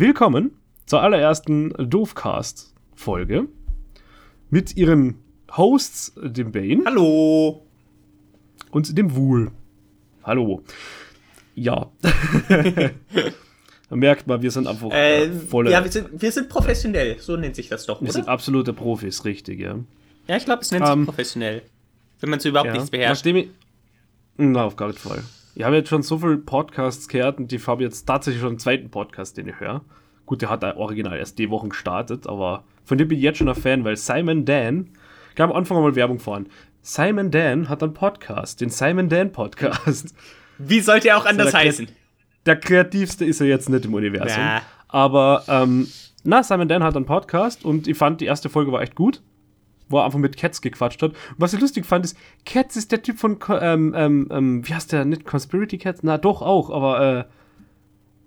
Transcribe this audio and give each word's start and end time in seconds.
Willkommen 0.00 0.52
zur 0.86 1.02
allerersten 1.02 1.70
Doofcast-Folge 1.70 3.48
mit 4.48 4.76
ihren 4.76 5.16
Hosts, 5.56 6.12
dem 6.22 6.52
Bane. 6.52 6.84
Hallo. 6.86 7.66
Und 8.70 8.96
dem 8.96 9.16
Wool. 9.16 9.50
Hallo. 10.22 10.62
Ja. 11.56 11.90
Man 13.90 13.98
merkt 13.98 14.28
mal, 14.28 14.40
wir 14.40 14.52
sind 14.52 14.68
einfach 14.68 14.88
äh, 14.92 15.32
voller. 15.32 15.72
Ja, 15.72 15.82
wir 15.82 15.90
sind, 15.90 16.10
wir 16.12 16.30
sind 16.30 16.48
professionell, 16.48 17.18
so 17.18 17.36
nennt 17.36 17.56
sich 17.56 17.68
das 17.68 17.84
doch. 17.84 18.00
Wir 18.00 18.04
oder? 18.04 18.12
sind 18.12 18.28
absolute 18.28 18.72
Profis, 18.72 19.24
richtig, 19.24 19.58
ja. 19.58 19.80
Ja, 20.28 20.36
ich 20.36 20.44
glaube, 20.44 20.62
es 20.62 20.70
nennt 20.70 20.84
um, 20.84 20.86
sich 20.86 20.96
ähm, 20.96 21.06
professionell. 21.06 21.62
Wenn 22.20 22.30
man 22.30 22.38
so 22.38 22.50
überhaupt 22.50 22.68
ja, 22.68 22.74
nichts 22.74 22.90
beherrscht. 22.90 23.24
Nachdem 23.24 23.34
ich, 23.34 23.48
na, 24.36 24.62
auf 24.62 24.76
gar 24.76 24.92
keinen 24.92 24.98
Fall. 24.98 25.24
Ich 25.58 25.64
habe 25.64 25.74
jetzt 25.74 25.88
schon 25.88 26.04
so 26.04 26.18
viele 26.18 26.36
Podcasts 26.36 27.08
gehört 27.08 27.38
und 27.38 27.52
ich 27.52 27.66
habe 27.66 27.82
jetzt 27.82 28.04
tatsächlich 28.04 28.40
schon 28.40 28.50
einen 28.50 28.58
zweiten 28.60 28.90
Podcast, 28.90 29.36
den 29.36 29.48
ich 29.48 29.58
höre. 29.58 29.80
Gut, 30.24 30.40
der 30.40 30.50
hat 30.50 30.62
original 30.62 31.18
erst 31.18 31.36
die 31.36 31.50
Wochen 31.50 31.70
gestartet, 31.70 32.28
aber 32.28 32.62
von 32.84 32.96
dem 32.96 33.08
bin 33.08 33.18
ich 33.18 33.24
jetzt 33.24 33.38
schon 33.38 33.48
ein 33.48 33.56
Fan, 33.56 33.82
weil 33.82 33.96
Simon 33.96 34.44
Dan, 34.44 34.90
ich 35.30 35.34
glaube 35.34 35.54
am 35.54 35.58
Anfang 35.58 35.82
mal 35.82 35.96
Werbung 35.96 36.20
fahren. 36.20 36.48
Simon 36.82 37.32
Dan 37.32 37.68
hat 37.68 37.82
einen 37.82 37.92
Podcast, 37.92 38.60
den 38.60 38.70
Simon 38.70 39.08
Dan 39.08 39.32
Podcast. 39.32 40.14
Wie 40.58 40.78
sollte 40.78 41.08
er 41.08 41.18
auch 41.18 41.26
anders 41.26 41.48
also 41.48 41.58
heißen? 41.58 41.88
Der 42.46 42.54
kreativste 42.54 43.24
ist 43.24 43.40
er 43.40 43.48
jetzt 43.48 43.68
nicht 43.68 43.84
im 43.84 43.94
Universum. 43.94 44.40
Nah. 44.40 44.62
Aber, 44.86 45.42
ähm, 45.48 45.88
na, 46.22 46.44
Simon 46.44 46.68
Dan 46.68 46.84
hat 46.84 46.94
einen 46.94 47.04
Podcast 47.04 47.64
und 47.64 47.88
ich 47.88 47.98
fand, 47.98 48.20
die 48.20 48.26
erste 48.26 48.48
Folge 48.48 48.70
war 48.70 48.80
echt 48.80 48.94
gut 48.94 49.22
wo 49.88 49.98
er 49.98 50.04
einfach 50.04 50.18
mit 50.18 50.36
Cats 50.36 50.60
gequatscht 50.60 51.02
hat. 51.02 51.10
Und 51.12 51.16
was 51.36 51.52
ich 51.52 51.60
lustig 51.60 51.86
fand, 51.86 52.04
ist, 52.04 52.16
Cats 52.44 52.76
ist 52.76 52.92
der 52.92 53.02
Typ 53.02 53.18
von, 53.18 53.38
ähm, 53.48 53.94
ähm, 53.96 54.28
ähm, 54.30 54.68
wie 54.68 54.74
heißt 54.74 54.92
der, 54.92 55.04
nicht 55.04 55.24
Conspiracy 55.24 55.78
Cats? 55.78 56.02
Na, 56.02 56.18
doch 56.18 56.42
auch, 56.42 56.70
aber, 56.70 57.18
äh, 57.18 57.24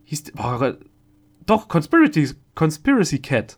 hieß, 0.05 0.31
boah, 0.33 0.77
doch, 1.45 1.67
Conspiracy, 1.67 2.35
Conspiracy 2.55 3.19
Cat. 3.19 3.57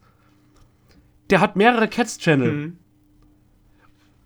Der 1.29 1.39
hat 1.39 1.55
mehrere 1.55 1.87
Cats-Channel. 1.87 2.51
Mhm. 2.51 2.77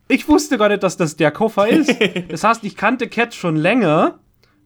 Ich 0.10 0.28
wusste 0.30 0.58
gar 0.58 0.70
nicht, 0.70 0.84
dass 0.84 0.98
das 0.98 1.16
der 1.18 1.32
Koffer 1.32 1.68
ist. 1.68 1.94
das 2.30 2.44
heißt, 2.44 2.64
ich 2.64 2.76
kannte 2.76 3.08
Cats 3.08 3.36
schon 3.36 3.56
länger, 3.56 4.20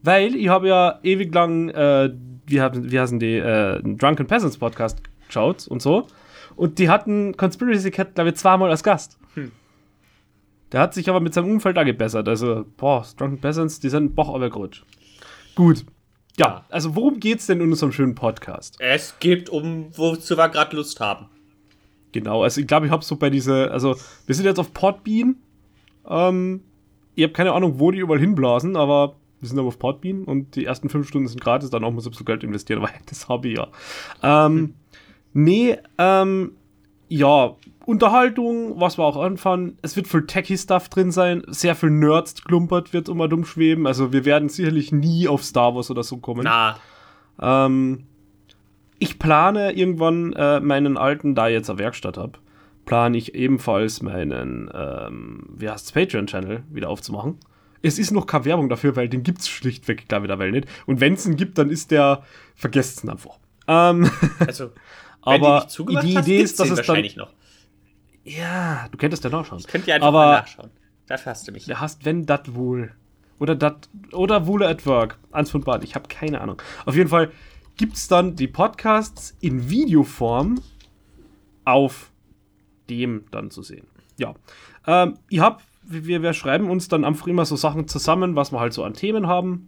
weil 0.03 0.35
ich 0.35 0.49
habe 0.49 0.67
ja 0.67 0.99
ewig 1.03 1.33
lang, 1.33 1.69
äh, 1.69 2.13
wie, 2.45 2.61
haben, 2.61 2.91
wie 2.91 2.99
heißen 2.99 3.19
die, 3.19 3.37
äh, 3.37 3.81
Drunken 3.81 4.27
Peasants 4.27 4.57
Podcast 4.57 5.01
geschaut 5.27 5.67
und 5.67 5.81
so. 5.81 6.07
Und 6.55 6.79
die 6.79 6.89
hatten 6.89 7.35
Conspiracy 7.37 7.91
Cat, 7.91 8.15
glaube 8.15 8.31
ich, 8.31 8.35
zweimal 8.35 8.69
als 8.69 8.83
Gast. 8.83 9.17
Hm. 9.35 9.51
Der 10.71 10.79
hat 10.81 10.93
sich 10.93 11.09
aber 11.09 11.19
mit 11.19 11.33
seinem 11.33 11.49
Umfeld 11.51 11.77
angebessert. 11.77 12.27
Also, 12.27 12.65
boah, 12.77 13.05
Drunken 13.17 13.39
Peasants, 13.39 13.79
die 13.79 13.89
sind 13.89 14.15
boch 14.15 14.33
aber 14.33 14.49
gut. 14.49 14.85
Gut. 15.55 15.85
Ja, 16.37 16.65
also 16.69 16.95
worum 16.95 17.19
geht's 17.19 17.47
denn 17.47 17.59
in 17.59 17.69
unserem 17.69 17.91
schönen 17.91 18.15
Podcast? 18.15 18.77
Es 18.79 19.15
geht 19.19 19.49
um, 19.49 19.87
wozu 19.97 20.37
wir 20.37 20.49
gerade 20.49 20.75
Lust 20.75 20.99
haben. 20.99 21.27
Genau, 22.13 22.43
also 22.43 22.61
ich 22.61 22.67
glaube, 22.67 22.85
ich 22.85 22.91
habe 22.91 23.03
so 23.03 23.15
bei 23.15 23.29
dieser, 23.29 23.71
also 23.71 23.95
wir 24.25 24.35
sind 24.35 24.45
jetzt 24.45 24.59
auf 24.59 24.73
Podbean. 24.73 25.35
Ähm, 26.07 26.61
ich 27.15 27.23
habe 27.23 27.33
keine 27.33 27.53
Ahnung, 27.53 27.79
wo 27.79 27.91
die 27.91 27.99
überall 27.99 28.19
hinblasen, 28.19 28.75
aber 28.75 29.15
wir 29.39 29.49
sind 29.49 29.59
aber 29.59 29.69
auf 29.69 29.79
Podbean 29.79 30.23
und 30.23 30.55
die 30.55 30.65
ersten 30.65 30.89
fünf 30.89 31.07
Stunden 31.07 31.27
sind 31.27 31.41
gratis, 31.41 31.69
dann 31.69 31.83
auch 31.83 31.91
muss 31.91 32.05
ich 32.05 32.15
so 32.15 32.23
Geld 32.23 32.43
investieren, 32.43 32.79
aber 32.83 32.91
das 33.07 33.27
habe 33.27 33.49
ich 33.49 33.57
ja. 33.57 33.67
Ähm, 34.23 34.57
hm. 34.57 34.73
Nee, 35.33 35.77
ähm, 35.97 36.51
ja, 37.07 37.55
Unterhaltung, 37.85 38.79
was 38.79 38.97
wir 38.97 39.03
auch 39.03 39.17
anfangen. 39.17 39.77
Es 39.81 39.95
wird 39.95 40.07
viel 40.07 40.25
Techie-Stuff 40.25 40.89
drin 40.89 41.11
sein. 41.11 41.43
Sehr 41.47 41.75
viel 41.75 41.89
Nerds 41.89 42.43
klumpert 42.43 42.93
wird 42.93 43.09
immer 43.09 43.27
dumm 43.27 43.43
schweben. 43.43 43.87
Also 43.87 44.13
wir 44.13 44.23
werden 44.23 44.49
sicherlich 44.49 44.91
nie 44.91 45.27
auf 45.27 45.43
Star 45.43 45.75
Wars 45.75 45.89
oder 45.91 46.03
so 46.03 46.17
kommen. 46.17 46.43
Na. 46.43 46.77
Ähm, 47.41 48.05
ich 48.99 49.17
plane 49.17 49.73
irgendwann 49.73 50.33
äh, 50.33 50.59
meinen 50.59 50.95
alten, 50.95 51.33
da 51.33 51.47
ich 51.47 51.53
jetzt 51.53 51.69
eine 51.69 51.79
Werkstatt 51.79 52.17
habe, 52.17 52.33
plane 52.85 53.17
ich 53.17 53.33
ebenfalls 53.33 54.01
meinen, 54.03 54.69
ähm, 54.73 55.47
wie 55.55 55.69
heißt 55.69 55.87
es, 55.87 55.91
Patreon-Channel 55.91 56.63
wieder 56.69 56.89
aufzumachen. 56.89 57.39
Es 57.81 57.97
ist 57.97 58.11
noch 58.11 58.27
keine 58.27 58.45
Werbung 58.45 58.69
dafür, 58.69 58.95
weil 58.95 59.09
den 59.09 59.23
gibt 59.23 59.39
es 59.39 59.49
schlichtweg, 59.49 60.07
glaube 60.07 60.27
ich, 60.27 60.29
der 60.29 60.37
Welt 60.37 60.53
nicht. 60.53 60.67
Und 60.85 61.01
wenn 61.01 61.13
es 61.13 61.25
ihn 61.25 61.35
gibt, 61.35 61.57
dann 61.57 61.71
ist 61.71 61.89
der, 61.89 62.23
vergesst 62.55 63.03
ihn 63.03 63.09
einfach. 63.09 63.39
Ähm, 63.67 64.09
also, 64.39 64.69
aber 65.21 65.67
die, 65.77 65.85
die 65.85 66.17
hast, 66.17 66.27
Idee 66.27 66.41
ist, 66.41 66.59
dass 66.59 66.69
es 66.69 66.77
wahrscheinlich 66.77 67.15
dann, 67.15 67.25
noch. 67.25 67.33
Ja, 68.23 68.87
du 68.91 68.97
könntest 68.97 69.23
ja 69.23 69.29
nachschauen. 69.29 69.59
Ich 69.59 69.67
könnte 69.67 69.89
ja 69.89 69.95
einfach 69.95 70.07
aber 70.07 70.25
mal 70.25 70.39
nachschauen. 70.39 70.71
Dafür 71.07 71.31
hast 71.31 71.47
du 71.47 71.51
mich. 71.51 71.65
Du 71.65 71.79
hast, 71.79 72.05
wenn 72.05 72.25
dat 72.25 72.55
wohl. 72.55 72.93
Oder 73.39 73.55
dat, 73.55 73.89
oder 74.11 74.45
Wohle 74.45 74.67
at 74.67 74.85
Work. 74.85 75.17
Eins 75.31 75.49
von 75.49 75.61
beiden. 75.61 75.83
Ich 75.83 75.95
habe 75.95 76.07
keine 76.07 76.41
Ahnung. 76.41 76.61
Auf 76.85 76.95
jeden 76.95 77.09
Fall 77.09 77.31
gibt 77.75 77.95
es 77.95 78.07
dann 78.07 78.35
die 78.35 78.47
Podcasts 78.47 79.35
in 79.41 79.69
Videoform 79.69 80.61
auf 81.65 82.11
dem 82.89 83.25
dann 83.31 83.49
zu 83.49 83.63
sehen. 83.63 83.87
Ja. 84.17 84.35
Ähm, 84.85 85.17
ihr 85.29 85.41
habt, 85.41 85.63
wir, 85.83 86.21
wir 86.21 86.33
schreiben 86.33 86.69
uns 86.69 86.87
dann 86.87 87.03
einfach 87.03 87.27
immer 87.27 87.45
so 87.45 87.55
Sachen 87.55 87.87
zusammen, 87.87 88.35
was 88.35 88.51
wir 88.51 88.59
halt 88.59 88.73
so 88.73 88.83
an 88.83 88.93
Themen 88.93 89.27
haben. 89.27 89.67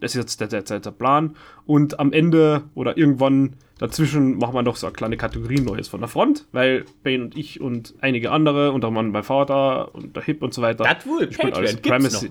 Das 0.00 0.14
ist 0.14 0.20
jetzt 0.20 0.40
der, 0.40 0.62
der, 0.62 0.80
der 0.80 0.90
Plan. 0.90 1.36
Und 1.66 1.98
am 1.98 2.12
Ende 2.12 2.64
oder 2.74 2.96
irgendwann 2.96 3.56
dazwischen 3.78 4.38
machen 4.38 4.54
wir 4.54 4.62
noch 4.62 4.76
so 4.76 4.86
eine 4.86 4.94
kleine 4.94 5.16
Kategorie 5.16 5.60
Neues 5.60 5.88
von 5.88 6.00
der 6.00 6.08
Front, 6.08 6.46
weil 6.52 6.84
Bane 7.02 7.24
und 7.24 7.36
ich 7.36 7.60
und 7.60 7.94
einige 8.00 8.30
andere, 8.30 8.72
unter 8.72 8.88
anderem 8.88 9.10
mein 9.10 9.22
Vater 9.22 9.94
und 9.94 10.16
der 10.16 10.22
Hip 10.22 10.42
und 10.42 10.54
so 10.54 10.62
weiter. 10.62 10.84
Das 10.84 11.06
wohl, 11.06 11.26
die 11.26 11.34
spielen 11.34 11.54
alle 11.54 11.68
Supremacy. 11.68 12.30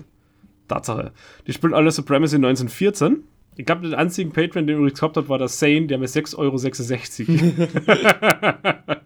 Tatsache. 0.68 1.12
Die 1.46 1.52
spielen 1.52 1.74
alle 1.74 1.90
Supremacy 1.90 2.36
1914. 2.36 3.24
Ich 3.56 3.66
glaube, 3.66 3.82
den 3.82 3.94
einzigen 3.94 4.32
Patreon, 4.32 4.66
den 4.66 4.76
übrigens 4.76 5.00
gehabt 5.00 5.16
hat, 5.16 5.28
war 5.28 5.38
der 5.38 5.48
Sane, 5.48 5.88
der 5.88 5.98
mir 5.98 6.06
6,66 6.06 6.38
Euro. 6.38 6.56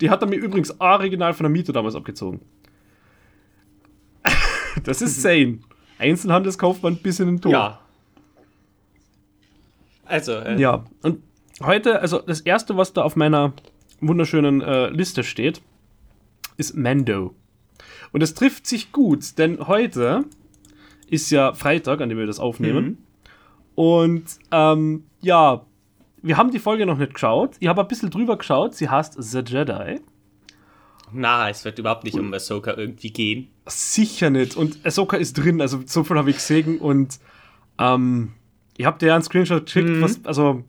die 0.00 0.10
hat 0.10 0.20
er 0.20 0.28
mir 0.28 0.36
übrigens 0.36 0.78
original 0.80 1.32
von 1.32 1.44
der 1.44 1.50
Miete 1.50 1.72
damals 1.72 1.94
abgezogen. 1.94 2.42
das 4.84 5.00
ist 5.00 5.22
Sane. 5.22 5.60
Einzelhandelskaufmann 5.98 6.96
bis 6.96 7.20
in 7.20 7.26
den 7.26 7.40
Tod. 7.40 7.52
Ja. 7.52 7.80
Also, 10.04 10.32
äh, 10.32 10.60
Ja, 10.60 10.84
und 11.02 11.22
heute, 11.62 12.00
also 12.00 12.18
das 12.18 12.40
erste, 12.40 12.76
was 12.76 12.92
da 12.92 13.02
auf 13.02 13.16
meiner 13.16 13.52
wunderschönen 14.00 14.60
äh, 14.60 14.88
Liste 14.90 15.24
steht, 15.24 15.62
ist 16.56 16.76
Mando. 16.76 17.34
Und 18.12 18.22
es 18.22 18.34
trifft 18.34 18.66
sich 18.66 18.92
gut, 18.92 19.38
denn 19.38 19.66
heute 19.66 20.24
ist 21.08 21.30
ja 21.30 21.52
Freitag, 21.52 22.00
an 22.00 22.08
dem 22.08 22.18
wir 22.18 22.26
das 22.26 22.38
aufnehmen. 22.38 22.84
Mhm. 22.84 22.98
Und 23.74 24.24
ähm, 24.50 25.04
ja, 25.20 25.64
wir 26.22 26.36
haben 26.36 26.50
die 26.50 26.58
Folge 26.58 26.86
noch 26.86 26.98
nicht 26.98 27.14
geschaut. 27.14 27.56
Ich 27.60 27.68
habe 27.68 27.82
ein 27.82 27.88
bisschen 27.88 28.10
drüber 28.10 28.38
geschaut. 28.38 28.74
Sie 28.74 28.88
heißt 28.88 29.16
The 29.18 29.40
Jedi. 29.40 30.00
Na, 31.12 31.50
es 31.50 31.64
wird 31.64 31.78
überhaupt 31.78 32.04
nicht 32.04 32.18
um 32.18 32.32
Ahsoka 32.32 32.74
irgendwie 32.74 33.10
gehen. 33.12 33.48
Sicher 33.66 34.30
nicht. 34.30 34.56
Und 34.56 34.84
Ahsoka 34.84 35.16
ist 35.16 35.34
drin, 35.34 35.60
also 35.60 35.80
so 35.86 36.04
viel 36.04 36.16
habe 36.16 36.30
ich 36.30 36.36
gesehen. 36.36 36.78
Und 36.78 37.18
ähm, 37.78 38.32
ich 38.76 38.84
habe 38.84 38.98
dir 38.98 39.14
einen 39.14 39.22
Screenshot 39.22 39.64
geschickt. 39.64 39.88
Mhm. 39.88 40.02
Was, 40.02 40.24
also, 40.24 40.64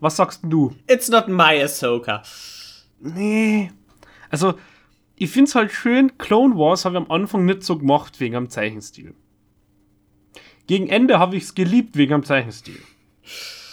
was 0.00 0.16
sagst 0.16 0.40
du? 0.44 0.74
It's 0.88 1.08
not 1.08 1.28
my 1.28 1.62
Ahsoka. 1.62 2.22
Nee. 3.00 3.70
Also, 4.30 4.54
ich 5.16 5.30
finde 5.30 5.48
es 5.48 5.54
halt 5.54 5.72
schön, 5.72 6.18
Clone 6.18 6.56
Wars 6.56 6.84
habe 6.84 6.96
ich 6.96 7.02
am 7.02 7.10
Anfang 7.10 7.44
nicht 7.44 7.62
so 7.62 7.78
gemacht 7.78 8.20
wegen 8.20 8.36
am 8.36 8.50
Zeichenstil. 8.50 9.14
Gegen 10.66 10.88
Ende 10.88 11.18
habe 11.18 11.36
ich 11.36 11.44
es 11.44 11.54
geliebt 11.54 11.96
wegen 11.96 12.12
am 12.12 12.24
Zeichenstil. 12.24 12.80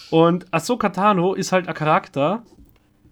Und 0.09 0.53
Ahsoka 0.53 0.89
Tano 0.89 1.33
ist 1.33 1.51
halt 1.51 1.67
ein 1.67 1.73
Charakter, 1.73 2.43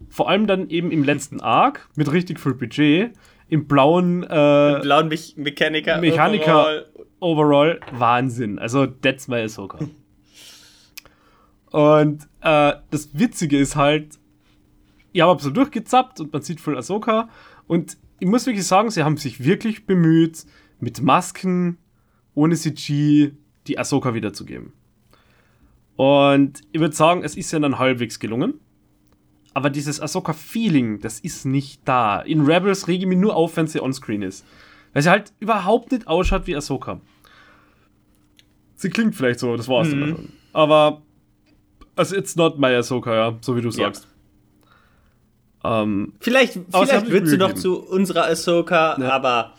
vor 0.10 0.30
allem 0.30 0.48
dann 0.48 0.70
eben 0.70 0.92
im 0.92 1.04
letzten 1.04 1.42
Arc 1.42 1.90
mit 1.96 2.12
richtig 2.12 2.40
viel 2.40 2.54
Budget. 2.54 3.14
Im 3.52 3.68
blauen, 3.68 4.24
äh, 4.24 4.76
Im 4.76 4.82
blauen 4.82 5.10
Me 5.10 5.18
Mechaniker, 5.36 6.00
Mechaniker 6.00 6.86
overall. 7.20 7.76
overall. 7.76 7.80
Wahnsinn. 7.92 8.58
Also, 8.60 8.88
that's 8.88 9.28
my 9.28 9.42
Ahsoka. 9.42 9.78
und 11.72 12.24
äh, 12.40 12.74
das 12.90 13.10
Witzige 13.12 13.58
ist 13.58 13.76
halt, 13.76 14.18
ich 15.12 15.22
habe 15.22 15.44
so 15.44 15.50
durchgezappt 15.50 16.22
und 16.22 16.32
man 16.32 16.42
sieht 16.42 16.62
voll 16.62 16.78
Ahsoka. 16.78 17.28
Und 17.68 17.98
ich 18.20 18.28
muss 18.28 18.46
wirklich 18.46 18.66
sagen, 18.66 18.90
sie 18.90 19.04
haben 19.04 19.18
sich 19.18 19.44
wirklich 19.44 19.86
bemüht, 19.86 20.46
mit 20.80 21.02
Masken, 21.02 21.78
ohne 22.34 22.56
CG, 22.56 23.34
die 23.68 23.78
Ahsoka 23.78 24.14
wiederzugeben. 24.14 24.72
Und 25.98 26.62
ich 26.72 26.80
würde 26.80 26.96
sagen, 26.96 27.22
es 27.26 27.36
ist 27.36 27.52
ja 27.52 27.60
dann 27.60 27.80
halbwegs 27.80 28.18
gelungen 28.18 28.62
aber 29.54 29.70
dieses 29.70 30.00
Ahsoka-Feeling, 30.00 31.02
das 31.02 31.20
ist 31.20 31.46
nicht 31.46 31.82
da. 31.86 32.22
In 32.22 32.42
Rebels 32.42 32.88
rege 32.88 33.04
ich 33.04 33.08
mich 33.08 33.18
nur 33.18 33.36
auf, 33.36 33.58
wenn 33.58 33.68
sie 33.68 33.82
onscreen 33.82 34.22
ist. 34.22 34.46
Weil 34.94 35.04
sie 35.04 35.10
halt 35.10 35.34
überhaupt 35.40 35.92
nicht 35.92 36.08
ausschaut 36.08 36.48
wie 36.48 36.56
Ahsoka. 36.56 37.02
Sie 38.76 38.90
klingt 38.90 39.16
vielleicht 39.16 39.40
so, 39.40 39.56
das 39.56 39.68
war's 39.68 39.90
mhm. 39.90 40.08
schon. 40.08 40.30
Aber, 40.54 41.02
also, 41.96 42.16
it's 42.16 42.36
not 42.36 42.60
my 42.60 42.74
Ahsoka, 42.76 43.14
ja, 43.14 43.38
so 43.42 43.56
wie 43.56 43.62
du 43.62 43.72
sagst. 43.72 44.08
Ja. 45.64 45.84
Ähm, 45.84 46.14
vielleicht 46.20 46.60
vielleicht 46.72 47.10
wird 47.12 47.28
sie 47.28 47.38
noch 47.38 47.54
zu 47.54 47.80
unserer 47.82 48.26
Ahsoka, 48.26 48.98
ja. 49.00 49.12
aber. 49.12 49.54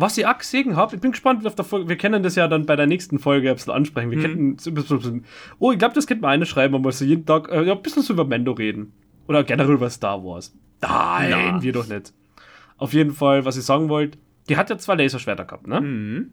Was 0.00 0.16
ich 0.16 0.26
auch 0.26 0.38
gesehen 0.38 0.76
habe, 0.76 0.94
ich 0.94 1.00
bin 1.02 1.10
gespannt, 1.10 1.46
auf 1.46 1.54
der 1.54 1.64
Folge, 1.64 1.90
wir 1.90 1.98
können 1.98 2.22
das 2.22 2.34
ja 2.34 2.48
dann 2.48 2.64
bei 2.64 2.74
der 2.74 2.86
nächsten 2.86 3.18
Folge 3.18 3.50
ein 3.50 3.56
bisschen 3.56 3.74
ansprechen. 3.74 4.10
Wir 4.10 4.16
mhm. 4.16 4.56
könnten, 4.56 5.26
oh, 5.58 5.72
ich 5.72 5.78
glaube, 5.78 5.94
das 5.94 6.06
könnte 6.06 6.22
man 6.22 6.30
eine 6.30 6.46
schreiben, 6.46 6.82
wir 6.82 6.92
so 6.92 7.04
jeden 7.04 7.26
Tag 7.26 7.50
äh, 7.50 7.64
ja, 7.64 7.74
ein 7.74 7.82
bisschen 7.82 8.02
so 8.02 8.14
über 8.14 8.24
Mendo 8.24 8.52
reden. 8.52 8.94
Oder 9.28 9.44
generell 9.44 9.74
über 9.74 9.90
Star 9.90 10.24
Wars. 10.24 10.56
Nein, 10.80 11.30
Na. 11.30 11.62
wir 11.62 11.72
doch 11.72 11.86
nicht. 11.86 12.14
Auf 12.78 12.94
jeden 12.94 13.12
Fall, 13.12 13.44
was 13.44 13.58
ich 13.58 13.64
sagen 13.64 13.90
wollte, 13.90 14.16
die 14.48 14.56
hat 14.56 14.70
ja 14.70 14.78
zwei 14.78 14.94
Laserschwerter 14.94 15.44
gehabt, 15.44 15.66
ne? 15.66 15.82
Mhm. 15.82 16.32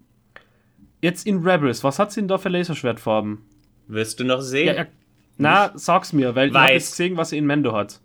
Jetzt 1.01 1.27
in 1.27 1.39
Rebels, 1.45 1.83
was 1.83 1.99
hat 1.99 2.13
sie 2.13 2.21
denn 2.21 2.29
da 2.29 2.37
für 2.37 2.49
Laserschwertfarben? 2.49 3.39
Wirst 3.87 4.19
du 4.19 4.23
noch 4.23 4.41
sehen? 4.41 4.67
Ja, 4.67 4.73
ja, 4.73 4.85
na, 5.37 5.71
sag's 5.75 6.13
mir, 6.13 6.35
weil 6.35 6.53
Weiß. 6.53 6.55
ich 6.55 6.61
hab 6.61 6.73
jetzt 6.73 6.91
gesehen, 6.91 7.17
was 7.17 7.29
sie 7.31 7.37
in 7.37 7.45
Mendo 7.45 7.73
hat. 7.73 7.99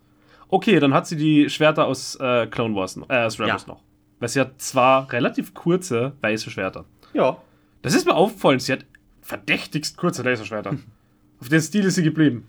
Okay, 0.49 0.79
dann 0.79 0.93
hat 0.93 1.07
sie 1.07 1.15
die 1.15 1.49
Schwerter 1.49 1.85
aus 1.85 2.15
äh, 2.17 2.47
Clone 2.47 2.75
Wars, 2.75 2.99
äh, 3.07 3.23
aus 3.23 3.39
Rebels 3.39 3.65
ja. 3.65 3.73
noch. 3.73 3.82
Weil 4.23 4.29
sie 4.29 4.39
hat 4.39 4.61
zwar 4.61 5.11
relativ 5.11 5.53
kurze 5.53 6.13
weiße 6.21 6.49
Schwerter. 6.49 6.85
Ja. 7.11 7.39
Das 7.81 7.93
ist 7.93 8.05
mir 8.05 8.15
aufgefallen, 8.15 8.57
sie 8.57 8.71
hat 8.71 8.85
verdächtigst 9.21 9.97
kurze 9.97 10.23
Laserschwerter. 10.23 10.77
Auf 11.41 11.49
den 11.49 11.59
Stil 11.59 11.83
ist 11.83 11.95
sie 11.95 12.03
geblieben. 12.03 12.47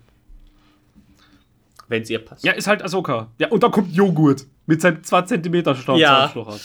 Wenn 1.89 2.03
es 2.03 2.09
ihr 2.09 2.19
passt. 2.19 2.45
Ja, 2.45 2.53
ist 2.53 2.67
halt 2.67 2.81
Ahsoka. 2.81 3.29
Ja, 3.39 3.49
und 3.49 3.61
da 3.61 3.67
kommt 3.67 3.93
Joghurt 3.93 4.47
mit 4.67 4.79
seinem 4.79 5.03
2 5.03 5.23
cm 5.23 5.75
Staubsauerstocher. 5.75 6.51
Ja. 6.51 6.57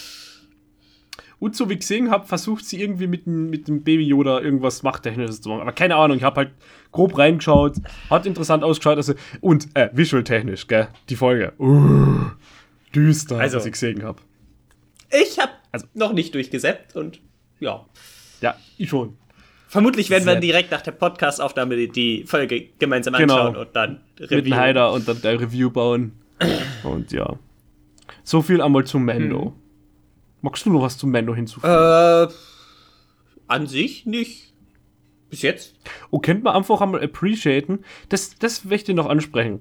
Und 1.41 1.57
so 1.57 1.69
wie 1.69 1.73
ich 1.73 1.81
gesehen 1.81 2.13
habe, 2.13 2.29
versucht 2.29 2.65
sie 2.65 2.81
irgendwie 2.81 3.09
mit, 3.09 3.27
mit 3.27 3.67
dem 3.67 3.83
Baby 3.83 4.05
Yoda 4.05 4.39
irgendwas 4.39 4.85
Machttechnisches 4.85 5.41
zu 5.41 5.49
machen. 5.49 5.63
Aber 5.63 5.73
keine 5.73 5.97
Ahnung, 5.97 6.19
ich 6.19 6.23
habe 6.23 6.37
halt 6.37 6.53
grob 6.93 7.19
reingeschaut, 7.19 7.79
hat 8.09 8.27
interessant 8.27 8.63
ausgeschaut. 8.63 8.97
Also, 8.97 9.15
und 9.41 9.75
äh, 9.75 9.91
visual-technisch, 9.93 10.69
gell, 10.69 10.87
die 11.09 11.17
Folge. 11.17 11.53
Uh, 11.59 12.27
düster, 12.95 13.41
also, 13.41 13.57
was 13.57 13.67
ich 13.67 13.73
gesehen 13.73 14.05
habe. 14.05 14.21
Ich 15.11 15.39
habe 15.39 15.53
also, 15.73 15.87
noch 15.95 16.13
nicht 16.13 16.35
durchgesäppt 16.35 16.97
und 16.97 17.21
ja. 17.59 17.85
Ja, 18.41 18.57
ich 18.79 18.89
schon. 18.89 19.17
Vermutlich 19.69 20.11
werden 20.11 20.27
wir 20.27 20.37
direkt 20.37 20.73
nach 20.73 20.83
der 20.83 20.93
Podcast-Aufnahme 20.93 21.89
die 21.89 22.25
Folge 22.25 22.71
gemeinsam 22.79 23.15
genau. 23.15 23.35
anschauen 23.35 23.53
genau. 23.53 23.67
und 23.67 23.77
dann 23.77 24.01
Review. 24.19 24.37
Mit 24.37 24.55
Heider 24.55 24.93
und 24.93 25.07
dann 25.07 25.21
der 25.23 25.41
Review 25.41 25.71
bauen. 25.71 26.13
und 26.83 27.13
ja. 27.13 27.39
So 28.25 28.43
viel 28.43 28.61
einmal 28.61 28.85
zum 28.85 29.05
Mendo. 29.05 29.47
Hm. 29.47 29.53
Magst 30.43 30.67
du 30.67 30.73
noch 30.73 30.83
was 30.83 30.99
zum 30.99 31.11
Mendo 31.11 31.35
hinzufügen? 31.35 31.73
Äh, 31.73 32.29
an 33.47 33.67
sich 33.67 34.07
nicht. 34.07 34.55
Bis 35.29 35.43
jetzt. 35.43 35.77
Oh, 36.11 36.19
kennt 36.19 36.43
man 36.43 36.57
einfach 36.57 36.81
einmal 36.81 37.05
appreciaten. 37.05 37.85
Das, 38.09 38.37
das 38.39 38.65
möchte 38.65 38.91
ich 38.91 38.97
noch 38.97 39.07
ansprechen. 39.07 39.61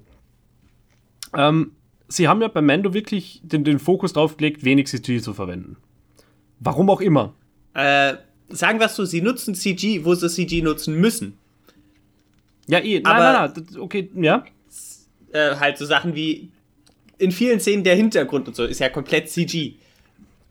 Ähm, 1.36 1.74
sie 2.10 2.28
haben 2.28 2.42
ja 2.42 2.48
bei 2.48 2.62
Mando 2.62 2.94
wirklich 2.94 3.40
den, 3.44 3.64
den 3.64 3.80
Fokus 3.80 4.14
drauf 4.14 4.38
gelegt, 4.38 4.66
wenig 4.66 4.88
CG 4.88 5.22
zu 5.22 5.34
verwenden. 5.34 5.78
Warum 6.60 6.90
auch 6.90 7.00
immer. 7.00 7.34
Äh, 7.74 8.16
sagen 8.50 8.80
wir 8.80 8.88
es 8.88 8.96
so, 8.96 9.06
sie 9.06 9.22
nutzen 9.22 9.56
CG, 9.56 10.04
wo 10.04 10.16
sie 10.16 10.30
CG 10.30 10.62
nutzen 10.62 11.00
müssen. 11.00 11.38
Ja, 12.68 12.80
eh. 12.80 13.00
Nein, 13.00 13.06
Aber, 13.06 13.48
nein, 13.48 13.52
nein, 13.56 13.82
okay, 13.82 14.10
ja. 14.16 14.44
Äh, 15.32 15.56
halt 15.56 15.78
so 15.78 15.86
Sachen 15.86 16.16
wie 16.16 16.50
in 17.18 17.32
vielen 17.32 17.60
Szenen 17.60 17.84
der 17.84 17.96
Hintergrund 17.96 18.48
und 18.48 18.56
so 18.56 18.66
ist 18.66 18.80
ja 18.80 18.90
komplett 18.90 19.30
CG. 19.30 19.76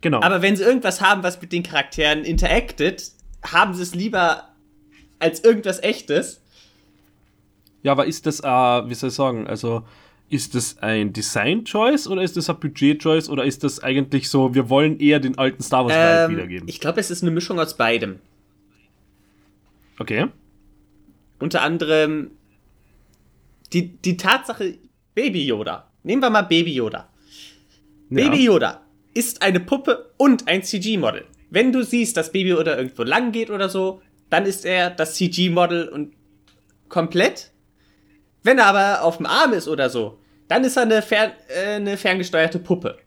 Genau. 0.01 0.21
Aber 0.21 0.43
wenn 0.43 0.55
sie 0.55 0.63
irgendwas 0.63 1.01
haben, 1.01 1.23
was 1.23 1.41
mit 1.41 1.53
den 1.53 1.63
Charakteren 1.63 2.25
interactet, 2.25 3.11
haben 3.43 3.75
sie 3.75 3.83
es 3.83 3.95
lieber 3.95 4.49
als 5.19 5.43
irgendwas 5.43 5.83
echtes. 5.83 6.41
Ja, 7.83 7.93
aber 7.93 8.07
ist 8.07 8.27
das, 8.27 8.41
äh, 8.41 8.45
wie 8.45 8.95
soll 8.95 9.09
ich 9.09 9.15
sagen, 9.15 9.47
also 9.47 9.85
ist 10.31 10.55
das 10.55 10.79
ein 10.79 11.13
Design-Choice 11.13 12.09
oder 12.09 12.23
ist 12.23 12.37
das 12.37 12.51
ein 12.51 12.61
Budget-Choice 12.61 13.29
oder 13.31 13.45
ist 13.45 13.65
das 13.65 13.83
eigentlich 13.83 14.29
so, 14.29 14.55
wir 14.55 14.69
wollen 14.69 15.01
eher 15.01 15.21
den 15.21 15.39
alten 15.39 15.63
Star 15.63 15.87
Wars 15.87 16.29
ähm, 16.29 16.37
wiedergeben? 16.37 16.69
Ich 16.69 16.81
glaube, 16.81 17.01
es 17.01 17.11
ist 17.11 17.23
eine 17.23 17.31
Mischung 17.31 17.59
aus 17.59 17.77
beidem. 17.77 18.19
Okay. 19.99 20.27
Unter 21.39 21.63
anderem 21.63 22.33
die, 23.73 23.89
die 23.89 24.17
Tatsache, 24.17 24.79
Baby 25.15 25.47
Yoda. 25.47 25.91
Nehmen 26.03 26.23
wir 26.23 26.31
mal 26.31 26.43
Baby 26.43 26.75
Yoda. 26.75 27.09
Ja. 28.11 28.31
Baby 28.31 28.45
Yoda 28.45 28.83
ist 29.15 29.43
eine 29.43 29.61
Puppe 29.61 30.11
und 30.17 30.49
ein 30.49 30.63
CG-Model. 30.63 31.25
Wenn 31.51 31.73
du 31.73 31.83
siehst, 31.83 32.17
dass 32.17 32.33
Baby 32.33 32.51
Yoda 32.51 32.77
irgendwo 32.77 33.03
lang 33.03 33.33
geht 33.33 33.51
oder 33.51 33.69
so, 33.69 34.01
dann 34.31 34.45
ist 34.45 34.65
er 34.65 34.91
das 34.91 35.15
CG-Model 35.15 35.89
und 35.89 36.15
komplett. 36.89 37.51
Wenn 38.43 38.59
er 38.59 38.67
aber 38.67 39.03
auf 39.03 39.17
dem 39.19 39.27
Arm 39.27 39.53
ist 39.53 39.69
oder 39.69 39.91
so, 39.91 40.19
dann 40.49 40.65
ist 40.65 40.77
er 40.77 40.85
eine, 40.85 41.03
fern, 41.03 41.33
äh, 41.49 41.75
eine 41.75 41.97
ferngesteuerte 41.97 42.59
Puppe. 42.59 42.99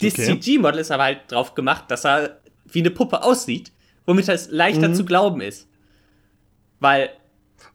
Das 0.00 0.14
okay. 0.14 0.40
CG-Model 0.40 0.80
ist 0.80 0.90
aber 0.90 1.04
halt 1.04 1.20
drauf 1.28 1.54
gemacht, 1.54 1.84
dass 1.88 2.04
er 2.04 2.40
wie 2.66 2.80
eine 2.80 2.90
Puppe 2.90 3.22
aussieht, 3.22 3.72
womit 4.06 4.28
es 4.28 4.50
leichter 4.50 4.88
mhm. 4.88 4.94
zu 4.94 5.04
glauben 5.04 5.40
ist. 5.40 5.68
Weil. 6.78 7.10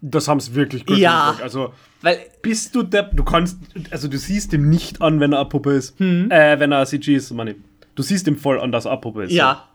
Das 0.02 0.28
haben 0.28 0.40
sie 0.40 0.56
wirklich 0.56 0.86
gut 0.86 0.98
ja, 0.98 1.28
gemacht. 1.28 1.44
Also, 1.44 1.74
weil 2.02 2.20
bist 2.42 2.74
du 2.74 2.84
der. 2.84 3.04
Du 3.04 3.24
kannst. 3.24 3.60
Also, 3.92 4.08
du 4.08 4.18
siehst 4.18 4.52
ihm 4.54 4.70
nicht 4.70 5.02
an, 5.02 5.20
wenn 5.20 5.34
er 5.34 5.42
eine 5.42 5.50
Puppe 5.50 5.74
ist. 5.74 6.00
Mhm. 6.00 6.32
Äh, 6.32 6.60
wenn 6.60 6.72
er 6.72 6.86
CG 6.86 7.16
ist, 7.16 7.32
meine 7.32 7.56
Du 7.94 8.04
siehst 8.04 8.28
ihm 8.28 8.38
voll 8.38 8.60
an, 8.60 8.72
dass 8.72 8.86
er 8.86 8.92
eine 8.92 9.02
Puppe 9.02 9.24
ist. 9.24 9.32
Ja. 9.32 9.70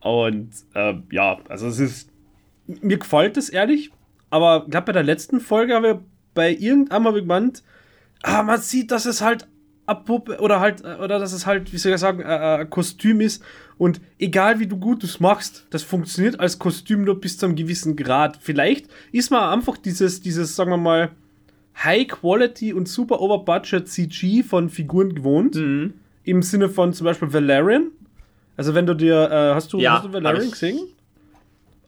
Und, 0.00 0.50
äh, 0.74 0.94
ja, 1.10 1.38
also, 1.48 1.66
es 1.66 1.78
ist. 1.78 2.10
Mir 2.66 2.98
gefällt 2.98 3.36
es 3.36 3.48
ehrlich, 3.48 3.90
aber 4.32 4.62
ich 4.64 4.70
glaube, 4.70 4.86
bei 4.86 4.92
der 4.92 5.02
letzten 5.02 5.40
Folge 5.40 5.74
haben 5.74 5.82
wir 5.82 6.02
bei 6.32 6.54
irgendeinem 6.54 7.02
Mal 7.02 7.12
gemeint, 7.12 7.62
ah, 8.22 8.42
man 8.42 8.58
sieht, 8.58 8.90
dass 8.90 9.04
es 9.04 9.20
halt 9.20 9.46
eine 9.84 10.00
Puppe 10.00 10.40
oder 10.40 10.58
halt, 10.58 10.82
oder 10.82 11.18
dass 11.18 11.34
es 11.34 11.44
halt, 11.44 11.70
wie 11.70 11.76
soll 11.76 11.92
ich 11.92 12.00
sagen, 12.00 12.24
ein 12.24 12.70
Kostüm 12.70 13.20
ist. 13.20 13.44
Und 13.76 14.00
egal 14.18 14.58
wie 14.58 14.66
du 14.66 14.78
gut 14.78 15.04
es 15.04 15.20
machst, 15.20 15.66
das 15.68 15.82
funktioniert 15.82 16.40
als 16.40 16.58
Kostüm 16.58 17.04
nur 17.04 17.20
bis 17.20 17.36
zu 17.36 17.44
einem 17.44 17.56
gewissen 17.56 17.94
Grad. 17.94 18.38
Vielleicht 18.40 18.86
ist 19.12 19.30
man 19.30 19.52
einfach 19.52 19.76
dieses, 19.76 20.22
dieses, 20.22 20.56
sagen 20.56 20.70
wir 20.70 20.78
mal, 20.78 21.10
High 21.84 22.08
Quality 22.08 22.72
und 22.72 22.88
super 22.88 23.20
Overbudget 23.20 23.86
CG 23.86 24.42
von 24.44 24.70
Figuren 24.70 25.14
gewohnt. 25.14 25.56
Mhm. 25.56 25.92
Im 26.24 26.40
Sinne 26.40 26.70
von 26.70 26.94
zum 26.94 27.04
Beispiel 27.04 27.30
Valerian. 27.30 27.90
Also 28.56 28.74
wenn 28.74 28.86
du 28.86 28.94
dir, 28.94 29.30
äh, 29.30 29.54
hast 29.54 29.74
du, 29.74 29.78
ja, 29.78 29.96
hast 29.96 30.06
du 30.06 30.12
Valerian 30.14 30.50
gesehen? 30.50 30.78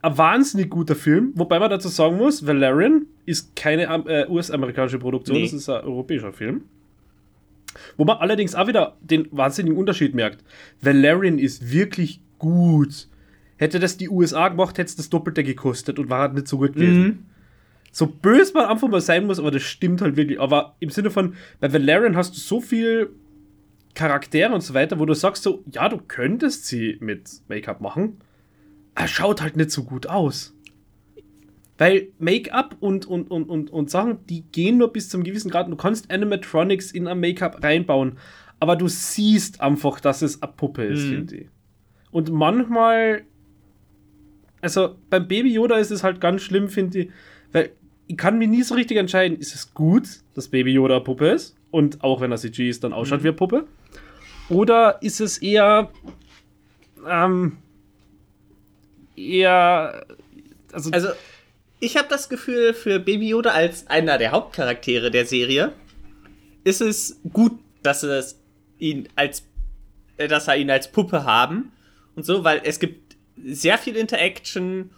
Ein 0.04 0.18
wahnsinnig 0.18 0.70
guter 0.70 0.94
Film, 0.94 1.32
wobei 1.34 1.58
man 1.58 1.70
dazu 1.70 1.88
sagen 1.88 2.16
muss, 2.16 2.46
Valerian 2.46 3.06
ist 3.24 3.56
keine 3.56 3.84
äh, 3.84 4.26
US-amerikanische 4.28 4.98
Produktion, 4.98 5.36
nee. 5.36 5.44
das 5.44 5.52
ist 5.52 5.68
ein 5.68 5.82
europäischer 5.82 6.32
Film. 6.32 6.62
Wo 7.96 8.04
man 8.04 8.18
allerdings 8.18 8.54
auch 8.54 8.68
wieder 8.68 8.96
den 9.00 9.26
wahnsinnigen 9.32 9.76
Unterschied 9.78 10.14
merkt. 10.14 10.44
Valerian 10.80 11.38
ist 11.38 11.72
wirklich 11.72 12.20
gut. 12.38 13.08
Hätte 13.56 13.80
das 13.80 13.96
die 13.96 14.08
USA 14.08 14.48
gemacht, 14.48 14.78
hätte 14.78 14.88
es 14.88 14.96
das 14.96 15.10
Doppelte 15.10 15.42
gekostet 15.42 15.98
und 15.98 16.10
war 16.10 16.20
halt 16.20 16.34
nicht 16.34 16.48
so 16.48 16.58
gut 16.58 16.74
gewesen. 16.74 17.02
Mhm. 17.02 17.18
So 17.90 18.06
böse 18.06 18.52
man 18.54 18.66
einfach 18.66 18.88
mal 18.88 19.00
sein 19.00 19.26
muss, 19.26 19.38
aber 19.38 19.50
das 19.50 19.62
stimmt 19.62 20.02
halt 20.02 20.16
wirklich. 20.16 20.40
Aber 20.40 20.76
im 20.80 20.90
Sinne 20.90 21.10
von, 21.10 21.34
bei 21.60 21.72
Valerian 21.72 22.16
hast 22.16 22.34
du 22.34 22.40
so 22.40 22.60
viel 22.60 23.10
Charaktere 23.94 24.52
und 24.52 24.60
so 24.60 24.74
weiter, 24.74 24.98
wo 24.98 25.06
du 25.06 25.14
sagst 25.14 25.44
so, 25.44 25.62
ja, 25.70 25.88
du 25.88 25.98
könntest 25.98 26.66
sie 26.66 26.98
mit 27.00 27.30
Make-up 27.48 27.80
machen, 27.80 28.18
er 28.94 29.08
schaut 29.08 29.42
halt 29.42 29.56
nicht 29.56 29.70
so 29.70 29.84
gut 29.84 30.06
aus. 30.06 30.54
Weil 31.76 32.08
Make-up 32.18 32.76
und, 32.80 33.06
und, 33.06 33.30
und, 33.30 33.48
und, 33.48 33.70
und 33.70 33.90
Sachen, 33.90 34.24
die 34.26 34.42
gehen 34.42 34.78
nur 34.78 34.92
bis 34.92 35.08
zum 35.08 35.24
gewissen 35.24 35.50
Grad. 35.50 35.68
Du 35.68 35.76
kannst 35.76 36.10
Animatronics 36.10 36.92
in 36.92 37.08
ein 37.08 37.18
Make-up 37.18 37.64
reinbauen, 37.64 38.18
aber 38.60 38.76
du 38.76 38.86
siehst 38.86 39.60
einfach, 39.60 39.98
dass 39.98 40.22
es 40.22 40.40
eine 40.42 40.52
Puppe 40.52 40.84
ist, 40.84 41.04
mhm. 41.04 41.10
finde 41.10 41.36
ich. 41.36 41.48
Und 42.12 42.30
manchmal, 42.30 43.24
also 44.60 44.96
beim 45.10 45.26
Baby 45.26 45.52
Yoda 45.52 45.76
ist 45.76 45.90
es 45.90 46.04
halt 46.04 46.20
ganz 46.20 46.42
schlimm, 46.42 46.68
finde 46.68 47.00
ich, 47.00 47.10
weil 47.50 47.70
ich 48.06 48.16
kann 48.16 48.38
mir 48.38 48.46
nie 48.46 48.62
so 48.62 48.74
richtig 48.76 48.98
entscheiden, 48.98 49.36
ist 49.36 49.54
es 49.54 49.74
gut, 49.74 50.08
dass 50.34 50.48
Baby 50.48 50.72
Yoda 50.72 50.96
eine 50.96 51.04
Puppe 51.04 51.28
ist 51.28 51.56
und 51.72 52.04
auch 52.04 52.20
wenn 52.20 52.30
er 52.30 52.36
CG 52.36 52.68
ist, 52.68 52.84
dann 52.84 52.92
ausschaut 52.92 53.20
mhm. 53.20 53.24
wie 53.24 53.28
eine 53.28 53.36
Puppe? 53.36 53.66
Oder 54.48 55.02
ist 55.02 55.20
es 55.20 55.38
eher, 55.38 55.90
ähm, 57.08 57.56
eher. 59.16 60.06
Also, 60.72 60.90
also 60.90 61.08
ich 61.80 61.96
habe 61.96 62.08
das 62.08 62.28
Gefühl, 62.28 62.74
für 62.74 62.98
Baby 62.98 63.28
Yoda 63.28 63.50
als 63.50 63.86
einer 63.86 64.18
der 64.18 64.32
Hauptcharaktere 64.32 65.10
der 65.10 65.26
Serie 65.26 65.72
ist 66.64 66.80
es 66.80 67.20
gut, 67.32 67.58
dass 67.82 68.02
es 68.02 68.40
ihn 68.78 69.08
als 69.16 69.44
äh, 70.16 70.28
dass 70.28 70.48
er 70.48 70.56
ihn 70.56 70.70
als 70.70 70.90
Puppe 70.90 71.24
haben 71.24 71.72
und 72.16 72.24
so, 72.24 72.44
weil 72.44 72.60
es 72.64 72.78
gibt 72.78 73.16
sehr 73.42 73.78
viel 73.78 73.96
Interaction 73.96 74.90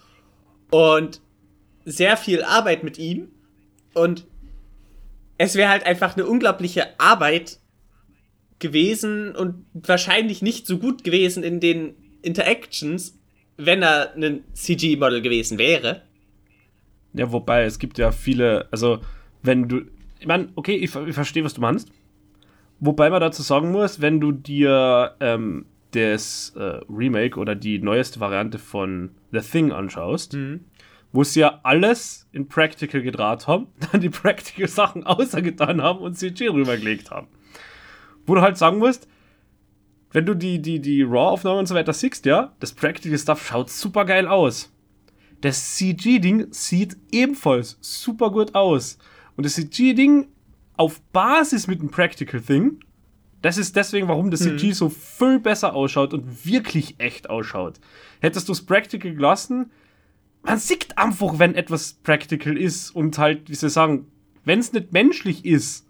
und 0.71 1.21
sehr 1.85 2.17
viel 2.17 2.43
Arbeit 2.43 2.85
mit 2.85 2.99
ihm 2.99 3.29
und 3.95 4.27
es 5.39 5.55
wäre 5.55 5.71
halt 5.71 5.85
einfach 5.85 6.17
eine 6.17 6.27
unglaubliche 6.27 6.99
Arbeit 6.99 7.59
gewesen 8.59 9.35
und 9.35 9.67
wahrscheinlich 9.73 10.43
nicht 10.43 10.67
so 10.67 10.79
gut 10.79 11.05
gewesen 11.05 11.43
in 11.43 11.61
den 11.61 11.95
Interactions, 12.23 13.16
wenn 13.57 13.83
er 13.83 14.15
ein 14.15 14.45
CG-Model 14.53 15.23
gewesen 15.23 15.59
wäre. 15.59 16.03
Ja, 17.15 17.33
wobei, 17.33 17.65
es 17.65 17.79
gibt 17.79 17.99
ja 17.99 18.13
viele, 18.13 18.69
also 18.71 19.01
wenn 19.43 19.69
du, 19.69 19.83
ich 20.21 20.27
meine, 20.27 20.49
okay, 20.55 20.75
ich, 20.75 20.95
ich 20.95 21.15
verstehe, 21.15 21.45
was 21.45 21.55
du 21.55 21.61
meinst. 21.61 21.91
Wobei 22.79 23.09
man 23.09 23.21
dazu 23.21 23.43
sagen 23.43 23.73
muss, 23.73 24.03
wenn 24.03 24.21
du 24.21 24.33
dir 24.33 25.17
ähm, 25.21 25.65
das 25.93 26.53
äh, 26.57 26.81
Remake 26.91 27.39
oder 27.39 27.55
die 27.55 27.79
neueste 27.79 28.21
Variante 28.21 28.59
von 28.59 29.13
The 29.33 29.41
Thing 29.41 29.73
anschaust, 29.73 30.35
mhm. 30.35 30.61
wo 31.13 31.25
sie 31.25 31.41
ja 31.41 31.61
alles 31.63 32.29
in 32.33 32.49
Practical 32.49 33.01
gedraht 33.01 33.47
haben, 33.47 33.69
dann 33.93 34.03
die 34.03 34.11
Practical-Sachen 34.11 35.05
außergetan 35.07 35.81
haben 35.81 36.01
und 36.01 36.15
CG 36.15 36.49
rübergelegt 36.49 37.11
haben. 37.11 37.29
Wo 38.27 38.35
du 38.35 38.43
halt 38.43 38.59
sagen 38.59 38.79
musst, 38.79 39.09
wenn 40.17 40.25
du 40.25 40.33
die, 40.33 40.63
die, 40.63 40.81
die 40.81 41.03
RAW-Aufnahmen 41.03 41.59
und 41.59 41.67
so 41.67 41.75
weiter 41.75 41.93
siehst, 41.93 42.25
ja, 42.25 42.55
das 42.59 42.73
Practical-Stuff 42.73 43.49
schaut 43.49 43.69
super 43.69 44.07
geil 44.07 44.27
aus. 44.27 44.73
Das 45.43 45.75
CG-Ding 45.75 46.47
sieht 46.53 46.97
ebenfalls 47.13 47.77
super 47.83 48.31
gut 48.31 48.55
aus. 48.55 48.97
Und 49.37 49.45
das 49.45 49.57
CG-Ding 49.57 50.29
auf 50.79 51.03
Basis 51.13 51.67
mit 51.67 51.83
dem 51.83 51.91
Practical-Thing, 51.91 52.81
das 53.43 53.59
ist 53.59 53.77
deswegen, 53.77 54.09
warum 54.09 54.31
das 54.31 54.41
CG 54.41 54.69
mhm. 54.69 54.73
so 54.73 54.89
viel 54.89 55.39
besser 55.39 55.75
ausschaut 55.75 56.15
und 56.15 56.47
wirklich 56.47 56.95
echt 56.97 57.29
ausschaut. 57.29 57.79
Hättest 58.21 58.49
du 58.49 58.53
es 58.53 58.65
Practical 58.65 59.13
gelassen, 59.13 59.71
man 60.41 60.59
sieht 60.59 60.97
einfach, 60.97 61.39
wenn 61.39 61.55
etwas 61.55 61.93
Practical 61.93 62.57
ist 62.57 62.91
und 62.91 63.19
halt, 63.19 63.51
wie 63.51 63.55
sie 63.55 63.69
sagen, 63.69 64.07
wenn 64.47 64.61
es 64.61 64.73
nicht 64.73 64.95
menschlich 64.95 65.45
ist, 65.45 65.87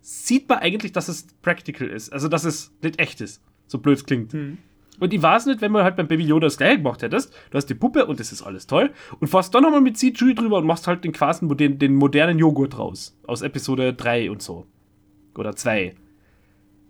sieht 0.00 0.48
man 0.48 0.60
eigentlich, 0.60 0.92
dass 0.92 1.08
es 1.08 1.26
Practical 1.42 1.88
ist. 1.88 2.10
Also, 2.10 2.28
dass 2.28 2.44
es 2.44 2.72
nicht 2.80 2.98
echt 2.98 3.20
ist. 3.20 3.42
So 3.70 3.78
blöd 3.78 3.98
es 3.98 4.04
klingt. 4.04 4.34
Mhm. 4.34 4.58
Und 4.98 5.14
ich 5.14 5.22
weiß 5.22 5.46
nicht, 5.46 5.60
wenn 5.62 5.72
man 5.72 5.84
halt 5.84 5.96
beim 5.96 6.08
Baby 6.08 6.24
Yoda 6.24 6.48
das 6.48 6.58
gleiche 6.58 6.78
gemacht 6.78 7.02
hättest, 7.02 7.32
du 7.50 7.56
hast 7.56 7.66
die 7.66 7.74
Puppe 7.74 8.04
und 8.04 8.20
das 8.20 8.32
ist 8.32 8.42
alles 8.42 8.66
toll, 8.66 8.90
und 9.18 9.28
fährst 9.28 9.54
dann 9.54 9.62
nochmal 9.62 9.80
mit 9.80 9.96
CG 9.96 10.34
drüber 10.34 10.58
und 10.58 10.66
machst 10.66 10.86
halt 10.86 11.04
den 11.04 11.12
quasi 11.12 11.46
den, 11.56 11.78
den 11.78 11.94
modernen 11.94 12.38
Joghurt 12.38 12.78
raus. 12.78 13.16
Aus 13.26 13.42
Episode 13.42 13.94
3 13.94 14.30
und 14.30 14.42
so. 14.42 14.66
Oder 15.38 15.54
2. 15.54 15.94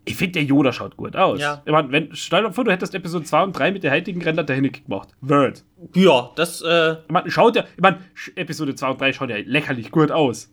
Ich 0.06 0.16
finde, 0.16 0.32
der 0.32 0.44
Yoda 0.44 0.72
schaut 0.72 0.96
gut 0.96 1.14
aus. 1.14 1.38
Ja. 1.38 1.62
Ich 1.64 1.70
meine, 1.70 1.92
wenn, 1.92 2.08
stell 2.14 2.42
dir 2.42 2.52
vor, 2.52 2.64
du 2.64 2.72
hättest 2.72 2.94
Episode 2.94 3.26
2 3.26 3.42
und 3.42 3.52
3 3.52 3.72
mit 3.72 3.84
der 3.84 3.92
heutigen 3.92 4.22
Ränder 4.22 4.42
dahin 4.42 4.72
gemacht. 4.72 5.10
Word. 5.20 5.64
Ja, 5.94 6.30
das, 6.34 6.62
äh. 6.62 6.92
Ich 6.92 7.10
meine, 7.10 7.30
schaut 7.30 7.54
ja, 7.54 7.64
ich 7.76 7.82
meine, 7.82 7.98
Episode 8.34 8.74
2 8.74 8.90
und 8.90 9.00
3 9.00 9.12
schaut 9.12 9.30
ja 9.30 9.36
lächerlich 9.36 9.90
gut 9.90 10.10
aus. 10.10 10.50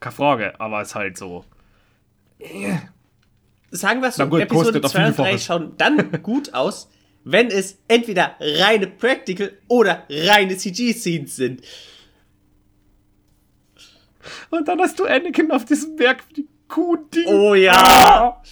Keine 0.00 0.14
Frage, 0.14 0.60
aber 0.60 0.80
es 0.80 0.88
ist 0.88 0.94
halt 0.94 1.18
so. 1.18 1.44
Sagen 3.74 4.02
wir 4.02 4.10
es 4.10 4.16
so, 4.16 4.26
gut, 4.28 4.40
Episode 4.40 4.80
2 4.80 5.06
und 5.08 5.18
3 5.18 5.38
schauen 5.38 5.72
dann 5.76 6.12
gut 6.22 6.54
aus, 6.54 6.88
wenn 7.24 7.48
es 7.48 7.78
entweder 7.88 8.36
reine 8.38 8.86
Practical 8.86 9.52
oder 9.66 10.04
reine 10.08 10.56
CG-Scenes 10.56 11.34
sind. 11.34 11.62
Und 14.50 14.68
dann 14.68 14.80
hast 14.80 15.00
du 15.00 15.04
Anakin 15.06 15.50
auf 15.50 15.64
diesem 15.64 15.96
Berg 15.96 16.22
die 16.36 16.46
Kuh-Ding. 16.68 17.26
Oh 17.26 17.54
ja! 17.54 17.72
Ah. 17.74 18.42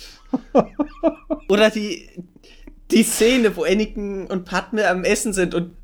oder 1.48 1.70
die, 1.70 2.08
die 2.90 3.04
Szene, 3.04 3.54
wo 3.56 3.62
Anakin 3.62 4.26
und 4.26 4.44
Padme 4.44 4.88
am 4.88 5.04
Essen 5.04 5.32
sind 5.32 5.54
und 5.54 5.76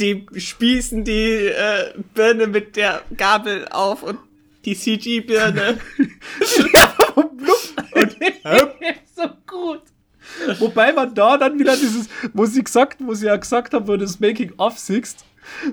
die 0.00 0.26
spießen 0.34 1.04
die 1.04 1.46
äh, 1.46 1.94
Birne 2.12 2.48
mit 2.48 2.74
der 2.74 3.02
Gabel 3.16 3.68
auf 3.68 4.02
und 4.02 4.18
die 4.64 4.76
CG-Birne. 4.76 5.78
und 7.94 8.16
so 9.16 9.28
gut. 9.46 9.82
Wobei 10.58 10.92
man 10.92 11.14
da 11.14 11.36
dann 11.36 11.58
wieder 11.58 11.76
dieses, 11.76 12.08
wo 12.32 12.46
sie 12.46 12.64
gesagt, 12.64 12.98
wo 13.00 13.14
sie 13.14 13.26
ja 13.26 13.36
gesagt 13.36 13.74
haben, 13.74 13.86
wo 13.86 13.92
du 13.92 13.98
das 13.98 14.20
Making-of 14.20 14.78
siehst, 14.78 15.24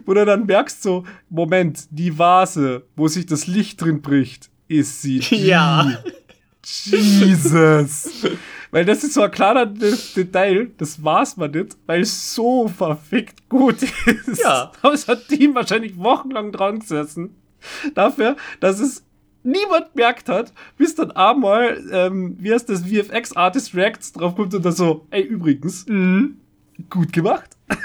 wo 0.05 0.13
du 0.13 0.25
dann 0.25 0.45
merkst 0.45 0.83
so, 0.83 1.05
Moment, 1.29 1.87
die 1.89 2.17
Vase, 2.17 2.85
wo 2.95 3.07
sich 3.07 3.25
das 3.25 3.47
Licht 3.47 3.81
drin 3.81 4.01
bricht, 4.01 4.49
ist 4.67 5.01
sie. 5.01 5.19
Ja. 5.31 6.03
Jesus. 6.63 8.23
weil 8.69 8.85
das 8.85 9.03
ist 9.03 9.15
so 9.15 9.23
ein 9.23 9.31
kleiner 9.31 9.65
Detail, 9.65 10.69
das 10.77 11.03
war's 11.03 11.35
man 11.35 11.49
nicht, 11.49 11.75
weil 11.87 12.01
es 12.01 12.35
so 12.35 12.67
verfickt 12.67 13.49
gut 13.49 13.81
ist. 13.81 14.43
Ja. 14.43 14.71
Aber 14.81 14.93
es 14.93 15.07
hat 15.07 15.27
Team 15.27 15.55
wahrscheinlich 15.55 15.97
wochenlang 15.97 16.51
dran 16.51 16.79
gesessen. 16.79 17.35
Dafür, 17.95 18.35
dass 18.59 18.79
es 18.79 19.03
niemand 19.43 19.95
merkt 19.95 20.29
hat, 20.29 20.53
bis 20.77 20.95
dann 20.95 21.11
einmal, 21.11 21.81
ähm, 21.91 22.35
wie 22.39 22.53
heißt 22.53 22.69
das, 22.69 22.83
VFX 22.83 23.33
Artist 23.35 23.73
Reacts 23.75 24.13
draufkommt 24.13 24.53
und 24.53 24.63
dann 24.63 24.73
so, 24.73 25.05
ey, 25.11 25.21
übrigens, 25.21 25.85
mh, 25.87 26.29
gut 26.89 27.13
gemacht. 27.13 27.49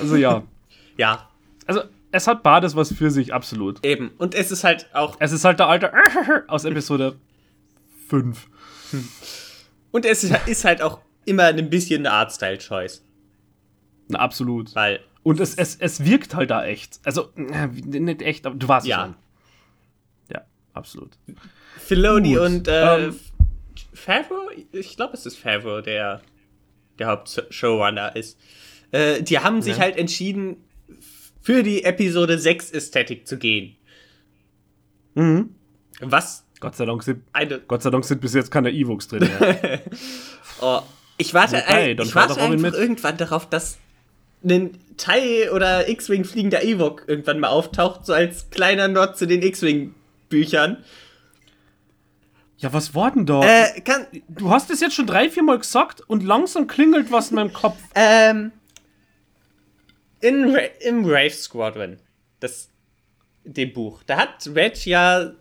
also 0.00 0.16
ja. 0.16 0.42
Ja. 0.96 1.28
Also 1.66 1.82
es 2.12 2.26
hat 2.28 2.42
Bades 2.42 2.76
was 2.76 2.92
für 2.92 3.10
sich, 3.10 3.34
absolut. 3.34 3.84
Eben. 3.84 4.10
Und 4.18 4.34
es 4.34 4.52
ist 4.52 4.62
halt 4.64 4.88
auch. 4.92 5.16
Es 5.18 5.32
ist 5.32 5.44
halt 5.44 5.58
der 5.58 5.68
alte 5.68 5.92
aus 6.46 6.64
Episode 6.64 7.16
5. 8.08 8.46
Und 9.90 10.06
es 10.06 10.24
ist 10.24 10.64
halt 10.64 10.82
auch 10.82 11.00
immer 11.24 11.44
ein 11.44 11.70
bisschen 11.70 12.06
eine 12.06 12.12
Artstyle-Choice. 12.12 13.02
Na, 14.08 14.18
absolut. 14.20 14.74
Weil 14.74 15.00
und 15.24 15.40
es, 15.40 15.56
es, 15.56 15.74
es 15.74 16.04
wirkt 16.04 16.36
halt 16.36 16.50
da 16.50 16.64
echt. 16.64 17.00
Also, 17.02 17.30
nicht 17.34 18.22
echt, 18.22 18.46
aber 18.46 18.54
du 18.54 18.68
warst 18.68 18.86
ja. 18.86 19.02
schon. 19.02 19.14
Ja, 20.32 20.44
absolut. 20.72 21.10
Filoni 21.78 22.34
Gut. 22.34 22.42
und 22.42 22.68
äh, 22.68 23.06
ähm, 23.06 23.18
Favreau, 23.92 24.50
ich 24.70 24.96
glaube, 24.96 25.14
es 25.14 25.26
ist 25.26 25.36
Favreau, 25.36 25.80
der 25.80 26.22
der 26.98 27.08
Hauptshowrunner 27.08 28.14
ist. 28.16 28.38
Äh, 28.92 29.22
die 29.22 29.38
haben 29.38 29.62
sich 29.62 29.76
ja. 29.76 29.82
halt 29.82 29.96
entschieden, 29.96 30.56
für 31.40 31.62
die 31.62 31.84
Episode 31.84 32.38
6 32.38 32.70
Ästhetik 32.70 33.26
zu 33.26 33.38
gehen. 33.38 33.76
Mhm. 35.14 35.54
Was? 36.00 36.44
Gott 36.60 36.76
sei 36.76 36.86
Dank 36.86 37.02
sind, 37.02 37.22
eine 37.32 37.60
Gott 37.60 37.82
sei 37.82 37.90
Dank 37.90 38.04
sind 38.04 38.20
bis 38.20 38.34
jetzt 38.34 38.50
keine 38.50 38.70
Evox 38.70 39.08
drin. 39.08 39.28
Ja. 39.40 39.78
oh, 40.60 40.82
ich 41.18 41.34
warte, 41.34 41.56
okay, 41.56 41.96
ich 42.00 42.14
warte 42.14 42.40
einfach 42.40 42.72
irgendwann 42.72 43.16
darauf, 43.16 43.48
dass 43.48 43.78
ein 44.44 44.78
TIE 44.96 45.50
oder 45.50 45.88
X-Wing 45.88 46.24
fliegender 46.24 46.62
Ewok 46.62 47.04
irgendwann 47.06 47.40
mal 47.40 47.48
auftaucht, 47.48 48.06
so 48.06 48.12
als 48.12 48.50
kleiner 48.50 48.88
Nord 48.88 49.16
zu 49.16 49.26
den 49.26 49.42
X-Wing-Büchern. 49.42 50.84
Ja, 52.58 52.72
was 52.72 52.94
war 52.94 53.10
denn 53.10 53.26
da? 53.26 53.42
Äh, 53.42 53.80
kann, 53.80 54.06
du 54.28 54.50
hast 54.50 54.70
es 54.70 54.80
jetzt 54.80 54.94
schon 54.94 55.06
drei, 55.06 55.28
vier 55.28 55.42
Mal 55.42 55.58
gesagt 55.58 56.00
und 56.06 56.22
langsam 56.22 56.66
klingelt 56.66 57.10
was 57.10 57.30
in 57.30 57.36
meinem 57.36 57.52
Kopf. 57.52 57.76
Ähm. 57.94 58.52
In, 60.20 60.56
Im 60.80 61.04
Rave 61.04 61.30
Squadron, 61.30 61.98
das, 62.40 62.70
dem 63.44 63.74
Buch, 63.74 64.02
da 64.06 64.16
hat 64.16 64.48
Red 64.54 64.82
ja 64.86 65.32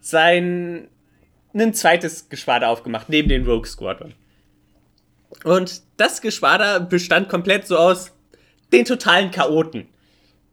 sein 0.00 0.88
ein 1.54 1.74
zweites 1.74 2.28
Geschwader 2.28 2.68
aufgemacht, 2.68 3.08
neben 3.08 3.28
den 3.28 3.46
Rogue 3.46 3.66
Squadron. 3.66 4.14
Und 5.44 5.82
das 5.96 6.20
Geschwader 6.20 6.80
bestand 6.80 7.28
komplett 7.28 7.66
so 7.66 7.76
aus 7.76 8.12
den 8.72 8.84
totalen 8.84 9.30
Chaoten. 9.30 9.86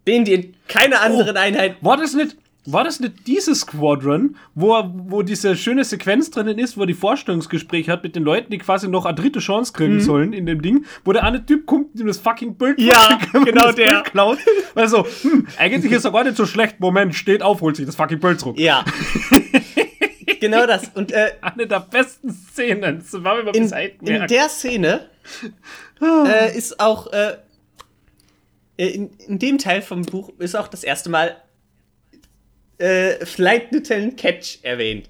Den, 0.08 0.26
die 0.26 0.54
keine 0.68 1.00
anderen 1.00 1.38
oh, 1.38 1.40
Einheit. 1.40 1.78
War 1.82 1.98
das 1.98 2.14
nicht, 2.14 2.36
war 2.66 2.84
das 2.84 3.00
nicht 3.00 3.28
dieses 3.28 3.62
Squadron, 3.62 4.36
wo, 4.56 4.82
wo 4.94 5.22
diese 5.22 5.56
schöne 5.56 5.84
Sequenz 5.84 6.30
drinnen 6.30 6.60
ist, 6.60 6.78
wo 6.78 6.82
er 6.82 6.88
die 6.88 6.94
Vorstellungsgespräch 6.94 7.90
hat 7.90 8.04
mit 8.04 8.16
den 8.16 8.24
Leuten, 8.24 8.52
die 8.52 8.58
quasi 8.58 8.88
noch 8.88 9.06
eine 9.06 9.16
dritte 9.16 9.40
Chance 9.40 9.74
kriegen 9.74 9.96
mhm. 9.96 10.02
sollen 10.02 10.34
in 10.34 10.46
dem 10.46 10.62
Ding, 10.62 10.86
wo 11.04 11.12
der 11.12 11.24
eine 11.24 11.46
Typ 11.46 11.66
kommt 11.66 12.00
und 12.00 12.08
das 12.08 12.20
fucking 12.20 12.56
Bild 12.56 12.80
Ja, 12.80 13.20
genau 13.46 13.72
der. 13.72 13.86
Bild 13.86 14.06
klaut. 14.06 14.40
Also, 14.76 15.06
hm, 15.22 15.48
eigentlich 15.58 15.92
ist 15.92 16.06
er 16.06 16.12
gar 16.12 16.24
nicht 16.24 16.38
so 16.38 16.46
schlecht. 16.46 16.80
Moment, 16.80 17.16
steht 17.16 17.42
auf, 17.42 17.62
holt 17.62 17.76
sich 17.76 17.86
das 17.86 17.96
fucking 17.96 18.20
Bild 18.20 18.40
zurück. 18.40 18.58
Ja. 18.58 18.86
genau 20.40 20.66
das. 20.66 20.90
Und 20.96 21.12
äh, 21.12 21.32
eine 21.42 21.68
der 21.68 21.82
besten 21.82 22.32
Szenen. 22.32 23.00
Das 23.00 23.24
war 23.24 23.40
in, 23.54 23.72
in 24.02 24.28
der 24.28 24.50
Szene 24.50 25.08
äh, 26.02 26.58
ist 26.58 26.80
auch 26.80 27.12
äh, 27.12 27.38
in, 28.78 29.12
in 29.28 29.40
dem 29.40 29.58
Teil 29.58 29.82
vom 29.82 30.04
Buch 30.04 30.32
ist 30.40 30.56
auch 30.56 30.68
das 30.68 30.84
erste 30.84 31.10
Mal 31.10 31.36
äh, 32.78 33.26
Flight 33.26 33.72
Lieutenant 33.72 34.18
Catch 34.18 34.60
erwähnt. 34.64 35.10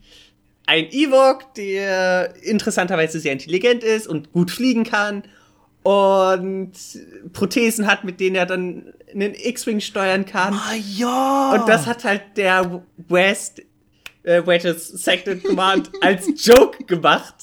Ein 0.65 0.87
Ewok, 0.91 1.53
der 1.55 2.35
interessanterweise 2.41 3.19
sehr 3.19 3.33
intelligent 3.33 3.83
ist 3.83 4.07
und 4.07 4.31
gut 4.31 4.51
fliegen 4.51 4.83
kann 4.83 5.23
und 5.83 6.71
Prothesen 7.33 7.87
hat, 7.87 8.05
mit 8.05 8.19
denen 8.19 8.37
er 8.37 8.45
dann 8.45 8.93
einen 9.11 9.35
X-Wing 9.35 9.81
steuern 9.81 10.25
kann. 10.25 10.53
Ah, 10.53 10.75
ja! 10.75 11.53
Und 11.53 11.67
das 11.67 11.85
hat 11.85 12.05
halt 12.05 12.21
der 12.37 12.83
West, 13.09 13.61
äh, 14.23 14.45
Wedges 14.45 14.87
Second 14.87 15.43
Command 15.43 15.91
als 16.01 16.27
Joke 16.45 16.85
gemacht. 16.85 17.35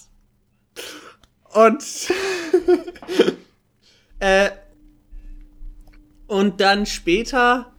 Und 1.53 1.85
äh, 4.21 4.51
und 6.31 6.61
dann 6.61 6.87
später 6.87 7.73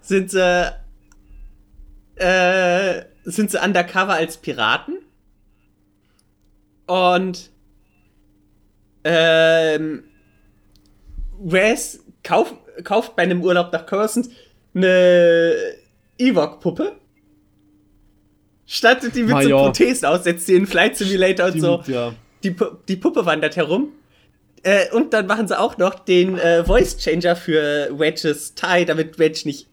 sind 0.00 0.30
sie, 0.30 0.72
äh, 2.14 3.02
sind 3.24 3.50
sie 3.50 3.58
undercover 3.58 4.12
als 4.12 4.36
Piraten. 4.36 4.98
Und 6.86 7.50
ähm, 9.02 10.04
Wes 11.40 12.04
kauf, 12.22 12.54
kauft 12.84 13.16
bei 13.16 13.24
einem 13.24 13.42
Urlaub 13.42 13.72
nach 13.72 13.84
Coruscant 13.84 14.28
eine 14.74 15.56
Ewok-Puppe, 16.18 17.00
stattet 18.64 19.16
die 19.16 19.24
mit 19.24 19.34
ah, 19.34 19.42
so. 19.42 19.48
Prothesen 19.58 20.06
aus, 20.06 20.22
setzt 20.22 20.46
sie 20.46 20.54
in 20.54 20.68
Flight 20.68 20.96
Simulator 20.96 21.48
Stimmt, 21.48 21.64
und 21.64 21.84
so. 21.86 21.92
Ja. 21.92 22.14
die, 22.44 22.54
die 22.86 22.96
Puppe 22.96 23.26
wandert 23.26 23.56
herum. 23.56 23.92
Äh, 24.62 24.90
und 24.92 25.12
dann 25.12 25.26
machen 25.26 25.48
sie 25.48 25.58
auch 25.58 25.78
noch 25.78 25.98
den 25.98 26.38
äh, 26.38 26.64
Voice 26.64 26.98
Changer 26.98 27.36
für 27.36 27.98
Wedges 27.98 28.54
Tie, 28.54 28.84
damit 28.84 29.18
Wedge 29.18 29.42
nicht 29.44 29.68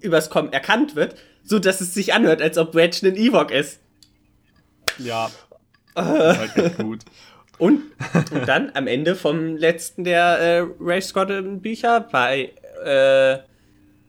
übers 0.00 0.30
Kommen 0.30 0.52
erkannt 0.52 0.94
wird, 0.96 1.16
so 1.42 1.58
dass 1.58 1.80
es 1.80 1.94
sich 1.94 2.12
anhört, 2.14 2.42
als 2.42 2.58
ob 2.58 2.74
Wedge 2.74 3.06
ein 3.06 3.16
Ewok 3.16 3.50
ist. 3.50 3.80
Ja. 4.98 5.30
Das 5.94 6.48
ist 6.48 6.56
halt 6.56 6.78
gut. 6.78 7.00
Und, 7.58 7.80
und 8.32 8.46
dann 8.46 8.70
am 8.74 8.86
Ende 8.86 9.14
vom 9.14 9.56
letzten 9.56 10.04
der 10.04 10.38
äh, 10.38 10.66
Ray 10.78 11.00
Squadron 11.00 11.62
Bücher 11.62 12.00
bei 12.00 12.52
äh, 12.84 13.38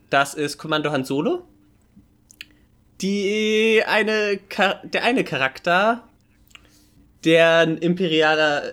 das 0.09 0.33
ist 0.33 0.57
Kommando 0.57 0.91
Han 0.91 1.05
Solo. 1.05 1.43
Die 3.01 3.81
eine 3.85 4.39
der 4.83 5.03
eine 5.03 5.23
Charakter, 5.23 6.03
der 7.23 7.59
ein 7.59 7.77
imperialer 7.77 8.63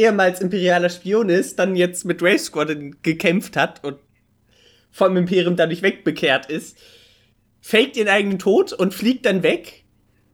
ehemals 0.00 0.40
imperialer 0.40 0.88
Spion 0.88 1.28
ist, 1.28 1.58
dann 1.58 1.76
jetzt 1.76 2.04
mit 2.04 2.22
Ray 2.22 2.38
Squadron 2.38 2.96
gekämpft 3.02 3.56
hat 3.56 3.84
und 3.84 3.98
vom 4.90 5.16
Imperium 5.16 5.56
dadurch 5.56 5.82
wegbekehrt 5.82 6.50
ist, 6.50 6.76
faked 7.60 7.96
ihren 7.96 8.08
eigenen 8.08 8.38
Tod 8.38 8.72
und 8.72 8.94
fliegt 8.94 9.26
dann 9.26 9.42
weg, 9.42 9.84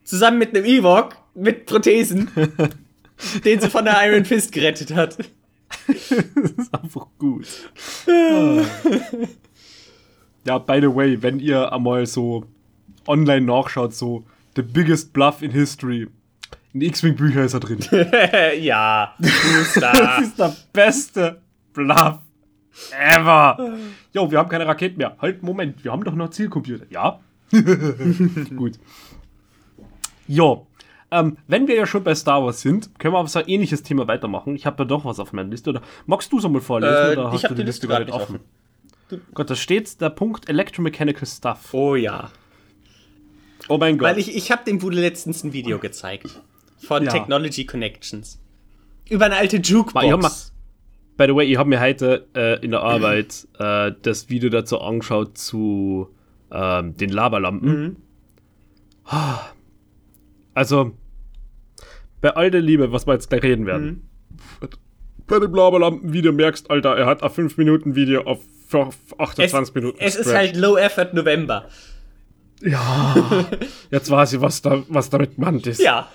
zusammen 0.05 0.39
mit 0.39 0.55
einem 0.55 0.65
Ewok 0.65 1.17
mit 1.35 1.67
Prothesen. 1.67 2.31
den 3.45 3.61
sie 3.61 3.71
von 3.71 3.85
der 3.85 3.97
Iron 4.07 4.25
Fist 4.25 4.53
gerettet 4.53 4.95
hat. 4.95 5.19
das 5.87 6.11
ist 6.11 6.75
einfach 6.75 7.07
gut. 7.19 7.47
ja, 10.47 10.59
by 10.59 10.81
the 10.81 10.95
way, 10.95 11.21
wenn 11.23 11.41
ihr 11.41 11.73
einmal 11.73 12.07
so 12.07 12.45
online 13.07 13.47
nachschaut, 13.47 13.95
so 13.95 14.25
The 14.55 14.63
Biggest 14.63 15.13
Bluff 15.13 15.43
in 15.43 15.51
History. 15.51 16.09
In 16.77 16.83
X-Wing-Büchern 16.83 17.47
ist 17.47 17.55
er 17.55 17.61
drin. 17.61 17.79
ja, 18.61 19.15
das 19.19 20.21
ist 20.21 20.39
der 20.39 20.55
beste 20.75 21.41
Bluff 21.73 22.19
ever. 22.93 23.79
Jo, 24.13 24.31
wir 24.31 24.39
haben 24.39 24.51
keine 24.51 24.67
Raketen 24.67 24.99
mehr. 24.99 25.17
Halt, 25.19 25.43
Moment, 25.43 25.83
wir 25.85 25.93
haben 25.93 26.05
doch 26.05 26.15
noch 26.15 26.29
Zielcomputer. 26.29 26.85
Ja. 26.91 27.21
Gut. 28.57 28.79
Jo, 30.29 30.67
ähm, 31.11 31.39
wenn 31.49 31.67
wir 31.67 31.77
ja 31.77 31.87
schon 31.87 32.05
bei 32.05 32.15
Star 32.15 32.45
Wars 32.45 32.61
sind, 32.61 32.91
können 32.99 33.15
wir 33.15 33.21
auf 33.21 33.31
so 33.31 33.39
ein 33.39 33.49
ähnliches 33.49 33.83
Thema 33.83 34.07
weitermachen. 34.07 34.55
Ich 34.55 34.67
habe 34.67 34.83
ja 34.83 34.85
doch 34.87 35.07
was 35.07 35.19
auf 35.19 35.33
meiner 35.33 35.49
Liste. 35.49 35.71
Oder 35.71 35.81
magst 36.05 36.31
du 36.31 36.41
es 36.41 36.45
einmal 36.45 36.61
vorlesen? 36.61 36.95
Äh, 36.95 37.13
oder 37.13 37.33
ich 37.33 37.45
habe 37.45 37.55
die, 37.55 37.63
Liste 37.63 37.87
gerade 37.87 38.05
nicht 38.05 38.13
offen. 38.13 38.41
offen? 39.09 39.23
Gott, 39.33 39.49
da 39.49 39.55
steht 39.55 39.99
der 40.03 40.11
Punkt 40.11 40.51
Electromechanical 40.51 41.27
Stuff. 41.27 41.73
Oh 41.73 41.95
ja. 41.95 42.31
Oh 43.67 43.79
mein 43.79 43.97
Gott. 43.97 44.11
Weil 44.11 44.19
ich, 44.19 44.37
ich 44.37 44.53
habe 44.53 44.63
dem 44.65 44.79
Bude 44.79 45.01
letztens 45.01 45.43
ein 45.43 45.55
Video 45.55 45.79
gezeigt. 45.79 46.43
Von 46.87 47.05
ja. 47.05 47.11
Technology 47.11 47.67
Connections. 47.67 48.41
Über 49.09 49.27
eine 49.27 49.37
alte 49.37 49.57
Jukebox. 49.59 50.53
By 51.17 51.27
the 51.27 51.35
way, 51.35 51.47
ich 51.51 51.57
habe 51.57 51.69
mir 51.69 51.81
heute 51.81 52.27
äh, 52.35 52.63
in 52.65 52.73
der 52.73 52.83
Arbeit 52.83 53.49
äh, 53.59 53.93
das 54.03 54.29
Video 54.29 54.51
dazu 54.51 54.81
angeschaut 54.81 55.39
zu 55.39 56.15
ähm, 56.53 56.97
den 56.97 57.11
Lavalampen. 57.11 57.71
Mhm. 57.71 57.97
Also, 60.55 60.93
bei 62.21 62.31
all 62.31 62.51
der 62.51 62.61
Liebe, 62.61 62.93
was 62.93 63.07
wir 63.07 63.15
jetzt 63.15 63.29
gleich 63.31 63.43
reden 63.43 63.67
werden. 63.67 63.87
Mhm. 64.61 64.69
Bei 65.27 65.39
dem 65.41 65.55
Lavalampen-Video 65.55 66.33
merkst, 66.33 66.71
Alter, 66.71 66.97
er 66.97 67.07
hat 67.07 67.23
ein 67.23 67.31
5-Minuten-Video 67.31 68.23
auf 68.23 68.41
28 69.19 69.53
es, 69.53 69.75
Minuten. 69.75 69.99
Es 70.01 70.17
ist 70.17 70.33
halt 70.33 70.57
Low 70.57 70.77
Effort 70.77 71.15
November. 71.15 71.69
Ja, 72.61 73.15
jetzt 73.91 74.11
weiß 74.11 74.35
ich, 74.35 74.41
was, 74.41 74.63
da, 74.63 74.83
was 74.89 75.11
damit 75.11 75.35
gemeint 75.35 75.67
ist. 75.67 75.81
Ja. 75.81 76.09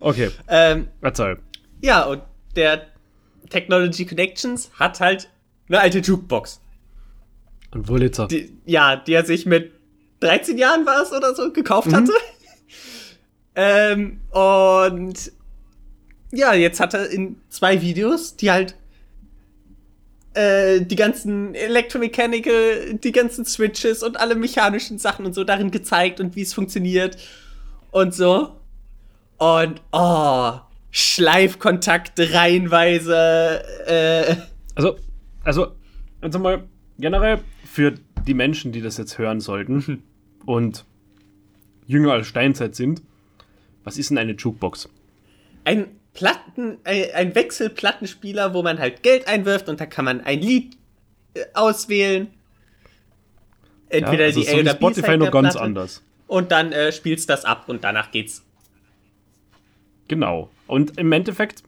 Okay. 0.00 0.30
Ähm, 0.48 0.88
Erzähl. 1.00 1.38
Ja, 1.80 2.04
und 2.04 2.22
der 2.56 2.86
Technology 3.50 4.06
Connections 4.06 4.70
hat 4.78 5.00
halt 5.00 5.28
eine 5.68 5.80
alte 5.80 5.98
Jukebox. 5.98 6.60
Ein 7.72 7.88
Wurlitzer. 7.88 8.28
Ja, 8.66 8.96
die 8.96 9.14
er 9.14 9.24
sich 9.24 9.46
mit 9.46 9.72
13 10.20 10.58
Jahren 10.58 10.86
war 10.86 11.02
es 11.02 11.12
oder 11.12 11.34
so 11.34 11.52
gekauft 11.52 11.88
mhm. 11.88 11.96
hatte. 11.96 12.12
Ähm, 13.54 14.20
und 14.30 15.32
ja, 16.32 16.54
jetzt 16.54 16.80
hat 16.80 16.94
er 16.94 17.10
in 17.10 17.36
zwei 17.50 17.82
Videos, 17.82 18.36
die 18.36 18.50
halt 18.50 18.74
äh, 20.34 20.80
die 20.80 20.96
ganzen 20.96 21.54
Electromechanical, 21.54 22.94
die 22.94 23.12
ganzen 23.12 23.44
Switches 23.44 24.02
und 24.02 24.18
alle 24.18 24.34
mechanischen 24.34 24.98
Sachen 24.98 25.26
und 25.26 25.34
so 25.34 25.44
darin 25.44 25.70
gezeigt 25.70 26.20
und 26.20 26.36
wie 26.36 26.42
es 26.42 26.54
funktioniert 26.54 27.18
und 27.90 28.14
so. 28.14 28.56
Und 29.42 29.82
oh, 29.90 30.52
Schleifkontakte 30.92 32.32
reihenweise. 32.32 33.64
Äh. 33.88 34.36
Also, 34.76 34.96
also, 35.42 35.72
also 36.20 36.38
mal 36.38 36.62
generell 36.96 37.40
für 37.64 37.94
die 38.24 38.34
Menschen, 38.34 38.70
die 38.70 38.80
das 38.80 38.98
jetzt 38.98 39.18
hören 39.18 39.40
sollten 39.40 40.04
und 40.46 40.84
jünger 41.88 42.12
als 42.12 42.28
Steinzeit 42.28 42.76
sind, 42.76 43.02
was 43.82 43.98
ist 43.98 44.10
denn 44.10 44.18
eine 44.18 44.34
Jukebox? 44.34 44.88
Ein 45.64 45.88
Platten, 46.14 46.78
ein 46.84 47.34
Wechselplattenspieler, 47.34 48.54
wo 48.54 48.62
man 48.62 48.78
halt 48.78 49.02
Geld 49.02 49.26
einwirft 49.26 49.68
und 49.68 49.80
da 49.80 49.86
kann 49.86 50.04
man 50.04 50.20
ein 50.20 50.40
Lied 50.40 50.76
äh, 51.34 51.40
auswählen. 51.54 52.28
Entweder 53.88 54.22
ja, 54.22 54.26
also 54.26 54.40
die 54.40 54.48
A 54.48 54.60
oder 54.60 54.70
Spotify 54.70 55.10
B 55.10 55.16
nur 55.16 55.30
ganz 55.32 55.54
Platte. 55.54 55.62
anders. 55.62 56.04
Und 56.28 56.52
dann 56.52 56.70
äh, 56.70 56.92
spielst 56.92 57.28
das 57.28 57.44
ab 57.44 57.64
und 57.66 57.82
danach 57.82 58.12
geht's. 58.12 58.44
Genau. 60.12 60.50
Und 60.66 60.98
im 60.98 61.10
Endeffekt, 61.10 61.62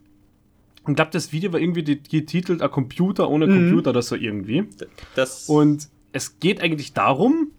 ich 0.86 0.94
glaube, 0.94 1.10
das 1.10 1.32
Video 1.32 1.50
war 1.54 1.60
irgendwie 1.60 1.82
getitelt 1.82 2.60
A 2.60 2.68
Computer 2.68 3.30
ohne 3.30 3.46
mhm. 3.46 3.54
Computer 3.54 3.88
oder 3.88 4.02
so 4.02 4.16
irgendwie. 4.16 4.64
Das 5.14 5.48
und 5.48 5.88
es 6.12 6.40
geht 6.40 6.60
eigentlich 6.60 6.92
darum, 6.92 7.52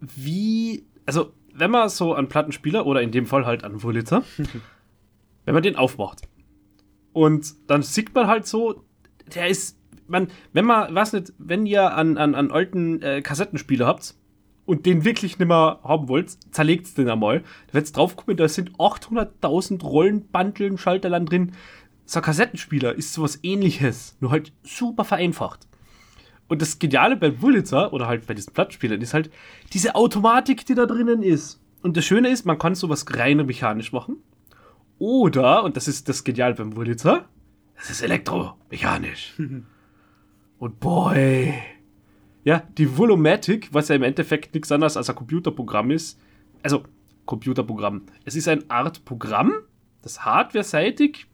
wie, 0.00 0.84
also 1.06 1.32
wenn 1.54 1.70
man 1.70 1.88
so 1.90 2.12
einen 2.12 2.28
Plattenspieler 2.28 2.86
oder 2.86 3.02
in 3.02 3.12
dem 3.12 3.26
Fall 3.26 3.46
halt 3.46 3.62
einen 3.62 3.80
Wurlitzer, 3.84 4.24
wenn 5.44 5.54
man 5.54 5.62
den 5.62 5.76
aufmacht 5.76 6.22
und 7.12 7.54
dann 7.68 7.82
sieht 7.82 8.12
man 8.16 8.26
halt 8.26 8.48
so, 8.48 8.82
der 9.32 9.46
ist, 9.46 9.78
man, 10.08 10.26
wenn 10.52 10.64
man, 10.64 10.92
weiß 10.92 11.12
nicht, 11.12 11.32
wenn 11.38 11.66
ihr 11.66 11.94
an, 11.94 12.18
an, 12.18 12.34
an 12.34 12.50
alten 12.50 13.00
äh, 13.00 13.22
Kassettenspieler 13.22 13.86
habt 13.86 14.16
und 14.68 14.84
den 14.84 15.02
wirklich 15.02 15.38
nicht 15.38 15.48
mehr 15.48 15.80
haben 15.82 16.08
wollt, 16.08 16.36
zerlegt 16.52 16.98
den 16.98 17.08
einmal. 17.08 17.40
Da 17.68 17.74
wird's 17.74 17.92
draufkommen, 17.92 18.36
da 18.36 18.46
sind 18.48 18.72
800.000 18.72 19.82
Rollen, 19.82 20.28
Bandeln, 20.28 20.76
Schalterland 20.76 21.30
drin. 21.30 21.52
So 22.04 22.20
ein 22.20 22.22
Kassettenspieler 22.22 22.94
ist 22.94 23.14
sowas 23.14 23.38
ähnliches, 23.42 24.18
nur 24.20 24.30
halt 24.30 24.52
super 24.62 25.04
vereinfacht. 25.04 25.66
Und 26.48 26.60
das 26.60 26.78
Geniale 26.78 27.16
bei 27.16 27.40
Wurlitzer 27.40 27.94
oder 27.94 28.08
halt 28.08 28.26
bei 28.26 28.34
diesen 28.34 28.52
Plattspielern 28.52 29.00
ist 29.00 29.14
halt 29.14 29.30
diese 29.72 29.94
Automatik, 29.94 30.66
die 30.66 30.74
da 30.74 30.84
drinnen 30.84 31.22
ist. 31.22 31.62
Und 31.80 31.96
das 31.96 32.04
Schöne 32.04 32.28
ist, 32.28 32.44
man 32.44 32.58
kann 32.58 32.74
sowas 32.74 33.06
rein 33.08 33.38
mechanisch 33.38 33.92
machen. 33.92 34.16
Oder, 34.98 35.64
und 35.64 35.78
das 35.78 35.88
ist 35.88 36.10
das 36.10 36.24
Geniale 36.24 36.54
beim 36.54 36.76
Wurlitzer, 36.76 37.24
das 37.74 37.88
ist 37.88 38.02
elektromechanisch. 38.02 39.32
und 40.58 40.78
boy. 40.78 41.54
Ja, 42.48 42.62
die 42.78 42.96
Volumatic, 42.96 43.68
was 43.74 43.88
ja 43.88 43.94
im 43.94 44.02
Endeffekt 44.02 44.54
nichts 44.54 44.72
anderes 44.72 44.96
als 44.96 45.10
ein 45.10 45.16
Computerprogramm 45.16 45.90
ist. 45.90 46.18
Also, 46.62 46.82
Computerprogramm. 47.26 48.06
Es 48.24 48.36
ist 48.36 48.48
eine 48.48 48.62
Art 48.68 49.04
Programm, 49.04 49.52
das 50.00 50.24
hardware-seitig 50.24 51.26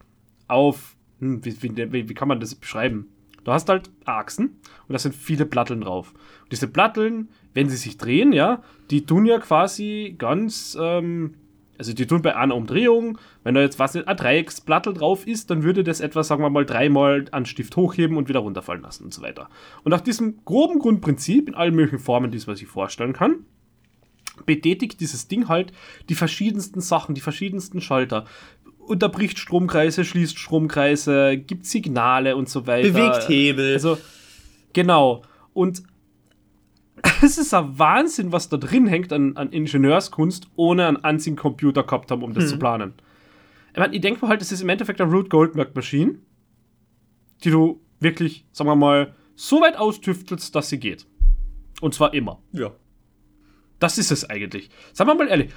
auf, 0.49 0.97
hm, 1.19 1.45
wie, 1.45 1.55
wie, 1.63 2.09
wie 2.09 2.13
kann 2.13 2.27
man 2.27 2.41
das 2.41 2.53
beschreiben? 2.53 3.07
Du 3.45 3.53
hast 3.53 3.69
halt 3.69 3.89
Achsen 4.03 4.59
und 4.89 4.91
da 4.91 4.99
sind 4.99 5.15
viele 5.15 5.45
Platteln 5.45 5.79
drauf. 5.79 6.13
Und 6.43 6.51
diese 6.51 6.67
Platteln, 6.67 7.29
wenn 7.53 7.69
sie 7.69 7.77
sich 7.77 7.97
drehen, 7.97 8.33
ja, 8.33 8.61
die 8.91 9.05
tun 9.05 9.25
ja 9.25 9.39
quasi 9.39 10.15
ganz, 10.17 10.77
ähm, 10.77 11.35
also 11.77 11.93
die 11.93 12.07
tun 12.07 12.21
bei 12.21 12.35
einer 12.35 12.55
Umdrehung, 12.55 13.17
wenn 13.43 13.55
da 13.55 13.61
jetzt 13.61 13.79
was 13.79 13.95
ein 13.95 14.17
Dreiecksplattel 14.17 14.93
drauf 14.93 15.27
ist, 15.27 15.49
dann 15.49 15.63
würde 15.63 15.83
das 15.83 15.99
etwa, 15.99 16.23
sagen 16.23 16.43
wir 16.43 16.49
mal, 16.49 16.65
dreimal 16.65 17.25
an 17.31 17.45
Stift 17.45 17.75
hochheben 17.75 18.17
und 18.17 18.29
wieder 18.29 18.39
runterfallen 18.39 18.81
lassen 18.81 19.05
und 19.05 19.13
so 19.13 19.21
weiter. 19.21 19.49
Und 19.83 19.91
nach 19.91 20.01
diesem 20.01 20.43
groben 20.45 20.79
Grundprinzip, 20.79 21.47
in 21.47 21.55
allen 21.55 21.75
möglichen 21.75 21.99
Formen, 21.99 22.31
die 22.31 22.41
man 22.45 22.55
sich 22.55 22.67
vorstellen 22.67 23.13
kann, 23.13 23.45
betätigt 24.45 24.99
dieses 24.99 25.27
Ding 25.27 25.47
halt 25.47 25.71
die 26.09 26.15
verschiedensten 26.15 26.81
Sachen, 26.81 27.15
die 27.15 27.21
verschiedensten 27.21 27.81
Schalter 27.81 28.25
unterbricht 28.79 29.39
Stromkreise, 29.39 30.05
schließt 30.05 30.37
Stromkreise, 30.37 31.37
gibt 31.37 31.65
Signale 31.65 32.35
und 32.35 32.49
so 32.49 32.67
weiter. 32.67 32.89
Bewegt 32.89 33.27
Hebel. 33.27 33.73
Also, 33.73 33.97
genau. 34.73 35.23
Und 35.53 35.83
es 37.21 37.37
ist 37.37 37.53
ein 37.53 37.77
Wahnsinn, 37.77 38.31
was 38.31 38.49
da 38.49 38.57
drin 38.57 38.87
hängt 38.87 39.13
an, 39.13 39.37
an 39.37 39.51
Ingenieurskunst, 39.51 40.47
ohne 40.55 40.87
einen 40.87 41.03
einzigen 41.03 41.35
Computer 41.35 41.83
gehabt 41.83 42.11
haben, 42.11 42.23
um 42.23 42.33
das 42.33 42.45
hm. 42.45 42.49
zu 42.51 42.59
planen. 42.59 42.93
Ich, 43.73 43.79
mein, 43.79 43.93
ich 43.93 44.01
denke 44.01 44.21
mal 44.21 44.29
halt, 44.29 44.41
das 44.41 44.51
ist 44.51 44.61
im 44.61 44.69
Endeffekt 44.69 45.01
eine 45.01 45.11
Root 45.11 45.29
Goldberg 45.29 45.75
Maschine, 45.75 46.19
die 47.43 47.51
du 47.51 47.81
wirklich, 47.99 48.45
sagen 48.51 48.69
wir 48.69 48.75
mal, 48.75 49.13
so 49.35 49.61
weit 49.61 49.77
austüftelst, 49.77 50.55
dass 50.55 50.69
sie 50.69 50.79
geht. 50.79 51.05
Und 51.81 51.93
zwar 51.93 52.13
immer. 52.13 52.41
Ja. 52.53 52.71
Das 53.79 53.97
ist 53.97 54.11
es 54.11 54.29
eigentlich. 54.29 54.69
Sagen 54.93 55.09
wir 55.09 55.15
mal 55.15 55.27
ehrlich, 55.27 55.51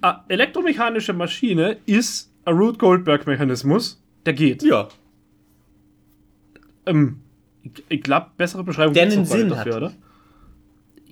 eine 0.00 0.20
elektromechanische 0.28 1.12
Maschine 1.12 1.78
ist 1.86 2.32
ein 2.44 2.56
Root 2.56 2.78
Goldberg-Mechanismus, 2.78 4.02
der 4.24 4.34
geht. 4.34 4.62
Ja. 4.62 4.88
Ähm, 6.86 7.20
ich, 7.62 7.82
ich 7.88 8.02
glaube, 8.02 8.28
bessere 8.36 8.62
Beschreibung 8.62 8.94
gar 8.94 9.06
nicht 9.06 9.26
Sinn 9.26 9.56
hat. 9.56 9.66
oder? 9.66 9.92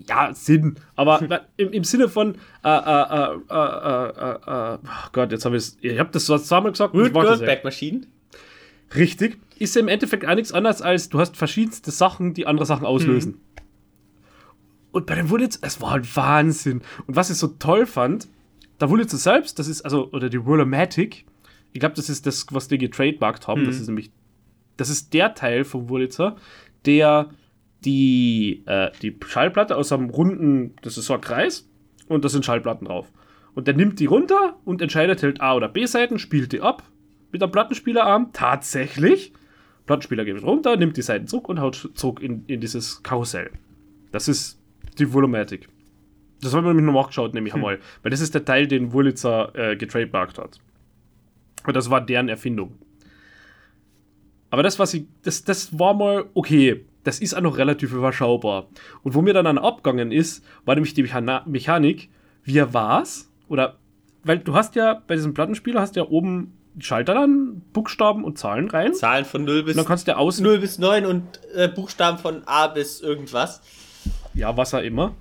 Ja, 0.09 0.35
Sinn. 0.35 0.77
Aber 0.97 1.47
im, 1.57 1.73
im 1.73 1.85
Sinne 1.85 2.09
von, 2.09 2.35
äh, 2.65 2.69
äh, 2.69 3.03
äh, 3.13 3.39
äh, 3.51 4.07
äh, 4.09 4.75
äh, 4.75 4.79
oh 4.83 5.09
Gott, 5.13 5.33
jetzt 5.33 5.45
habe 5.45 5.57
ich 5.57 5.63
es, 5.63 5.79
ich 5.81 5.99
habe 5.99 6.11
das 6.13 6.27
so 6.27 6.39
zweimal 6.39 6.73
gesagt. 6.73 6.95
ja. 6.95 7.09
Goldberg-Maschinen. 7.09 8.07
Richtig. 8.95 9.39
Ist 9.59 9.77
im 9.77 9.89
Endeffekt 9.89 10.27
auch 10.27 10.35
nichts 10.35 10.53
anderes 10.53 10.83
als, 10.83 11.09
du 11.09 11.19
hast 11.19 11.37
verschiedenste 11.37 11.91
Sachen, 11.91 12.35
die 12.35 12.47
andere 12.47 12.67
Sachen 12.67 12.87
auslösen. 12.87 13.41
Und 14.91 15.07
bei 15.07 15.15
dem 15.15 15.31
Wurlitz, 15.31 15.59
es 15.63 15.81
war 15.81 15.93
halt 15.93 16.17
Wahnsinn. 16.17 16.83
Und 17.07 17.17
was 17.17 17.31
ich 17.31 17.37
so 17.37 17.49
toll 17.49 17.87
fand, 17.87 18.29
der 18.81 18.91
Wurlitzer 18.91 19.17
selbst, 19.17 19.59
das 19.59 19.69
ist 19.69 19.83
also, 19.83 20.11
oder 20.13 20.29
die 20.29 20.37
Rollermatic, 20.37 21.25
ich 21.73 21.81
glaube, 21.81 21.95
das 21.95 22.11
ist 22.11 22.27
das, 22.27 22.47
was 22.51 22.69
die 22.69 22.79
getrademarkt 22.79 23.49
haben. 23.49 23.65
Das 23.65 23.77
ist 23.77 23.87
nämlich, 23.87 24.11
das 24.77 24.91
ist 24.91 25.15
der 25.15 25.35
Teil 25.35 25.65
vom 25.65 25.89
Wurlitzer, 25.89 26.37
der 26.85 27.31
die, 27.85 28.63
äh, 28.67 28.91
die 29.03 29.17
Schallplatte 29.27 29.77
aus 29.77 29.93
einem 29.93 30.11
runden, 30.11 30.75
das 30.83 30.99
ist 30.99 31.07
so 31.07 31.15
ein 31.15 31.21
Kreis, 31.21 31.69
und 32.09 32.25
da 32.25 32.29
sind 32.29 32.45
Schallplatten 32.45 32.87
drauf. 32.87 33.11
Und 33.55 33.67
der 33.67 33.75
nimmt 33.75 34.01
die 34.01 34.07
runter 34.07 34.57
und 34.65 34.81
entscheidet 34.81 35.23
halt 35.23 35.41
A- 35.41 35.55
oder 35.55 35.69
B-Seiten, 35.69 36.19
spielt 36.19 36.53
die 36.53 36.61
ab 36.61 36.83
mit 37.33 37.43
einem 37.43 37.53
Plattenspielerarm. 37.53 38.31
Tatsächlich. 38.33 39.33
Plattenspieler 39.87 40.25
geht 40.25 40.43
runter, 40.43 40.77
nimmt 40.77 40.97
die 40.97 41.03
Seiten 41.03 41.27
zurück 41.27 41.49
und 41.49 41.61
haut 41.61 41.91
zurück 41.95 42.21
in, 42.23 42.45
in 42.47 42.61
dieses 42.61 43.03
Karussell. 43.03 43.51
Das 44.11 44.29
ist 44.29 44.61
die 44.99 45.13
Volumatic. 45.13 45.69
Das 46.41 46.55
haben 46.55 46.65
wir 46.65 46.75
nämlich 46.75 46.87
noch 46.87 47.03
nachgeschaut, 47.03 47.35
nämlich 47.35 47.55
einmal. 47.55 47.79
Weil 48.03 48.11
das 48.11 48.21
ist 48.21 48.35
der 48.35 48.45
Teil, 48.45 48.67
den 48.67 48.93
Wurlitzer 48.93 49.53
äh, 49.55 49.77
getrademarkt 49.77 50.39
hat. 50.39 50.61
Und 51.67 51.77
das 51.77 51.91
war 51.91 52.01
deren 52.01 52.29
Erfindung. 52.29 52.79
Aber 54.51 54.63
das, 54.63 54.79
was 54.79 54.93
ich, 54.95 55.07
das, 55.23 55.45
das 55.45 55.79
war 55.79 55.95
mal 55.95 56.27
okay. 56.35 56.85
Das 57.05 57.19
ist 57.19 57.35
auch 57.35 57.41
noch 57.41 57.59
relativ 57.59 57.93
überschaubar. 57.93 58.69
Und 59.03 59.15
wo 59.15 59.23
mir 59.23 59.35
dann, 59.35 59.59
abgegangen 59.59 60.13
ist, 60.13 60.45
war 60.65 60.75
nämlich 60.75 60.95
die 60.95 61.03
Mechana 61.03 61.43
Mechanik, 61.47 62.11
wie 62.45 62.63
war's? 62.73 63.31
Oder, 63.49 63.77
weil 64.25 64.39
du 64.39 64.55
hast 64.55 64.75
ja 64.77 65.03
bei 65.07 65.15
diesem 65.15 65.35
Plattenspieler 65.35 65.81
hast 65.81 65.97
ja 65.97 66.05
oben 66.05 66.57
Schalter 66.79 67.15
dann, 67.15 67.63
Buchstaben 67.73 68.25
und 68.25 68.39
Zahlen 68.39 68.71
rein. 68.71 68.95
Zahlen 68.95 69.25
von 69.25 69.45
0 69.45 69.65
bis, 69.65 69.73
Und 69.73 69.79
dann 69.79 69.87
kannst 69.87 70.07
du 70.07 70.13
ja 70.13 70.17
außen 70.17 70.43
0 70.45 70.59
bis 70.59 70.79
9 70.79 71.05
und 71.05 71.41
äh, 71.55 71.69
Buchstaben 71.69 72.19
von 72.19 72.43
A 72.47 72.69
bis 72.69 73.01
irgendwas. 73.01 73.61
ja, 74.35 74.57
was 74.57 74.73
auch 74.73 74.83
immer. 74.83 75.15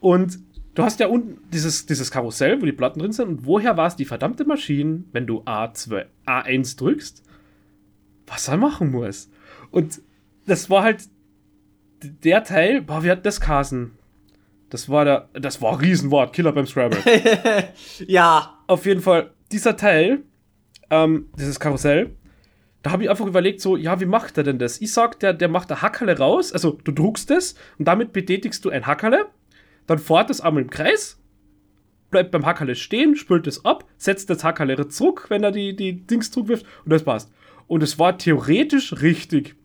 Und 0.00 0.38
du 0.74 0.82
hast 0.82 1.00
ja 1.00 1.08
unten 1.08 1.38
dieses, 1.50 1.86
dieses 1.86 2.10
Karussell, 2.10 2.60
wo 2.60 2.66
die 2.66 2.72
Platten 2.72 3.00
drin 3.00 3.12
sind. 3.12 3.28
Und 3.28 3.46
woher 3.46 3.76
war 3.76 3.86
es 3.86 3.96
die 3.96 4.04
verdammte 4.04 4.44
Maschine, 4.44 5.04
wenn 5.12 5.26
du 5.26 5.40
A2, 5.42 6.06
A1 6.26 6.78
drückst, 6.78 7.24
was 8.26 8.48
er 8.48 8.56
machen 8.56 8.90
muss? 8.90 9.30
Und 9.70 10.00
das 10.46 10.70
war 10.70 10.82
halt 10.82 11.08
der 12.04 12.44
Teil, 12.44 12.82
boah, 12.82 13.02
wie 13.04 13.10
hat 13.10 13.26
das 13.26 13.40
Kasen? 13.40 13.92
Das 14.70 14.88
war 14.88 15.04
der, 15.04 15.28
das 15.34 15.62
war 15.62 15.72
ein 15.72 15.78
Riesenwort, 15.78 16.32
Killer 16.32 16.52
beim 16.52 16.66
Scrabble. 16.66 16.98
Ja. 18.06 18.58
Auf 18.66 18.86
jeden 18.86 19.02
Fall, 19.02 19.30
dieser 19.52 19.76
Teil, 19.76 20.22
ähm, 20.90 21.28
dieses 21.38 21.60
Karussell, 21.60 22.16
da 22.82 22.90
habe 22.90 23.04
ich 23.04 23.10
einfach 23.10 23.26
überlegt, 23.26 23.60
so, 23.60 23.76
ja, 23.76 24.00
wie 24.00 24.06
macht 24.06 24.36
er 24.36 24.44
denn 24.44 24.58
das? 24.58 24.80
Ich 24.80 24.92
sag, 24.92 25.18
der, 25.20 25.32
der 25.32 25.48
macht 25.48 25.70
ein 25.70 25.80
Hackerle 25.80 26.18
raus, 26.18 26.52
also 26.52 26.78
du 26.84 26.92
druckst 26.92 27.30
es 27.30 27.54
und 27.78 27.86
damit 27.86 28.12
betätigst 28.12 28.64
du 28.64 28.70
ein 28.70 28.86
Hackerle, 28.86 29.26
dann 29.86 29.98
fährt 29.98 30.30
es 30.30 30.40
einmal 30.40 30.62
im 30.62 30.70
Kreis, 30.70 31.18
bleibt 32.10 32.30
beim 32.30 32.44
Hackerle 32.44 32.74
stehen, 32.74 33.16
spült 33.16 33.46
es 33.46 33.64
ab, 33.64 33.84
setzt 33.96 34.28
das 34.28 34.44
Hackerle 34.44 34.88
zurück, 34.88 35.26
wenn 35.28 35.42
er 35.42 35.50
die, 35.50 35.74
die 35.74 36.06
Dings 36.06 36.30
zurückwirft 36.30 36.66
und 36.84 36.92
das 36.92 37.04
passt. 37.04 37.32
Und 37.66 37.82
es 37.82 37.98
war 37.98 38.18
theoretisch 38.18 39.00
richtig. 39.00 39.56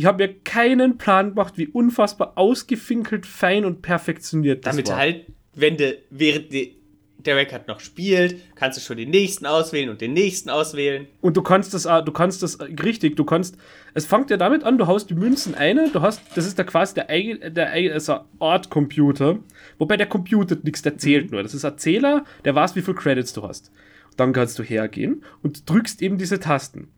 Ich 0.00 0.06
habe 0.06 0.26
mir 0.26 0.32
keinen 0.44 0.96
Plan 0.96 1.30
gemacht, 1.34 1.58
wie 1.58 1.66
unfassbar 1.66 2.32
ausgefinkelt, 2.36 3.26
fein 3.26 3.66
und 3.66 3.82
perfektioniert 3.82 4.64
das 4.64 4.74
Damit 4.74 4.88
war. 4.88 4.96
halt, 4.96 5.26
wenn 5.54 5.76
du 5.76 5.94
während 6.08 6.50
die, 6.54 6.76
der 7.18 7.36
Record 7.36 7.68
noch 7.68 7.80
spielt, 7.80 8.36
kannst 8.54 8.78
du 8.78 8.82
schon 8.82 8.96
den 8.96 9.10
nächsten 9.10 9.44
auswählen 9.44 9.90
und 9.90 10.00
den 10.00 10.14
nächsten 10.14 10.48
auswählen. 10.48 11.06
Und 11.20 11.36
du 11.36 11.42
kannst 11.42 11.74
das, 11.74 11.86
auch- 11.86 12.02
du 12.02 12.12
kannst 12.12 12.42
das 12.42 12.54
äh, 12.54 12.64
richtig, 12.82 13.16
du 13.16 13.24
kannst, 13.26 13.58
es 13.92 14.06
fängt 14.06 14.30
ja 14.30 14.38
damit 14.38 14.64
an, 14.64 14.78
du 14.78 14.86
haust 14.86 15.10
die 15.10 15.14
Münzen 15.14 15.54
eine, 15.54 15.90
du 15.90 16.00
hast, 16.00 16.22
das 16.34 16.46
ist 16.46 16.58
da 16.58 16.64
quasi 16.64 16.94
der 16.94 17.10
eigene, 17.10 17.52
der 17.52 17.70
eigene, 17.70 17.92
also 17.92 18.20
Art 18.38 18.70
Computer, 18.70 19.38
wobei 19.76 19.98
der 19.98 20.06
computet 20.06 20.64
nichts, 20.64 20.80
der 20.80 20.96
zählt 20.96 21.30
nur. 21.30 21.42
Das 21.42 21.52
ist 21.52 21.66
ein 21.66 21.76
Zähler, 21.76 22.24
der 22.46 22.54
weiß, 22.54 22.74
wie 22.74 22.80
viel 22.80 22.94
Credits 22.94 23.34
du 23.34 23.42
hast. 23.42 23.70
Dann 24.16 24.32
kannst 24.32 24.58
du 24.58 24.62
hergehen 24.62 25.22
und 25.42 25.68
drückst 25.68 26.00
eben 26.00 26.16
diese 26.16 26.40
Tasten. 26.40 26.88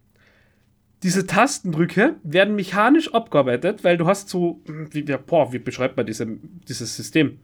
Diese 1.03 1.27
Tastendrücke 1.27 2.17
werden 2.23 2.55
mechanisch 2.55 3.13
abgearbeitet, 3.13 3.83
weil 3.83 3.97
du 3.97 4.07
hast 4.07 4.29
so, 4.29 4.61
wie, 4.67 5.07
wie- 5.09 5.17
boah, 5.27 5.53
wie 5.53 5.59
beschreibt 5.59 5.97
man 5.97 6.07
diese, 6.07 6.27
dieses 6.69 6.97
System? 6.97 7.39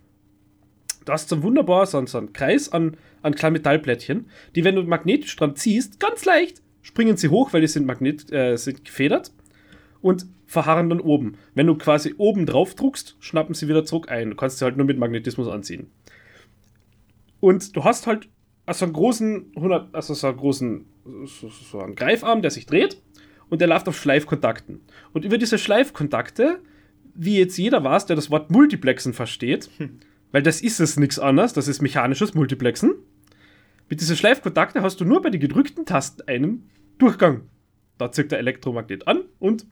Du 1.05 1.13
hast 1.13 1.29
so 1.29 1.43
wunderbar 1.43 1.87
so, 1.87 2.05
so 2.07 2.19
einen 2.19 2.33
Kreis 2.33 2.69
an, 2.71 2.97
an 3.23 3.35
kleinen 3.35 3.55
Metallplättchen, 3.55 4.27
die, 4.55 4.63
wenn 4.65 4.77
du 4.77 4.83
magnetisch 4.83 5.35
dran 5.37 5.57
ziehst, 5.57 5.99
ganz 6.01 6.25
leicht 6.25 6.63
springen 6.83 7.17
sie 7.17 7.29
hoch, 7.29 7.53
weil 7.53 7.61
die 7.61 7.67
sind, 7.67 7.87
Magnet, 7.87 8.33
äh, 8.33 8.57
sind 8.57 8.85
gefedert 8.85 9.33
und 10.01 10.27
verharren 10.47 10.89
dann 10.89 11.01
oben. 11.01 11.37
Wenn 11.55 11.67
du 11.67 11.77
quasi 11.77 12.15
oben 12.17 12.47
drauf 12.47 12.75
druckst, 12.75 13.17
schnappen 13.21 13.55
sie 13.55 13.69
wieder 13.69 13.85
zurück 13.85 14.11
ein. 14.11 14.31
Du 14.31 14.37
kannst 14.37 14.59
sie 14.59 14.65
halt 14.65 14.77
nur 14.77 14.87
mit 14.87 14.99
Magnetismus 14.99 15.49
anziehen. 15.49 15.91
Und 17.41 17.77
du 17.77 17.85
hast 17.85 18.07
halt 18.07 18.29
also 18.65 18.85
einen 18.85 18.95
großen, 18.95 19.53
100, 19.57 19.95
also 19.95 20.15
so 20.15 20.27
einen 20.29 20.37
großen, 20.37 20.87
so, 21.25 21.49
so 21.49 21.81
einen 21.81 21.95
Greifarm, 21.95 22.43
der 22.43 22.51
sich 22.51 22.67
dreht 22.67 23.01
und 23.51 23.61
der 23.61 23.69
läuft 23.69 23.89
auf 23.89 23.99
Schleifkontakten. 23.99 24.81
Und 25.13 25.25
über 25.25 25.39
diese 25.39 25.59
Schleifkontakte, 25.59 26.61
wie 27.15 27.39
jetzt 27.39 27.57
jeder 27.57 27.83
weiß, 27.83 28.07
der 28.07 28.17
das 28.17 28.31
Wort 28.31 28.51
Multiplexen 28.51 29.13
versteht, 29.13 29.71
weil 30.33 30.43
das 30.43 30.61
ist 30.61 30.81
es 30.81 30.97
nichts 30.97 31.19
anderes, 31.19 31.53
das 31.53 31.69
ist 31.69 31.83
mechanisches 31.83 32.35
Multiplexen. 32.35 32.95
Mit 33.89 34.01
diesen 34.01 34.17
Schleifkontakten 34.17 34.83
hast 34.83 35.01
du 35.01 35.05
nur 35.05 35.23
bei 35.23 35.31
den 35.31 35.41
gedrückten 35.41 35.87
Tasten 35.87 36.23
einen 36.27 36.71
Durchgang. 36.99 37.43
Da 37.97 38.13
zieht 38.13 38.31
der 38.31 38.39
Elektromagnet 38.39 39.09
an 39.09 39.23
und 39.39 39.67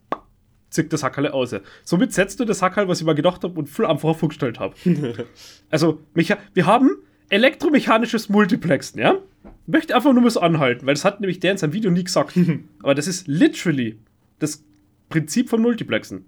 zieht 0.71 0.93
das 0.93 1.03
Hackerle 1.03 1.33
aus. 1.35 1.55
Somit 1.85 2.12
setzt 2.12 2.41
du 2.41 2.45
das 2.45 2.62
Hackerl, 2.62 2.89
was 2.89 3.01
ich 3.01 3.07
mal 3.07 3.15
gedacht 3.15 3.45
habe 3.45 3.59
und 3.59 3.69
viel 3.69 3.85
einfacher 3.85 4.15
vorgestellt 4.15 4.59
habe. 4.59 4.75
also, 5.71 6.01
wir 6.15 6.67
haben 6.67 6.91
elektromechanisches 7.29 8.29
Multiplexen, 8.29 9.01
ja? 9.01 9.19
Ich 9.67 9.73
möchte 9.73 9.95
einfach 9.95 10.12
nur 10.12 10.23
mal 10.23 10.31
so 10.31 10.41
anhalten, 10.41 10.87
weil 10.87 10.95
das 10.95 11.05
hat 11.05 11.21
nämlich 11.21 11.41
der 11.41 11.53
in 11.53 11.59
seinem 11.59 11.73
Video 11.73 11.91
nie 11.91 12.05
gesagt. 12.05 12.39
Aber 12.83 12.95
das 12.95 13.07
ist 13.07 13.27
literally 13.27 13.99
das 14.39 14.65
Prinzip 15.09 15.49
von 15.49 15.61
Multiplexen. 15.61 16.25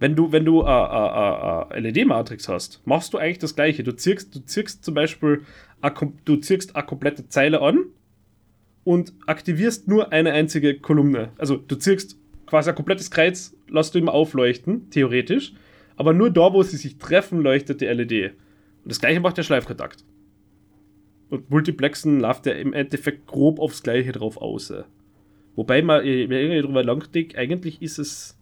Wenn 0.00 0.16
du, 0.16 0.32
wenn 0.32 0.44
du 0.44 0.62
äh, 0.62 0.66
äh, 0.66 1.76
äh, 1.76 1.80
LED-Matrix 1.80 2.48
hast, 2.48 2.80
machst 2.84 3.14
du 3.14 3.18
eigentlich 3.18 3.38
das 3.38 3.54
gleiche. 3.54 3.84
Du 3.84 3.92
ziehst, 3.92 4.34
du 4.34 4.40
ziehst 4.40 4.84
zum 4.84 4.94
Beispiel 4.94 5.42
a, 5.80 5.90
du 6.24 6.36
ziehst 6.36 6.74
eine 6.76 6.84
komplette 6.84 7.28
Zeile 7.28 7.62
an 7.62 7.86
und 8.84 9.12
aktivierst 9.26 9.88
nur 9.88 10.12
eine 10.12 10.32
einzige 10.32 10.78
Kolumne. 10.78 11.30
Also 11.38 11.56
du 11.56 11.76
ziehst 11.76 12.18
quasi 12.46 12.70
ein 12.70 12.76
komplettes 12.76 13.10
Kreuz, 13.10 13.54
lässt 13.68 13.94
du 13.94 13.98
immer 13.98 14.12
aufleuchten, 14.12 14.90
theoretisch. 14.90 15.52
Aber 15.96 16.12
nur 16.12 16.30
da, 16.30 16.52
wo 16.52 16.62
sie 16.62 16.76
sich 16.76 16.98
treffen, 16.98 17.40
leuchtet 17.40 17.80
die 17.80 17.86
LED. 17.86 18.34
Und 18.84 18.92
das 18.92 19.00
gleiche 19.00 19.20
macht 19.20 19.36
der 19.38 19.42
Schleifkontakt. 19.42 20.04
Und 21.30 21.50
Multiplexen 21.50 22.20
läuft 22.20 22.46
ja 22.46 22.52
im 22.52 22.72
Endeffekt 22.72 23.26
grob 23.26 23.58
aufs 23.58 23.82
gleiche 23.82 24.12
drauf 24.12 24.36
aus. 24.36 24.72
Wobei 25.56 25.82
man, 25.82 26.04
je 26.04 26.26
länger 26.26 26.54
ich 26.54 26.64
drüber 26.64 26.84
nachdenke, 26.84 27.38
eigentlich 27.38 27.80
ist 27.82 27.98
es. 27.98 28.38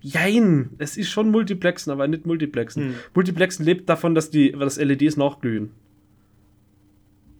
Jein, 0.00 0.70
es 0.76 0.98
ist 0.98 1.08
schon 1.08 1.30
Multiplexen, 1.30 1.90
aber 1.90 2.06
nicht 2.06 2.26
Multiplexen. 2.26 2.88
Hm. 2.88 2.94
Multiplexen 3.14 3.64
lebt 3.64 3.88
davon, 3.88 4.14
dass 4.14 4.28
die 4.30 4.52
dass 4.52 4.76
LEDs 4.76 5.16
nachglühen. 5.16 5.70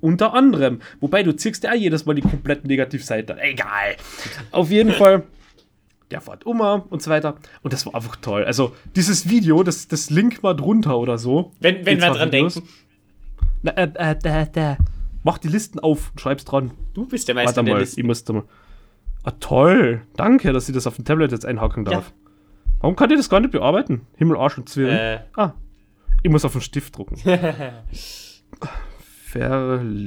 Unter 0.01 0.33
anderem. 0.33 0.81
Wobei 1.01 1.23
du 1.23 1.33
ziehst 1.37 1.65
ja 1.65 1.73
auch 1.73 1.77
jedes 1.77 2.07
Mal 2.07 2.15
die 2.15 2.23
komplett 2.23 2.65
Negativseite. 2.65 3.37
Egal. 3.41 3.97
Auf 4.51 4.71
jeden 4.71 4.93
Fall. 4.93 5.25
Der 6.11 6.21
fährt 6.21 6.45
um 6.47 6.61
und 6.61 7.03
so 7.03 7.11
weiter. 7.11 7.37
Und 7.63 7.73
das 7.73 7.87
war 7.87 7.95
einfach 7.95 8.17
toll. 8.17 8.45
Also, 8.45 8.75
dieses 8.95 9.29
Video, 9.29 9.63
das, 9.63 9.89
das 9.89 10.11
Link 10.11 10.43
mal 10.43 10.55
drunter 10.55 10.99
oder 10.99 11.17
so. 11.19 11.53
Wenn, 11.61 11.85
wenn 11.87 12.01
wir 12.01 12.11
dran 12.11 12.31
Videos. 12.31 12.55
denken, 12.55 12.69
Na, 13.63 13.73
äh, 13.73 13.91
äh, 13.95 14.17
da, 14.23 14.45
da. 14.45 14.77
Mach 15.23 15.39
die 15.39 15.49
Listen 15.49 15.79
auf 15.81 16.11
und 16.13 16.21
schreib's 16.21 16.45
dran. 16.45 16.73
du 16.93 17.07
bist 17.07 17.27
der 17.29 17.35
Meister 17.35 17.57
Warte 17.57 17.65
der 17.65 17.75
mal, 17.75 17.81
Listen. 17.81 18.01
ich 18.01 18.07
müsste 18.07 18.33
mal. 18.35 18.43
Ah, 19.23 19.33
toll. 19.41 20.03
Danke, 20.17 20.53
dass 20.53 20.69
ich 20.69 20.75
das 20.75 20.87
auf 20.87 20.97
dem 20.97 21.07
Tablet 21.07 21.33
jetzt 21.33 21.47
einhaken 21.47 21.87
darf. 21.87 22.13
Warum 22.81 22.95
kann 22.97 23.11
ich 23.11 23.17
das 23.17 23.31
gar 23.31 23.41
nicht 23.41 23.53
bearbeiten? 23.53 24.03
Himmel, 24.17 24.37
Arsch 24.37 24.59
und 24.59 24.69
Zwirn. 24.69 24.95
Äh, 24.95 25.21
Ah, 25.35 25.55
ich 26.23 26.31
muss 26.31 26.45
auf 26.45 26.53
den 26.53 26.61
Stift 26.61 26.99
drucken. 26.99 27.17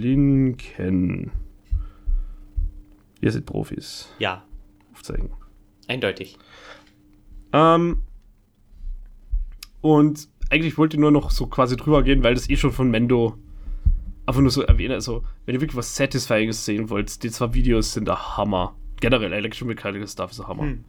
Verlinken. 0.07 1.31
Ihr 3.21 3.31
seid 3.31 3.45
Profis. 3.47 4.09
ja, 4.19 4.43
Aufzeigen. 4.93 5.31
Eindeutig. 5.87 6.37
Ähm, 7.53 8.03
und 9.81 10.27
eigentlich 10.49 10.77
wollte 10.77 10.97
ich 10.97 11.01
nur 11.01 11.11
noch 11.11 11.31
so 11.31 11.47
quasi 11.47 11.75
drüber 11.75 12.03
gehen, 12.03 12.23
weil 12.23 12.33
das 12.33 12.49
eh 12.49 12.57
schon 12.57 12.71
von 12.71 12.89
Mendo 12.89 13.37
einfach 14.25 14.41
nur 14.41 14.51
so 14.51 14.61
erwähnen, 14.61 14.93
also, 14.93 15.23
wenn 15.45 15.55
ihr 15.55 15.61
wirklich 15.61 15.77
was 15.77 15.95
Satisfyinges 15.95 16.65
sehen 16.65 16.89
wollt, 16.89 17.23
die 17.23 17.31
zwei 17.31 17.53
Videos 17.53 17.93
sind 17.93 18.07
der 18.07 18.37
Hammer. 18.37 18.75
Generell 18.99 19.31
Electromechanical 19.31 20.07
Stuff 20.07 20.31
ist 20.31 20.39
der 20.39 20.47
Hammer. 20.47 20.63
Hm. 20.63 20.85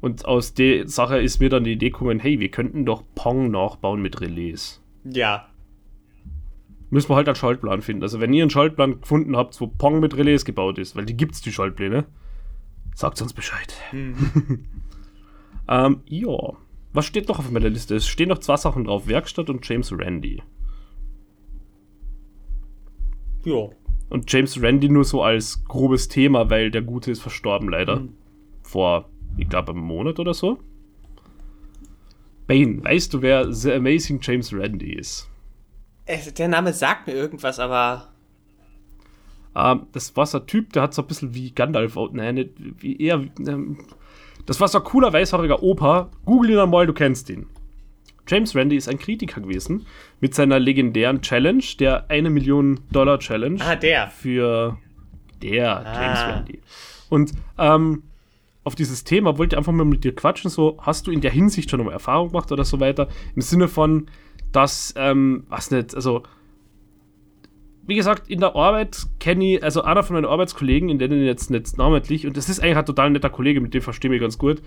Und 0.00 0.24
aus 0.26 0.54
der 0.54 0.86
Sache 0.86 1.18
ist 1.18 1.40
mir 1.40 1.48
dann 1.48 1.64
die 1.64 1.72
Idee 1.72 1.90
gekommen, 1.90 2.20
hey, 2.20 2.38
wir 2.38 2.50
könnten 2.50 2.84
doch 2.84 3.02
Pong 3.14 3.50
nachbauen 3.50 4.02
mit 4.02 4.20
Relais. 4.20 4.80
Ja. 5.04 5.48
Müssen 6.90 7.08
wir 7.08 7.16
halt 7.16 7.26
einen 7.26 7.36
Schaltplan 7.36 7.80
finden. 7.80 8.02
Also 8.02 8.20
wenn 8.20 8.32
ihr 8.32 8.44
einen 8.44 8.50
Schaltplan 8.50 9.00
gefunden 9.00 9.36
habt, 9.36 9.58
wo 9.60 9.66
Pong 9.66 10.00
mit 10.00 10.16
Relais 10.16 10.44
gebaut 10.44 10.78
ist, 10.78 10.94
weil 10.94 11.06
die 11.06 11.16
gibt's, 11.16 11.40
die 11.40 11.52
Schaltpläne, 11.52 12.04
sagt 12.94 13.20
uns 13.20 13.32
Bescheid. 13.32 13.74
Mhm. 13.92 14.64
ähm, 15.68 16.00
ja. 16.06 16.54
Was 16.92 17.06
steht 17.06 17.28
noch 17.28 17.40
auf 17.40 17.50
meiner 17.50 17.68
Liste? 17.68 17.96
Es 17.96 18.06
stehen 18.06 18.28
noch 18.28 18.38
zwei 18.38 18.56
Sachen 18.56 18.84
drauf: 18.84 19.08
Werkstatt 19.08 19.50
und 19.50 19.68
James 19.68 19.92
Randy. 19.92 20.42
Ja. 23.44 23.68
Und 24.10 24.32
James 24.32 24.60
Randy 24.62 24.88
nur 24.88 25.04
so 25.04 25.22
als 25.22 25.64
grobes 25.64 26.08
Thema, 26.08 26.48
weil 26.50 26.70
der 26.70 26.82
Gute 26.82 27.10
ist 27.10 27.20
verstorben 27.20 27.68
leider. 27.68 28.00
Mhm. 28.00 28.14
Vor, 28.62 29.08
ich 29.36 29.48
glaube, 29.48 29.72
einem 29.72 29.80
Monat 29.80 30.18
oder 30.18 30.34
so. 30.34 30.58
Bane, 32.46 32.84
weißt 32.84 33.12
du, 33.14 33.22
wer 33.22 33.52
The 33.52 33.72
Amazing 33.72 34.20
James 34.22 34.52
Randy 34.52 34.92
ist? 34.92 35.28
Der 36.36 36.48
Name 36.48 36.72
sagt 36.72 37.06
mir 37.06 37.14
irgendwas, 37.14 37.58
aber. 37.58 38.13
Ähm, 39.56 39.86
das 39.92 40.16
war 40.16 40.26
so 40.26 40.38
ein 40.38 40.46
Typ, 40.46 40.72
der 40.72 40.82
hat 40.82 40.94
so 40.94 41.02
ein 41.02 41.08
bisschen 41.08 41.34
wie 41.34 41.50
Gandalf, 41.50 41.96
nein, 42.12 42.36
nicht, 42.36 42.50
wie 42.58 42.96
eher. 43.00 43.24
Ähm, 43.46 43.78
das 44.46 44.60
war 44.60 44.68
so 44.68 44.78
ein 44.78 44.84
cooler 44.84 45.12
weißhaariger 45.12 45.62
Opa. 45.62 46.10
Google 46.24 46.50
ihn 46.50 46.58
einmal, 46.58 46.86
du 46.86 46.92
kennst 46.92 47.30
ihn. 47.30 47.46
James 48.26 48.54
Randy 48.54 48.76
ist 48.76 48.88
ein 48.88 48.98
Kritiker 48.98 49.40
gewesen 49.40 49.86
mit 50.20 50.34
seiner 50.34 50.58
legendären 50.58 51.20
Challenge, 51.20 51.64
der 51.78 52.10
eine 52.10 52.30
Million 52.30 52.80
Dollar 52.90 53.18
Challenge. 53.18 53.60
Ah, 53.60 53.76
der. 53.76 54.08
Für 54.08 54.78
der 55.42 55.86
ah. 55.86 56.02
James 56.02 56.20
Randy. 56.20 56.60
Und 57.10 57.32
ähm, 57.58 58.02
auf 58.64 58.74
dieses 58.74 59.04
Thema 59.04 59.36
wollte 59.36 59.54
ich 59.54 59.58
einfach 59.58 59.72
mal 59.72 59.84
mit 59.84 60.04
dir 60.04 60.14
quatschen. 60.14 60.50
So, 60.50 60.78
hast 60.80 61.06
du 61.06 61.10
in 61.10 61.20
der 61.20 61.30
Hinsicht 61.30 61.70
schon 61.70 61.84
mal 61.84 61.92
Erfahrung 61.92 62.28
gemacht 62.28 62.50
oder 62.50 62.64
so 62.64 62.80
weiter? 62.80 63.08
Im 63.36 63.42
Sinne 63.42 63.68
von, 63.68 64.06
dass, 64.52 64.94
ähm, 64.96 65.44
was 65.48 65.70
nicht, 65.70 65.94
also, 65.94 66.22
wie 67.86 67.96
gesagt, 67.96 68.28
in 68.28 68.40
der 68.40 68.56
Arbeit 68.56 69.06
kenne 69.20 69.56
ich, 69.56 69.62
also 69.62 69.82
einer 69.82 70.02
von 70.02 70.14
meinen 70.14 70.26
Arbeitskollegen, 70.26 70.88
in 70.88 70.98
denen 70.98 71.24
jetzt 71.24 71.50
nicht 71.50 71.76
namentlich, 71.76 72.26
und 72.26 72.36
das 72.36 72.48
ist 72.48 72.60
eigentlich 72.60 72.78
ein 72.78 72.86
total 72.86 73.10
netter 73.10 73.30
Kollege, 73.30 73.60
mit 73.60 73.74
dem 73.74 73.82
verstehe 73.82 74.14
ich 74.14 74.20
ganz 74.20 74.38
gut, 74.38 74.62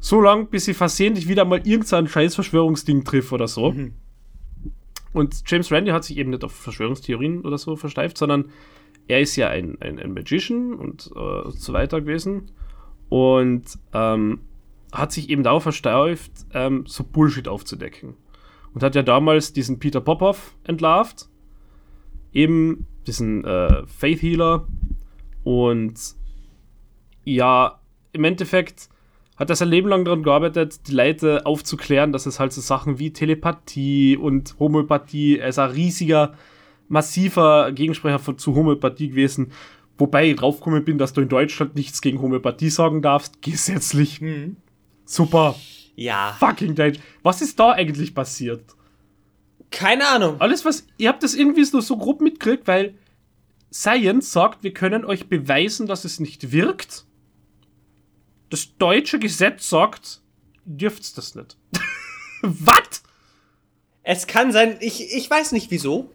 so 0.00 0.20
lange, 0.20 0.44
bis 0.44 0.68
ich 0.68 0.76
versehentlich 0.76 1.28
wieder 1.28 1.44
mal 1.44 1.66
irgendein 1.66 2.06
scheiß 2.06 2.34
Verschwörungsding 2.34 3.04
triff 3.04 3.32
oder 3.32 3.48
so. 3.48 3.72
Mhm. 3.72 3.94
Und 5.12 5.42
James 5.46 5.72
Randi 5.72 5.90
hat 5.90 6.04
sich 6.04 6.18
eben 6.18 6.30
nicht 6.30 6.44
auf 6.44 6.52
Verschwörungstheorien 6.52 7.40
oder 7.40 7.58
so 7.58 7.76
versteift, 7.76 8.18
sondern 8.18 8.50
er 9.08 9.20
ist 9.20 9.36
ja 9.36 9.48
ein, 9.48 9.78
ein, 9.80 9.98
ein 9.98 10.12
Magician 10.12 10.74
und 10.74 11.10
äh, 11.16 11.50
so 11.50 11.72
weiter 11.72 12.00
gewesen. 12.00 12.50
Und 13.08 13.64
ähm, 13.94 14.40
hat 14.92 15.12
sich 15.12 15.30
eben 15.30 15.42
darauf 15.42 15.62
versteift, 15.62 16.32
ähm, 16.52 16.84
so 16.86 17.04
Bullshit 17.04 17.48
aufzudecken. 17.48 18.14
Und 18.74 18.82
hat 18.82 18.94
ja 18.94 19.02
damals 19.02 19.52
diesen 19.52 19.78
Peter 19.78 20.00
Popov 20.00 20.54
entlarvt, 20.64 21.28
eben 22.32 22.86
diesen 23.06 23.44
äh, 23.44 23.86
Faith 23.86 24.22
Healer. 24.22 24.66
Und 25.44 25.94
ja, 27.24 27.80
im 28.12 28.24
Endeffekt 28.24 28.88
hat 29.36 29.50
er 29.50 29.56
sein 29.56 29.68
Leben 29.68 29.88
lang 29.88 30.04
daran 30.04 30.22
gearbeitet, 30.22 30.88
die 30.88 30.92
Leute 30.92 31.46
aufzuklären, 31.46 32.12
dass 32.12 32.26
es 32.26 32.40
halt 32.40 32.52
so 32.52 32.60
Sachen 32.60 32.98
wie 32.98 33.12
Telepathie 33.12 34.16
und 34.16 34.56
Homöopathie, 34.58 35.38
er 35.38 35.48
ist 35.48 35.58
ein 35.58 35.70
riesiger, 35.70 36.34
massiver 36.88 37.70
Gegensprecher 37.72 38.18
von, 38.18 38.36
zu 38.36 38.54
Homöopathie 38.54 39.10
gewesen. 39.10 39.52
Wobei 39.96 40.30
ich 40.30 40.36
draufgekommen 40.36 40.84
bin, 40.84 40.98
dass 40.98 41.12
du 41.12 41.20
in 41.20 41.28
Deutschland 41.28 41.76
nichts 41.76 42.00
gegen 42.00 42.20
Homöopathie 42.20 42.70
sagen 42.70 43.00
darfst, 43.00 43.42
gesetzlich. 43.42 44.20
Mhm. 44.20 44.56
Super. 45.04 45.54
Ja. 45.94 46.36
Fucking 46.38 46.74
Deutsch. 46.74 47.00
Was 47.22 47.40
ist 47.42 47.58
da 47.58 47.72
eigentlich 47.72 48.14
passiert? 48.14 48.62
Keine 49.70 50.08
Ahnung. 50.08 50.40
Alles, 50.40 50.64
was. 50.64 50.86
Ihr 50.96 51.08
habt 51.08 51.22
das 51.22 51.34
irgendwie 51.34 51.64
so, 51.64 51.80
so 51.80 51.96
grob 51.96 52.20
mitgekriegt, 52.20 52.66
weil 52.66 52.94
Science 53.72 54.32
sagt, 54.32 54.62
wir 54.62 54.72
können 54.72 55.04
euch 55.04 55.28
beweisen, 55.28 55.86
dass 55.86 56.04
es 56.04 56.20
nicht 56.20 56.52
wirkt 56.52 57.04
das 58.50 58.76
deutsche 58.78 59.18
Gesetz 59.18 59.68
sagt, 59.68 60.20
dürft's 60.64 61.14
das 61.14 61.34
nicht. 61.34 61.56
Was? 62.42 63.02
Es 64.02 64.26
kann 64.26 64.52
sein, 64.52 64.76
ich, 64.80 65.14
ich 65.14 65.28
weiß 65.28 65.52
nicht 65.52 65.70
wieso. 65.70 66.10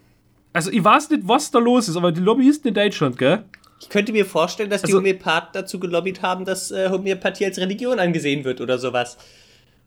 Also 0.52 0.72
ich 0.72 0.84
weiß 0.84 1.10
nicht, 1.10 1.28
was 1.28 1.50
da 1.50 1.60
los 1.60 1.90
ist, 1.90 1.96
aber 1.96 2.12
die 2.12 2.22
Lobbyisten 2.22 2.70
in 2.70 2.74
Deutschland, 2.76 3.18
gell? 3.18 3.44
Ich 3.82 3.90
könnte 3.90 4.12
mir 4.12 4.26
vorstellen, 4.26 4.70
dass 4.70 4.84
also, 4.84 5.00
die 5.00 5.10
Homöopathen 5.10 5.50
dazu 5.54 5.80
gelobbyt 5.80 6.22
haben, 6.22 6.46
dass 6.46 6.72
äh, 6.72 6.90
Homöopathie 6.90 7.46
als 7.46 7.58
Religion 7.58 8.00
angesehen 8.00 8.44
wird 8.44 8.62
oder 8.62 8.78
sowas. 8.78 9.18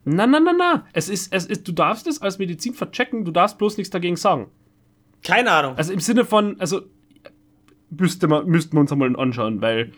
Na, 0.09 0.25
na, 0.25 0.39
na, 0.39 0.53
na. 0.53 0.85
Es 0.93 1.09
ist, 1.09 1.33
es 1.33 1.45
ist, 1.45 1.67
du 1.67 1.73
darfst 1.73 2.07
es 2.07 2.21
als 2.21 2.39
Medizin 2.39 2.73
verchecken, 2.73 3.25
du 3.25 3.31
darfst 3.31 3.57
bloß 3.57 3.75
nichts 3.75 3.91
dagegen 3.91 4.15
sagen. 4.15 4.47
Keine 5.21 5.51
Ahnung. 5.51 5.75
Also 5.75 5.91
im 5.91 5.99
Sinne 5.99 6.23
von, 6.23 6.57
also 6.61 6.83
müsste 7.89 8.29
man, 8.29 8.45
müssten 8.47 8.77
wir 8.77 8.79
uns 8.79 8.91
einmal 8.91 9.13
anschauen, 9.17 9.61
weil 9.61 9.91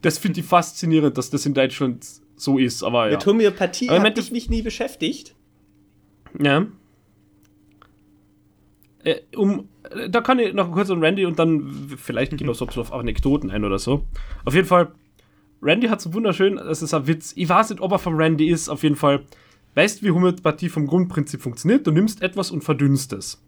das 0.00 0.16
finde 0.16 0.40
ich 0.40 0.46
faszinierend, 0.46 1.18
dass 1.18 1.28
das 1.28 1.44
in 1.44 1.52
Deutschland 1.52 2.06
so 2.36 2.56
ist. 2.56 2.82
Aber 2.82 3.10
ja. 3.10 3.16
Mit 3.16 3.26
Homöopathie 3.26 3.90
habe 3.90 4.18
ich 4.18 4.32
mich 4.32 4.48
nie 4.48 4.62
beschäftigt. 4.62 5.34
Ja. 6.38 6.66
Äh, 9.04 9.16
um, 9.36 9.68
da 10.08 10.22
kann 10.22 10.38
ich 10.38 10.54
noch 10.54 10.72
kurz 10.72 10.90
an 10.90 11.04
Randy 11.04 11.26
und 11.26 11.38
dann 11.38 11.70
vielleicht 11.98 12.34
gehen 12.34 12.46
wir 12.46 12.54
so 12.54 12.66
auf 12.66 12.92
Anekdoten 12.94 13.50
ein 13.50 13.66
oder 13.66 13.78
so. 13.78 14.06
Auf 14.46 14.54
jeden 14.54 14.66
Fall, 14.66 14.92
Randy 15.60 15.88
hat 15.88 16.00
so 16.00 16.14
wunderschön, 16.14 16.56
das 16.56 16.80
ist 16.80 16.94
ein 16.94 17.06
Witz. 17.06 17.34
Ich 17.36 17.50
weiß 17.50 17.68
nicht, 17.68 17.82
ob 17.82 17.92
er 17.92 17.98
von 17.98 18.14
Randy 18.14 18.48
ist, 18.48 18.70
auf 18.70 18.82
jeden 18.82 18.96
Fall. 18.96 19.26
Weißt 19.74 20.00
du, 20.00 20.06
wie 20.06 20.10
Homöopathie 20.10 20.68
vom 20.68 20.86
Grundprinzip 20.86 21.40
funktioniert? 21.40 21.86
Du 21.86 21.92
nimmst 21.92 22.22
etwas 22.22 22.50
und 22.50 22.62
verdünnst 22.62 23.12
es. 23.12 23.42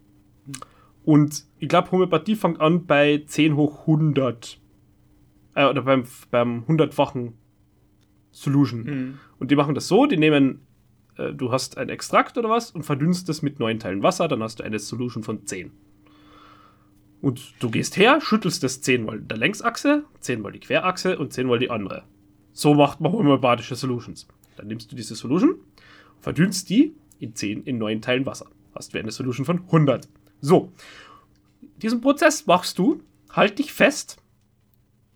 Und 1.04 1.44
ich 1.58 1.68
glaube, 1.68 1.90
Homöopathie 1.90 2.36
fängt 2.36 2.60
an 2.60 2.86
bei 2.86 3.24
10 3.26 3.56
hoch 3.56 3.80
100. 3.80 4.60
Äh, 5.54 5.66
oder 5.66 5.82
beim, 5.82 6.04
beim 6.30 6.64
100-fachen 6.64 7.32
Solution. 8.30 8.84
Mhm. 8.84 9.18
Und 9.38 9.50
die 9.50 9.56
machen 9.56 9.74
das 9.74 9.88
so: 9.88 10.06
die 10.06 10.16
nehmen, 10.16 10.60
äh, 11.16 11.32
du 11.32 11.52
hast 11.52 11.76
ein 11.76 11.88
Extrakt 11.88 12.38
oder 12.38 12.48
was 12.48 12.70
und 12.70 12.84
verdünnst 12.84 13.28
es 13.28 13.42
mit 13.42 13.58
9 13.58 13.78
Teilen 13.80 14.02
Wasser, 14.02 14.28
dann 14.28 14.42
hast 14.42 14.60
du 14.60 14.64
eine 14.64 14.78
Solution 14.78 15.22
von 15.22 15.44
10. 15.44 15.72
Und 17.20 17.54
du 17.60 17.70
gehst 17.70 17.96
her, 17.96 18.20
schüttelst 18.20 18.64
das 18.64 18.80
10 18.80 19.04
mal 19.04 19.20
der 19.20 19.36
Längsachse, 19.36 20.04
10 20.20 20.40
mal 20.40 20.50
die 20.50 20.58
Querachse 20.58 21.18
und 21.18 21.32
10 21.32 21.46
mal 21.46 21.58
die 21.58 21.70
andere. 21.70 22.02
So 22.52 22.74
macht 22.74 23.00
man 23.00 23.12
homöopathische 23.12 23.76
Solutions. 23.76 24.26
Dann 24.56 24.66
nimmst 24.66 24.90
du 24.90 24.96
diese 24.96 25.14
Solution, 25.14 25.54
verdünnst 26.22 26.70
die 26.70 26.94
in 27.18 27.34
10 27.34 27.64
in 27.64 27.78
9 27.78 28.00
Teilen 28.00 28.24
Wasser. 28.24 28.46
Hast 28.74 28.94
du 28.94 28.98
eine 28.98 29.10
Solution 29.10 29.44
von 29.44 29.58
100. 29.58 30.08
So, 30.40 30.72
diesen 31.76 32.00
Prozess 32.00 32.46
machst 32.46 32.78
du, 32.78 33.02
halt 33.30 33.58
dich 33.58 33.72
fest. 33.72 34.16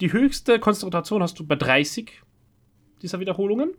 Die 0.00 0.12
höchste 0.12 0.58
Konzentration 0.58 1.22
hast 1.22 1.38
du 1.38 1.46
bei 1.46 1.56
30 1.56 2.12
dieser 3.00 3.20
Wiederholungen. 3.20 3.70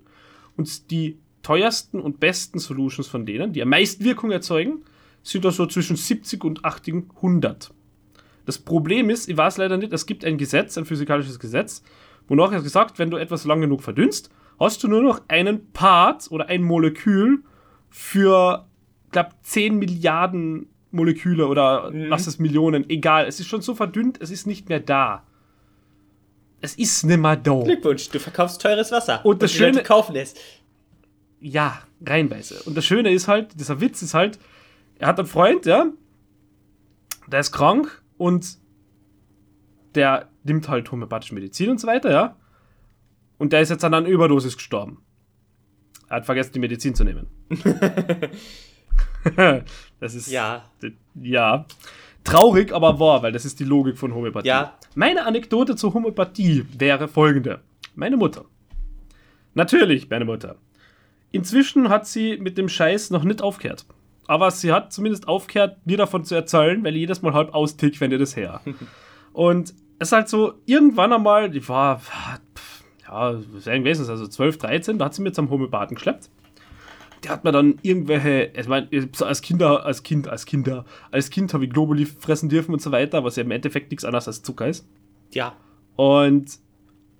Und 0.55 0.89
die 0.89 1.19
teuersten 1.43 1.99
und 1.99 2.19
besten 2.19 2.59
Solutions 2.59 3.07
von 3.07 3.25
denen, 3.25 3.53
die 3.53 3.61
am 3.61 3.69
meisten 3.69 4.03
Wirkung 4.03 4.31
erzeugen, 4.31 4.83
sind 5.21 5.45
da 5.45 5.51
so 5.51 5.65
zwischen 5.65 5.95
70 5.95 6.43
und 6.43 6.65
80, 6.65 7.05
100. 7.17 7.73
Das 8.45 8.57
Problem 8.57 9.09
ist, 9.09 9.29
ich 9.29 9.37
weiß 9.37 9.57
leider 9.57 9.77
nicht, 9.77 9.93
es 9.93 10.05
gibt 10.05 10.23
ein 10.25 10.37
Gesetz, 10.37 10.77
ein 10.77 10.85
physikalisches 10.85 11.37
Gesetz, 11.37 11.83
wonach 12.27 12.51
es 12.53 12.63
gesagt, 12.63 12.97
wenn 12.97 13.11
du 13.11 13.17
etwas 13.17 13.45
lang 13.45 13.61
genug 13.61 13.83
verdünnst, 13.83 14.29
hast 14.59 14.83
du 14.83 14.87
nur 14.87 15.01
noch 15.01 15.21
einen 15.27 15.71
Part 15.71 16.31
oder 16.31 16.47
ein 16.47 16.63
Molekül 16.63 17.43
für, 17.89 18.67
ich 19.05 19.11
glaube, 19.11 19.29
10 19.43 19.77
Milliarden 19.77 20.67
Moleküle 20.91 21.47
oder 21.47 21.91
mhm. 21.91 22.05
lass 22.05 22.27
es 22.27 22.39
Millionen, 22.39 22.89
egal. 22.89 23.25
Es 23.25 23.39
ist 23.39 23.47
schon 23.47 23.61
so 23.61 23.75
verdünnt, 23.75 24.19
es 24.21 24.31
ist 24.31 24.47
nicht 24.47 24.69
mehr 24.69 24.79
da. 24.79 25.23
Es 26.59 26.75
ist 26.75 27.05
nimmer 27.05 27.35
da. 27.35 27.61
Glückwunsch, 27.63 28.09
du 28.09 28.19
verkaufst 28.19 28.61
teures 28.61 28.91
Wasser. 28.91 29.23
Und 29.25 29.41
das 29.41 29.51
und 29.51 29.57
Schöne 29.57 29.83
kaufen 29.83 30.13
lässt. 30.13 30.39
Ja, 31.39 31.81
reinweise. 32.03 32.61
Und 32.65 32.75
das 32.75 32.85
Schöne 32.85 33.11
ist 33.11 33.27
halt, 33.27 33.59
dieser 33.59 33.79
Witz 33.79 34.01
ist 34.01 34.15
halt, 34.15 34.39
er 34.97 35.07
hat 35.07 35.19
einen 35.19 35.27
Freund, 35.27 35.65
ja, 35.67 35.85
der 37.27 37.39
ist 37.39 37.51
krank 37.51 38.01
und 38.17 38.57
der 39.93 40.29
nimmt 40.43 40.67
halt 40.67 40.91
homöopathische 40.91 41.35
Medizin 41.35 41.69
und 41.69 41.79
so 41.79 41.87
weiter, 41.87 42.11
ja. 42.11 42.35
Und 43.38 43.54
der 43.54 43.62
ist 43.62 43.69
jetzt 43.69 43.84
an 43.84 43.93
einer 43.93 44.08
Überdosis 44.08 44.58
gestorben. 44.58 45.00
Er 46.10 46.17
hat 46.17 46.26
vergessen, 46.26 46.54
die 46.54 46.60
Medizin 46.60 46.95
zu 46.95 47.04
nehmen. 47.04 47.28
das 50.00 50.15
ist. 50.15 50.32
Ja. 50.32 50.65
Ja. 51.21 51.65
Traurig, 52.23 52.73
aber 52.73 53.00
wahr, 53.00 53.23
weil 53.23 53.32
das 53.32 53.45
ist 53.45 53.60
die 53.60 53.63
Logik 53.63 53.97
von 53.97 54.13
Homöopathie. 54.13 54.47
Ja. 54.47 54.78
Meine 54.95 55.26
Anekdote 55.26 55.76
zur 55.76 55.93
Homöopathie 55.93 56.65
wäre 56.78 57.08
folgende: 57.08 57.62
Meine 57.95 58.17
Mutter. 58.17 58.45
Natürlich, 59.54 60.10
meine 60.10 60.26
Mutter. 60.26 60.56
Inzwischen 61.32 61.89
hat 61.89 62.08
sie 62.08 62.38
mit 62.38 62.58
dem 62.58 62.69
Scheiß 62.69 63.12
noch 63.12 63.23
nicht 63.23 63.41
aufgehört. 63.41 63.86
aber 64.28 64.52
sie 64.52 64.71
hat 64.71 64.93
zumindest 64.93 65.28
aufgehört, 65.28 65.78
mir 65.86 65.97
davon 65.97 66.23
zu 66.26 66.36
erzählen, 66.36 66.84
weil 66.84 66.95
ich 66.95 67.02
jedes 67.02 67.21
Mal 67.21 67.34
halb 67.34 67.54
austickt, 67.54 68.00
wenn 68.02 68.12
ihr 68.12 68.19
das 68.19 68.36
her. 68.36 68.62
und 69.34 69.73
es 70.00 70.10
ist 70.10 70.12
halt 70.12 70.30
so, 70.30 70.54
irgendwann 70.65 71.13
einmal, 71.13 71.50
die 71.50 71.67
war, 71.67 72.02
ja, 73.07 73.39
wäre 73.65 73.79
gewesen, 73.79 74.09
also 74.09 74.27
12, 74.27 74.57
13, 74.57 74.97
da 74.97 75.05
hat 75.05 75.13
sie 75.13 75.21
mir 75.21 75.31
zum 75.31 75.49
Homöopathen 75.49 75.95
geschleppt. 75.95 76.29
Der 77.23 77.31
hat 77.31 77.43
mir 77.43 77.51
dann 77.51 77.79
irgendwelche, 77.81 78.51
ich 78.55 78.67
meine, 78.67 78.89
als 79.21 79.41
Kinder, 79.41 79.85
als 79.85 80.03
Kind, 80.03 80.27
als 80.27 80.45
Kinder, 80.45 80.85
als 81.11 81.29
Kind 81.29 81.53
habe 81.53 81.65
ich 81.65 81.71
Globuli 81.71 82.05
fressen 82.05 82.47
dürfen 82.47 82.73
und 82.73 82.81
so 82.81 82.91
weiter, 82.91 83.23
was 83.23 83.37
ja 83.37 83.43
im 83.43 83.51
Endeffekt 83.51 83.89
nichts 83.89 84.05
anderes 84.05 84.27
als 84.27 84.43
Zucker 84.43 84.67
ist. 84.67 84.87
Ja. 85.33 85.55
Und 85.95 86.59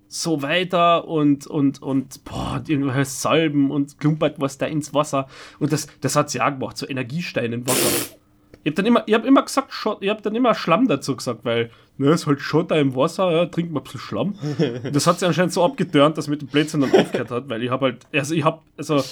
so 0.06 0.40
weiter 0.40 1.06
und, 1.06 1.46
und, 1.46 1.82
und, 1.82 2.24
boah, 2.24 2.62
irgendwelche 2.66 3.04
Salben 3.04 3.70
und 3.70 3.98
klumpert 3.98 4.40
was 4.40 4.56
da 4.56 4.66
ins 4.66 4.94
Wasser. 4.94 5.26
Und 5.58 5.72
das, 5.72 5.88
das 6.00 6.16
hat 6.16 6.30
sie 6.30 6.40
auch 6.40 6.50
gemacht, 6.50 6.78
so 6.78 6.88
Energiesteine 6.88 7.56
im 7.56 7.66
Wasser. 7.66 8.16
Ich 8.64 8.70
hab 8.70 8.76
dann 8.76 8.86
immer, 8.86 9.02
ich 9.06 9.14
hab 9.14 9.24
immer 9.24 9.42
gesagt, 9.42 9.72
ich 10.00 10.08
hab 10.08 10.22
dann 10.22 10.34
immer 10.34 10.54
Schlamm 10.54 10.88
dazu 10.88 11.16
gesagt, 11.16 11.44
weil, 11.44 11.70
ne, 11.96 12.10
ist 12.10 12.26
halt 12.26 12.40
Schotter 12.40 12.78
im 12.78 12.94
Wasser, 12.94 13.30
ja, 13.30 13.46
trinkt 13.46 13.72
mal 13.72 13.80
ein 13.80 13.84
bisschen 13.84 14.00
Schlamm. 14.00 14.34
Das 14.92 15.06
hat 15.06 15.20
sie 15.20 15.26
anscheinend 15.26 15.52
so 15.52 15.64
abgetörnt, 15.64 16.18
dass 16.18 16.28
mit 16.28 16.42
dem 16.42 16.48
Blödsinn 16.48 16.80
dann 16.80 16.92
aufgehört 16.92 17.30
hat, 17.30 17.48
weil 17.48 17.62
ich 17.62 17.70
hab 17.70 17.80
halt, 17.80 18.06
also 18.12 18.34
ich 18.34 18.44
hab, 18.44 18.64
also, 18.76 19.02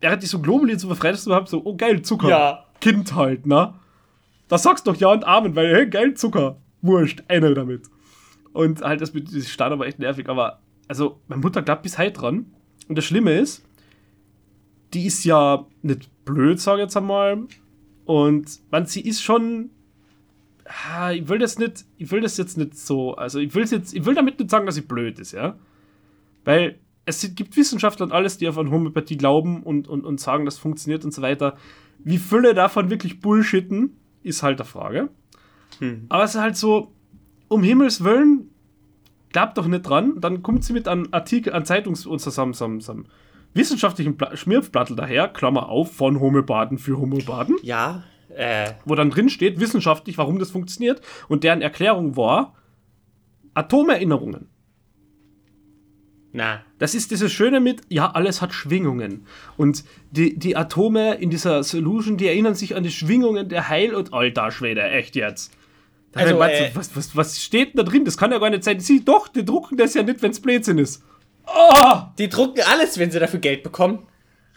er 0.00 0.12
hat 0.12 0.22
dich 0.22 0.30
so 0.30 0.40
Globuli 0.40 0.76
zu 0.76 0.88
befreit, 0.88 1.14
dass 1.14 1.24
du 1.24 1.30
überhaupt 1.30 1.48
so, 1.48 1.62
oh 1.64 1.76
geil, 1.76 2.02
Zucker. 2.02 2.28
Ja. 2.28 2.64
Kind 2.80 3.14
halt, 3.14 3.46
ne? 3.46 3.74
Das 4.48 4.62
sagst 4.62 4.86
doch 4.86 4.96
ja 4.96 5.12
und 5.12 5.24
Amen, 5.24 5.56
weil, 5.56 5.74
hey, 5.74 5.88
geil, 5.88 6.14
Zucker. 6.14 6.58
Wurscht, 6.80 7.24
einer 7.28 7.54
damit. 7.54 7.86
Und 8.52 8.82
halt, 8.82 9.00
das 9.00 9.12
mit 9.12 9.28
diesem 9.28 9.48
Start 9.50 9.76
war 9.78 9.86
echt 9.86 9.98
nervig, 9.98 10.28
aber 10.28 10.60
also, 10.88 11.20
meine 11.28 11.42
Mutter 11.42 11.62
glaubt 11.62 11.82
bis 11.82 11.98
heute 11.98 12.12
dran. 12.12 12.46
Und 12.88 12.96
das 12.96 13.04
Schlimme 13.04 13.32
ist, 13.38 13.62
die 14.94 15.06
ist 15.06 15.24
ja 15.24 15.66
nicht 15.82 16.10
blöd, 16.28 16.60
sage 16.60 16.82
ich 16.82 16.84
jetzt 16.84 16.96
einmal. 16.96 17.44
Und 18.04 18.60
man, 18.70 18.86
sie 18.86 19.00
ist 19.00 19.22
schon. 19.22 19.70
Ich 21.14 21.28
will 21.28 21.38
das 21.38 21.58
nicht, 21.58 21.86
ich 21.96 22.10
will 22.10 22.20
das 22.20 22.36
jetzt 22.36 22.58
nicht 22.58 22.76
so, 22.76 23.14
also 23.14 23.38
ich 23.38 23.54
will 23.54 23.64
jetzt, 23.64 23.94
ich 23.94 24.04
will 24.04 24.14
damit 24.14 24.38
nicht 24.38 24.50
sagen, 24.50 24.66
dass 24.66 24.74
sie 24.74 24.82
blöd 24.82 25.18
ist, 25.18 25.32
ja. 25.32 25.58
Weil 26.44 26.78
es 27.06 27.34
gibt 27.34 27.56
Wissenschaftler 27.56 28.04
und 28.04 28.12
alles, 28.12 28.36
die 28.36 28.46
auf 28.48 28.58
eine 28.58 28.70
Homöopathie 28.70 29.16
glauben 29.16 29.62
und, 29.62 29.88
und, 29.88 30.04
und 30.04 30.20
sagen, 30.20 30.44
das 30.44 30.58
funktioniert 30.58 31.06
und 31.06 31.14
so 31.14 31.22
weiter. 31.22 31.56
Wie 32.04 32.18
viele 32.18 32.52
davon 32.52 32.90
wirklich 32.90 33.20
bullshitten, 33.20 33.96
ist 34.22 34.42
halt 34.42 34.58
der 34.58 34.66
Frage. 34.66 35.08
Hm. 35.78 36.04
Aber 36.10 36.24
es 36.24 36.34
ist 36.34 36.40
halt 36.40 36.56
so, 36.56 36.92
um 37.48 37.62
Himmels 37.62 38.04
Willen, 38.04 38.50
glaubt 39.32 39.56
doch 39.56 39.66
nicht 39.66 39.88
dran. 39.88 40.20
Dann 40.20 40.42
kommt 40.42 40.64
sie 40.64 40.74
mit 40.74 40.86
einem 40.86 41.08
Artikel, 41.12 41.54
an 41.54 41.64
Zeitungs- 41.64 42.06
und 42.06 42.18
zusammen, 42.18 42.52
zusammen, 42.52 42.80
zusammen 42.80 43.08
wissenschaftlichen 43.54 44.16
Schmirfblattel 44.34 44.96
daher, 44.96 45.28
Klammer 45.28 45.68
auf, 45.68 45.94
von 45.94 46.20
Homöopathen 46.20 46.78
für 46.78 46.98
Homöopathen. 46.98 47.56
Ja. 47.62 48.04
Äh. 48.34 48.72
Wo 48.84 48.94
dann 48.94 49.10
drin 49.10 49.28
steht, 49.28 49.60
wissenschaftlich, 49.60 50.18
warum 50.18 50.38
das 50.38 50.50
funktioniert. 50.50 51.00
Und 51.28 51.44
deren 51.44 51.62
Erklärung 51.62 52.16
war, 52.16 52.54
Atomerinnerungen. 53.54 54.48
Na. 56.32 56.62
Das 56.78 56.94
ist 56.94 57.10
dieses 57.10 57.32
Schöne 57.32 57.58
mit, 57.58 57.82
ja, 57.88 58.10
alles 58.10 58.40
hat 58.40 58.52
Schwingungen. 58.52 59.26
Und 59.56 59.84
die, 60.12 60.38
die 60.38 60.56
Atome 60.56 61.14
in 61.14 61.30
dieser 61.30 61.64
Solution, 61.64 62.16
die 62.16 62.28
erinnern 62.28 62.54
sich 62.54 62.76
an 62.76 62.84
die 62.84 62.90
Schwingungen 62.90 63.48
der 63.48 63.68
Heil- 63.68 63.94
und 63.94 64.12
Alter-Schwede. 64.12 64.82
Echt 64.82 65.16
jetzt. 65.16 65.52
Also, 66.14 66.40
äh, 66.40 66.70
was, 66.74 66.96
was, 66.96 67.16
was 67.16 67.42
steht 67.42 67.74
denn 67.74 67.84
da 67.84 67.90
drin? 67.90 68.04
Das 68.04 68.16
kann 68.16 68.30
ja 68.30 68.38
gar 68.38 68.50
nicht 68.50 68.64
sein. 68.64 68.80
Sie, 68.80 69.04
doch, 69.04 69.28
die 69.28 69.44
drucken 69.44 69.76
das 69.76 69.94
ja 69.94 70.02
nicht, 70.02 70.22
wenn 70.22 70.30
es 70.30 70.40
Blödsinn 70.40 70.78
ist. 70.78 71.02
Oh! 71.54 72.02
Die 72.18 72.28
drucken 72.28 72.62
alles, 72.66 72.98
wenn 72.98 73.10
sie 73.10 73.18
dafür 73.18 73.40
Geld 73.40 73.62
bekommen. 73.62 74.06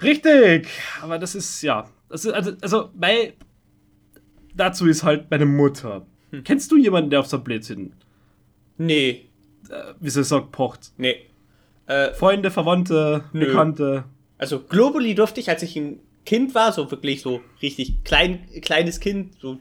Richtig. 0.01 0.67
Aber 1.01 1.19
das 1.19 1.36
ist, 1.36 1.62
ja. 1.62 1.88
Das 2.10 2.25
ist, 2.25 2.34
also, 2.34 2.51
also, 2.62 2.89
weil 2.95 3.34
dazu 4.56 4.88
ist 4.88 5.04
halt 5.04 5.30
meine 5.32 5.45
Mutter. 5.45 6.06
Hm. 6.32 6.43
Kennst 6.43 6.71
du 6.71 6.77
jemanden, 6.77 7.10
der 7.10 7.21
auf 7.21 7.27
so 7.27 7.39
Blödsinn? 7.39 7.93
Nee. 8.77 9.30
Äh, 9.69 9.93
wie 9.99 10.10
sie 10.10 10.23
sagt, 10.23 10.51
pocht? 10.51 10.91
Nee. 10.97 11.27
Äh, 11.88 12.13
Freunde, 12.13 12.51
Verwandte, 12.51 13.23
nö. 13.34 13.45
Bekannte. 13.45 14.06
Also 14.38 14.60
Globally 14.60 15.15
durfte 15.15 15.39
ich, 15.39 15.49
als 15.49 15.62
ich 15.63 15.75
ein 15.75 15.99
Kind 16.25 16.56
war, 16.56 16.71
so 16.71 16.89
wirklich 16.89 17.21
so 17.21 17.41
richtig 17.62 18.04
klein, 18.04 18.47
kleines 18.62 18.99
Kind, 18.99 19.36
so 19.39 19.60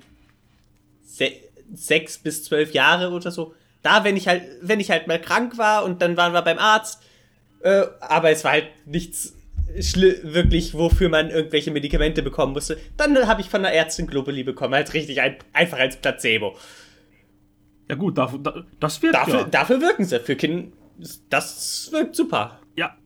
sechs 1.72 2.18
bis 2.18 2.44
zwölf 2.44 2.72
Jahre 2.72 3.10
oder 3.10 3.30
so. 3.30 3.54
Da, 3.82 4.04
wenn 4.04 4.16
ich 4.16 4.28
halt, 4.28 4.42
wenn 4.60 4.80
ich 4.80 4.90
halt 4.90 5.06
mal 5.06 5.20
krank 5.20 5.58
war 5.58 5.84
und 5.84 6.02
dann 6.02 6.16
waren 6.16 6.32
wir 6.32 6.42
beim 6.42 6.58
Arzt, 6.58 7.02
äh, 7.60 7.84
aber 8.00 8.30
es 8.30 8.44
war 8.44 8.52
halt 8.52 8.68
nichts 8.86 9.34
wirklich, 10.22 10.74
wofür 10.74 11.08
man 11.08 11.30
irgendwelche 11.30 11.70
Medikamente 11.70 12.22
bekommen 12.22 12.54
musste. 12.54 12.78
Dann 12.96 13.16
habe 13.26 13.40
ich 13.40 13.48
von 13.48 13.62
der 13.62 13.72
Ärztin 13.72 14.06
Globally 14.06 14.42
bekommen, 14.42 14.74
als 14.74 14.94
richtig 14.94 15.20
ein, 15.20 15.36
einfach 15.52 15.78
als 15.78 15.96
Placebo. 15.96 16.56
Ja 17.88 17.94
gut, 17.96 18.18
dafür, 18.18 18.64
das 18.78 19.02
wirkt 19.02 19.14
dafür, 19.14 19.40
ja. 19.40 19.44
Dafür 19.44 19.80
wirken 19.80 20.04
sie. 20.04 20.20
Für 20.20 20.36
Kinder, 20.36 20.68
das 21.28 21.88
wirkt 21.92 22.16
super. 22.16 22.60
Ja, 22.76 22.96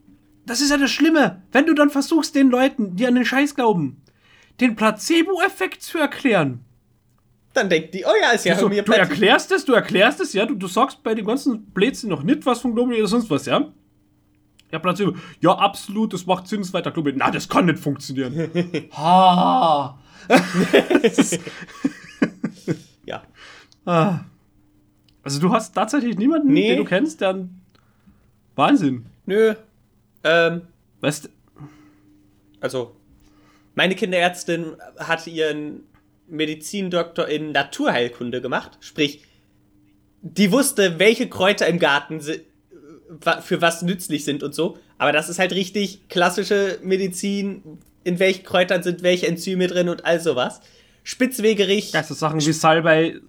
das 0.46 0.60
ist 0.60 0.70
ja 0.70 0.76
das 0.76 0.90
Schlimme. 0.90 1.42
Wenn 1.52 1.66
du 1.66 1.74
dann 1.74 1.90
versuchst, 1.90 2.34
den 2.34 2.50
Leuten, 2.50 2.96
die 2.96 3.06
an 3.06 3.14
den 3.14 3.24
Scheiß 3.24 3.54
glauben, 3.54 4.02
den 4.60 4.76
Placebo-Effekt 4.76 5.82
zu 5.82 5.98
erklären, 5.98 6.64
dann 7.54 7.68
denkt 7.68 7.94
die, 7.94 8.04
oh 8.04 8.12
ja, 8.20 8.32
ist 8.32 8.44
ja 8.44 8.56
so, 8.58 8.68
Du 8.68 8.92
erklärst 8.92 9.52
es, 9.52 9.64
du 9.64 9.74
erklärst 9.74 10.20
es, 10.20 10.32
ja, 10.32 10.44
du, 10.44 10.54
du 10.54 10.66
sagst 10.66 11.02
bei 11.02 11.14
dem 11.14 11.24
ganzen 11.24 11.66
Blödsinn 11.66 12.10
noch 12.10 12.22
nicht 12.22 12.44
was 12.46 12.60
von 12.60 12.74
Globuli 12.74 12.98
oder 12.98 13.08
sonst 13.08 13.30
was, 13.30 13.46
ja. 13.46 13.72
Ja, 14.70 14.78
Placebo, 14.78 15.16
ja, 15.40 15.52
absolut, 15.52 16.12
das 16.12 16.26
macht 16.26 16.48
Sinn, 16.48 16.60
es 16.60 16.72
weiter 16.72 16.90
Globuli. 16.90 17.14
Na, 17.16 17.30
das 17.30 17.48
kann 17.48 17.66
nicht 17.66 17.78
funktionieren. 17.78 18.50
ha! 18.96 19.98
ja. 23.04 23.22
Ah. 23.84 24.20
Also 25.22 25.40
du 25.40 25.52
hast 25.52 25.74
tatsächlich 25.74 26.16
niemanden, 26.16 26.48
nee. 26.48 26.70
den 26.70 26.78
du 26.78 26.84
kennst, 26.84 27.20
der 27.20 27.48
Wahnsinn. 28.54 29.06
Nö. 29.26 29.54
Ähm. 30.22 30.62
Weißt 31.00 31.28
Also, 32.60 32.96
meine 33.74 33.94
Kinderärztin 33.94 34.76
hatte 34.98 35.30
ihren 35.30 35.84
Medizindoktor 36.28 37.28
in 37.28 37.52
Naturheilkunde 37.52 38.40
gemacht. 38.40 38.78
Sprich, 38.80 39.22
die 40.22 40.50
wusste, 40.50 40.98
welche 40.98 41.28
Kräuter 41.28 41.66
im 41.66 41.78
Garten 41.78 42.20
für 43.42 43.60
was 43.60 43.82
nützlich 43.82 44.24
sind 44.24 44.42
und 44.42 44.54
so. 44.54 44.78
Aber 44.98 45.12
das 45.12 45.28
ist 45.28 45.38
halt 45.38 45.52
richtig 45.52 46.08
klassische 46.08 46.78
Medizin. 46.82 47.78
In 48.02 48.18
welchen 48.18 48.44
Kräutern 48.44 48.82
sind 48.82 49.02
welche 49.02 49.26
Enzyme 49.26 49.66
drin 49.66 49.88
und 49.88 50.04
all 50.04 50.20
sowas. 50.20 50.60
Spitzwegerich. 51.02 51.92
Ja, 51.92 52.02
so 52.02 52.14
Sachen 52.14 52.40
wie 52.40 52.52
Salbei 52.52 53.20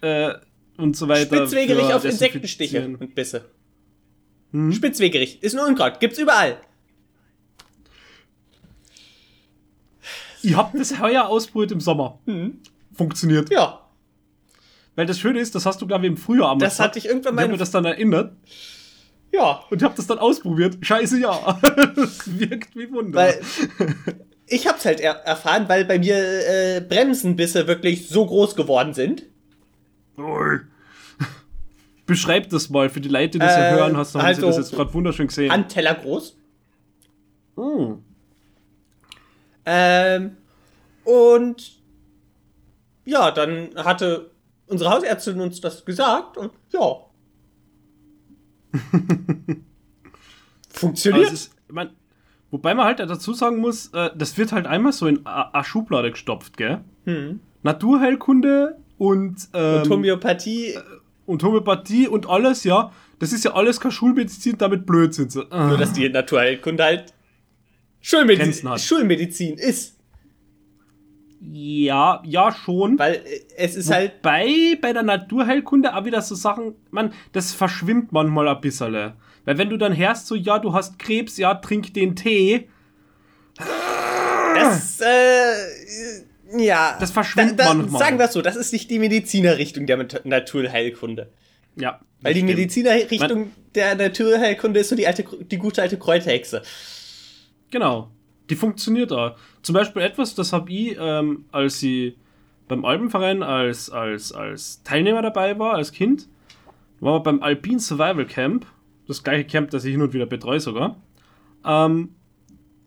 äh, 0.00 0.34
und 0.76 0.96
so 0.96 1.08
weiter. 1.08 1.36
Spitzwegerich 1.36 1.92
auf 1.92 2.04
Insektenstiche 2.04 2.84
und 2.84 3.14
Bisse. 3.14 3.44
Hm? 4.52 4.72
Spitzwegerich 4.72 5.42
ist 5.42 5.54
ein 5.56 5.64
Unkraut. 5.64 6.00
Gibt's 6.00 6.18
überall. 6.18 6.58
Ich 10.42 10.56
hab 10.56 10.72
das 10.72 11.00
heuer 11.00 11.26
ausprobiert 11.26 11.72
im 11.72 11.80
Sommer. 11.80 12.18
Mhm. 12.26 12.60
Funktioniert. 12.94 13.50
Ja. 13.50 13.84
Weil 14.94 15.06
das 15.06 15.18
Schöne 15.18 15.40
ist, 15.40 15.54
das 15.54 15.66
hast 15.66 15.80
du, 15.80 15.86
glaube 15.86 16.06
ich, 16.06 16.12
im 16.12 16.16
Frühjahr 16.16 16.50
am 16.50 16.58
Das 16.58 16.80
hatte 16.80 16.98
ich 16.98 17.06
irgendwann 17.06 17.34
mal. 17.34 17.42
Ich 17.42 17.44
habe 17.44 17.52
mir 17.52 17.58
das 17.58 17.70
dann 17.70 17.84
erinnert. 17.84 18.32
Ja. 19.32 19.62
Und 19.70 19.78
ich 19.78 19.84
habe 19.84 19.94
das 19.96 20.06
dann 20.06 20.18
ausprobiert. 20.18 20.78
Scheiße, 20.80 21.20
ja. 21.20 21.58
das 21.94 22.38
wirkt 22.38 22.74
wie 22.76 22.90
Wunder. 22.90 23.18
Weil 23.18 23.40
ich 24.46 24.66
hab's 24.66 24.84
halt 24.84 25.00
er 25.00 25.14
erfahren, 25.24 25.68
weil 25.68 25.84
bei 25.84 25.98
mir 25.98 26.16
äh, 26.16 26.80
Bremsenbisse 26.80 27.66
wirklich 27.66 28.08
so 28.08 28.26
groß 28.26 28.56
geworden 28.56 28.94
sind. 28.94 29.24
Beschreib 32.06 32.48
das 32.48 32.70
mal 32.70 32.88
für 32.88 33.00
die 33.00 33.08
Leute, 33.08 33.32
die 33.32 33.38
das 33.40 33.56
äh, 33.56 33.70
hören. 33.72 33.96
Hast 33.96 34.14
du 34.14 34.18
also, 34.18 34.46
das 34.46 34.56
jetzt 34.56 34.72
gerade 34.72 34.92
wunderschön 34.94 35.26
gesehen. 35.26 35.50
An 35.50 35.68
Teller 35.68 35.94
groß. 35.94 36.36
Mm. 37.56 37.94
Ähm, 39.66 40.36
und 41.04 41.78
ja, 43.04 43.30
dann 43.30 43.70
hatte 43.76 44.30
unsere 44.66 44.90
Hausärztin 44.90 45.40
uns 45.40 45.60
das 45.60 45.84
gesagt 45.84 46.36
und 46.36 46.52
ja. 46.72 47.07
Funktioniert. 50.70 51.32
Ist, 51.32 51.54
man, 51.68 51.90
wobei 52.50 52.74
man 52.74 52.86
halt 52.86 53.00
dazu 53.00 53.32
sagen 53.32 53.58
muss, 53.58 53.88
äh, 53.88 54.10
das 54.16 54.38
wird 54.38 54.52
halt 54.52 54.66
einmal 54.66 54.92
so 54.92 55.06
in 55.06 55.26
eine 55.26 55.64
Schublade 55.64 56.10
gestopft, 56.10 56.56
gell? 56.56 56.80
Hm. 57.04 57.40
Naturheilkunde 57.62 58.78
und, 58.98 59.48
ähm, 59.54 59.82
und 59.82 59.90
Homöopathie. 59.90 60.74
Äh, 60.74 60.80
und 61.26 61.42
Homöopathie 61.42 62.08
und 62.08 62.28
alles, 62.28 62.64
ja. 62.64 62.92
Das 63.18 63.32
ist 63.32 63.44
ja 63.44 63.52
alles 63.52 63.80
kein 63.80 63.90
Schulmedizin, 63.90 64.56
damit 64.56 64.86
blöd 64.86 65.12
sind 65.12 65.32
sie. 65.32 65.44
Nur, 65.50 65.76
dass 65.76 65.92
die 65.92 66.08
Naturheilkunde 66.08 66.82
halt 66.82 67.12
Schulmedizin, 68.00 68.78
Schulmedizin 68.78 69.58
ist. 69.58 69.97
Ja, 71.40 72.22
ja, 72.24 72.52
schon. 72.52 72.98
Weil 72.98 73.14
äh, 73.14 73.40
es 73.56 73.76
ist 73.76 73.90
halt 73.90 74.14
Wobei, 74.18 74.46
halt. 74.46 74.80
bei 74.80 74.92
der 74.92 75.02
Naturheilkunde 75.02 75.94
auch 75.94 76.04
wieder 76.04 76.20
so 76.20 76.34
Sachen, 76.34 76.74
man, 76.90 77.12
das 77.32 77.52
verschwimmt 77.52 78.12
manchmal 78.12 78.48
ein 78.48 78.60
bisschen. 78.60 79.12
Weil 79.44 79.58
wenn 79.58 79.70
du 79.70 79.76
dann 79.76 79.96
hörst, 79.96 80.26
so, 80.26 80.34
ja, 80.34 80.58
du 80.58 80.72
hast 80.72 80.98
Krebs, 80.98 81.36
ja, 81.38 81.54
trink 81.54 81.94
den 81.94 82.16
Tee. 82.16 82.68
Das 83.56 85.00
Ja. 86.56 86.96
Das 86.98 87.10
verschwindet 87.10 87.60
da, 87.60 87.64
da, 87.64 87.74
manchmal. 87.74 88.00
Sagen 88.00 88.18
wir 88.18 88.26
es 88.26 88.32
so, 88.32 88.42
das 88.42 88.56
ist 88.56 88.72
nicht 88.72 88.90
die 88.90 88.98
Medizinerrichtung 88.98 89.86
der 89.86 90.06
Naturheilkunde. 90.24 91.30
Ja. 91.76 92.00
Weil 92.20 92.34
die 92.34 92.42
Medizinerrichtung 92.42 93.52
der 93.74 93.94
Naturheilkunde 93.94 94.80
ist 94.80 94.88
so 94.88 94.96
die 94.96 95.06
alte, 95.06 95.24
die 95.24 95.58
gute 95.58 95.82
alte 95.82 95.98
Kräuterhexe. 95.98 96.62
Genau. 97.70 98.10
Die 98.50 98.56
funktioniert 98.56 99.12
auch. 99.12 99.36
Zum 99.62 99.74
Beispiel 99.74 100.02
etwas, 100.02 100.34
das 100.34 100.52
habe 100.52 100.70
ich, 100.72 100.96
ähm, 100.98 101.44
als 101.52 101.80
sie 101.80 102.16
beim 102.66 102.84
Alpenverein 102.84 103.42
als, 103.42 103.90
als, 103.90 104.32
als 104.32 104.82
Teilnehmer 104.82 105.22
dabei 105.22 105.58
war, 105.58 105.74
als 105.74 105.92
Kind, 105.92 106.28
war 107.00 107.14
wir 107.14 107.20
beim 107.20 107.42
Alpine 107.42 107.80
Survival 107.80 108.26
Camp, 108.26 108.66
das 109.06 109.22
gleiche 109.22 109.44
Camp, 109.44 109.70
das 109.70 109.84
ich 109.84 109.92
hin 109.92 110.02
und 110.02 110.12
wieder 110.12 110.26
betreue 110.26 110.60
sogar. 110.60 110.96
Ähm, 111.64 112.10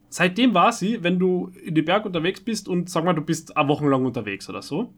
seitdem 0.09 0.53
war 0.53 0.71
sie, 0.71 1.03
wenn 1.03 1.19
du 1.19 1.51
in 1.63 1.75
die 1.75 1.81
Berg 1.81 2.05
unterwegs 2.05 2.41
bist 2.41 2.67
und 2.67 2.89
sag 2.89 3.03
mal, 3.03 3.13
du 3.13 3.21
bist 3.21 3.57
eine 3.57 3.67
Woche 3.67 3.87
lang 3.87 4.05
unterwegs 4.05 4.49
oder 4.49 4.61
so, 4.61 4.93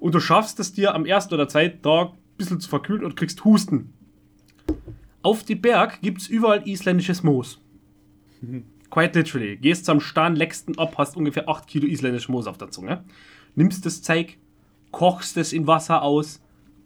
und 0.00 0.14
du 0.14 0.20
schaffst 0.20 0.58
es 0.58 0.72
dir 0.72 0.94
am 0.94 1.06
ersten 1.06 1.34
oder 1.34 1.48
zweiten 1.48 1.80
Tag 1.80 2.08
ein 2.08 2.36
bisschen 2.36 2.60
zu 2.60 2.68
verkühlen 2.68 3.04
und 3.04 3.16
kriegst 3.16 3.44
Husten. 3.44 3.94
Auf 5.22 5.44
die 5.44 5.54
Berg 5.54 6.00
gibt 6.00 6.22
es 6.22 6.28
überall 6.28 6.66
isländisches 6.66 7.22
Moos. 7.22 7.60
Quite 8.92 9.18
literally. 9.18 9.56
Gehst 9.56 9.88
am 9.88 10.00
Stahn, 10.00 10.36
leckst 10.36 10.68
ihn 10.68 10.78
ab, 10.78 10.96
hast 10.98 11.16
ungefähr 11.16 11.48
8 11.48 11.66
Kilo 11.66 11.86
isländisch 11.86 12.28
Moos 12.28 12.46
auf 12.46 12.58
der 12.58 12.70
Zunge. 12.70 13.02
Nimmst 13.54 13.86
das 13.86 14.02
Zeug, 14.02 14.36
kochst 14.90 15.38
es 15.38 15.54
in 15.54 15.66
Wasser 15.66 16.02
aus 16.02 16.42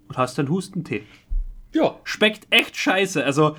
und 0.07 0.17
hast 0.17 0.39
dann 0.39 0.49
Hustentee. 0.49 1.03
Ja. 1.75 1.97
Schmeckt 2.05 2.47
echt 2.51 2.77
scheiße. 2.77 3.25
Also 3.25 3.57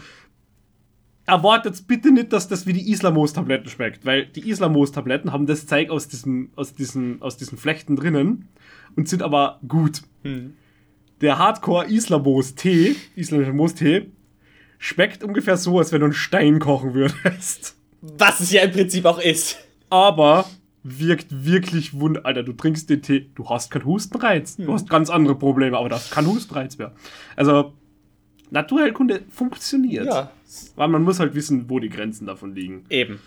erwartet 1.26 1.88
bitte 1.88 2.10
nicht, 2.10 2.32
dass 2.32 2.48
das 2.48 2.66
wie 2.66 2.72
die 2.72 2.90
Islamos-Tabletten 2.90 3.70
schmeckt, 3.70 4.06
weil 4.06 4.28
die 4.28 4.50
Islamos-Tabletten 4.50 5.34
haben 5.34 5.46
das 5.46 5.68
Zeug 5.68 5.90
aus 5.90 6.08
diesen, 6.08 6.52
aus, 6.56 6.74
diesen, 6.74 7.22
aus 7.22 7.36
diesen 7.36 7.58
Flechten 7.58 7.98
drinnen 7.98 8.48
und 8.96 9.10
sind 9.10 9.24
aber 9.24 9.60
gut. 9.68 10.04
Hm. 10.24 10.54
Der 11.20 11.38
Hardcore-Islamos-Tee, 11.38 12.96
isländischer 13.18 13.52
Moostee, 13.52 14.10
schmeckt 14.78 15.26
ungefähr 15.26 15.58
so, 15.58 15.80
als 15.80 15.92
wenn 15.92 16.00
du 16.00 16.06
einen 16.06 16.14
Stein 16.14 16.60
kochen 16.60 16.94
würdest. 16.94 17.77
Was 18.02 18.40
es 18.40 18.52
ja 18.52 18.62
im 18.62 18.72
Prinzip 18.72 19.06
auch 19.06 19.20
ist. 19.20 19.58
Aber 19.90 20.46
wirkt 20.84 21.46
wirklich 21.46 22.00
wunder. 22.00 22.26
Alter, 22.26 22.44
du 22.44 22.54
trinkst 22.54 22.90
den 22.90 23.02
Tee, 23.02 23.30
du 23.36 23.50
hast 23.50 23.72
keinen 23.72 23.86
Hustenreiz. 23.86 24.58
Du 24.58 24.68
hm. 24.68 24.74
hast 24.74 24.90
ganz 24.90 25.10
andere 25.10 25.36
Probleme, 25.36 25.78
aber 25.78 25.90
du 25.90 25.96
hast 25.96 26.12
keinen 26.12 26.28
Hustenreiz 26.28 26.78
mehr. 26.78 26.94
Also, 27.36 27.74
Naturheilkunde 28.50 29.22
funktioniert. 29.30 30.06
Ja. 30.06 30.32
Weil 30.76 30.88
man 30.88 31.04
muss 31.04 31.20
halt 31.20 31.36
wissen, 31.36 31.70
wo 31.70 31.80
die 31.80 31.90
Grenzen 31.90 32.26
davon 32.26 32.56
liegen. 32.56 32.86
Eben. 32.90 33.20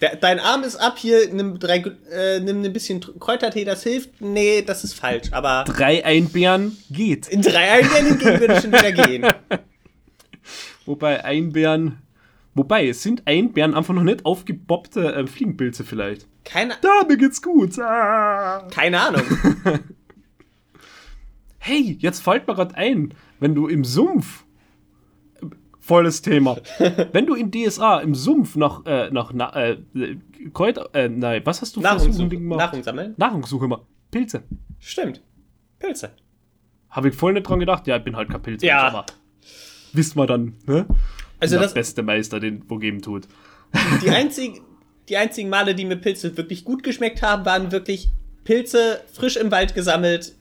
Der, 0.00 0.16
dein 0.16 0.38
Arm 0.38 0.62
ist 0.62 0.76
ab, 0.76 0.96
hier 0.98 1.32
nimm, 1.32 1.58
drei, 1.58 1.78
äh, 2.12 2.38
nimm 2.40 2.62
ein 2.62 2.72
bisschen 2.72 3.00
Kräutertee, 3.00 3.64
das 3.64 3.82
hilft. 3.82 4.20
Nee, 4.20 4.62
das 4.62 4.84
ist 4.84 4.94
falsch, 4.94 5.32
aber. 5.32 5.64
Drei 5.64 6.04
Einbeeren 6.04 6.76
geht. 6.90 7.26
In 7.28 7.42
drei 7.42 7.70
Einbeeren 7.70 8.18
gehen 8.18 8.40
würde 8.40 8.60
schon 8.60 8.72
wieder 8.72 8.92
gehen. 8.92 9.26
Wobei 10.86 11.24
Einbeeren 11.24 11.98
Wobei, 12.58 12.88
es 12.88 13.04
sind 13.04 13.22
Einbären 13.24 13.72
einfach 13.74 13.94
noch 13.94 14.02
nicht 14.02 14.26
aufgeboppte 14.26 15.14
äh, 15.14 15.26
Fliegenpilze 15.28 15.84
vielleicht. 15.84 16.26
Keine 16.44 16.74
Da, 16.80 17.04
mir 17.06 17.16
geht's 17.16 17.40
gut. 17.40 17.78
Ah. 17.78 18.66
Keine 18.68 19.00
Ahnung. 19.00 19.22
hey, 21.58 21.96
jetzt 22.00 22.20
fällt 22.20 22.48
mir 22.48 22.56
gerade 22.56 22.74
ein, 22.74 23.14
wenn 23.38 23.54
du 23.54 23.68
im 23.68 23.84
Sumpf 23.84 24.44
volles 25.78 26.20
Thema. 26.20 26.56
Wenn 27.12 27.24
du 27.24 27.34
in 27.34 27.50
DSA 27.50 28.00
im 28.00 28.14
Sumpf 28.14 28.56
nach, 28.56 28.84
äh, 28.84 29.08
nach 29.10 29.32
na, 29.32 29.54
äh, 29.56 29.78
Kräuter, 30.52 30.90
äh, 30.92 31.08
nein, 31.08 31.40
was 31.44 31.62
hast 31.62 31.76
du 31.76 31.80
für 31.80 31.86
Nahrungssuche 31.86 32.28
gemacht? 32.28 32.58
Nahrung 32.58 32.82
sammeln? 32.82 33.14
Nahrungssuche 33.16 33.64
immer. 33.64 33.86
Pilze. 34.10 34.42
Stimmt. 34.78 35.22
Pilze. 35.78 36.10
Habe 36.90 37.08
ich 37.08 37.14
voll 37.14 37.32
nicht 37.32 37.48
dran 37.48 37.60
gedacht. 37.60 37.86
Ja, 37.86 37.96
ich 37.96 38.04
bin 38.04 38.16
halt 38.16 38.28
kein 38.28 38.42
Pilz. 38.42 38.62
Ja. 38.62 38.82
Aber 38.82 39.06
wisst 39.94 40.14
man 40.14 40.26
dann, 40.26 40.54
ne? 40.66 40.86
Also 41.40 41.56
der 41.56 41.62
das 41.62 41.74
beste 41.74 42.02
Meister, 42.02 42.40
den 42.40 42.64
wo 42.68 42.78
geben 42.78 43.02
tut. 43.02 43.28
Die 44.02 44.10
einzigen, 44.10 44.60
die 45.08 45.16
einzigen 45.16 45.48
Male, 45.48 45.74
die 45.74 45.84
mir 45.84 45.96
Pilze 45.96 46.36
wirklich 46.36 46.64
gut 46.64 46.82
geschmeckt 46.82 47.22
haben, 47.22 47.44
waren 47.44 47.70
wirklich 47.72 48.10
Pilze 48.44 49.02
frisch 49.12 49.36
im 49.36 49.50
Wald 49.50 49.74
gesammelt 49.74 50.34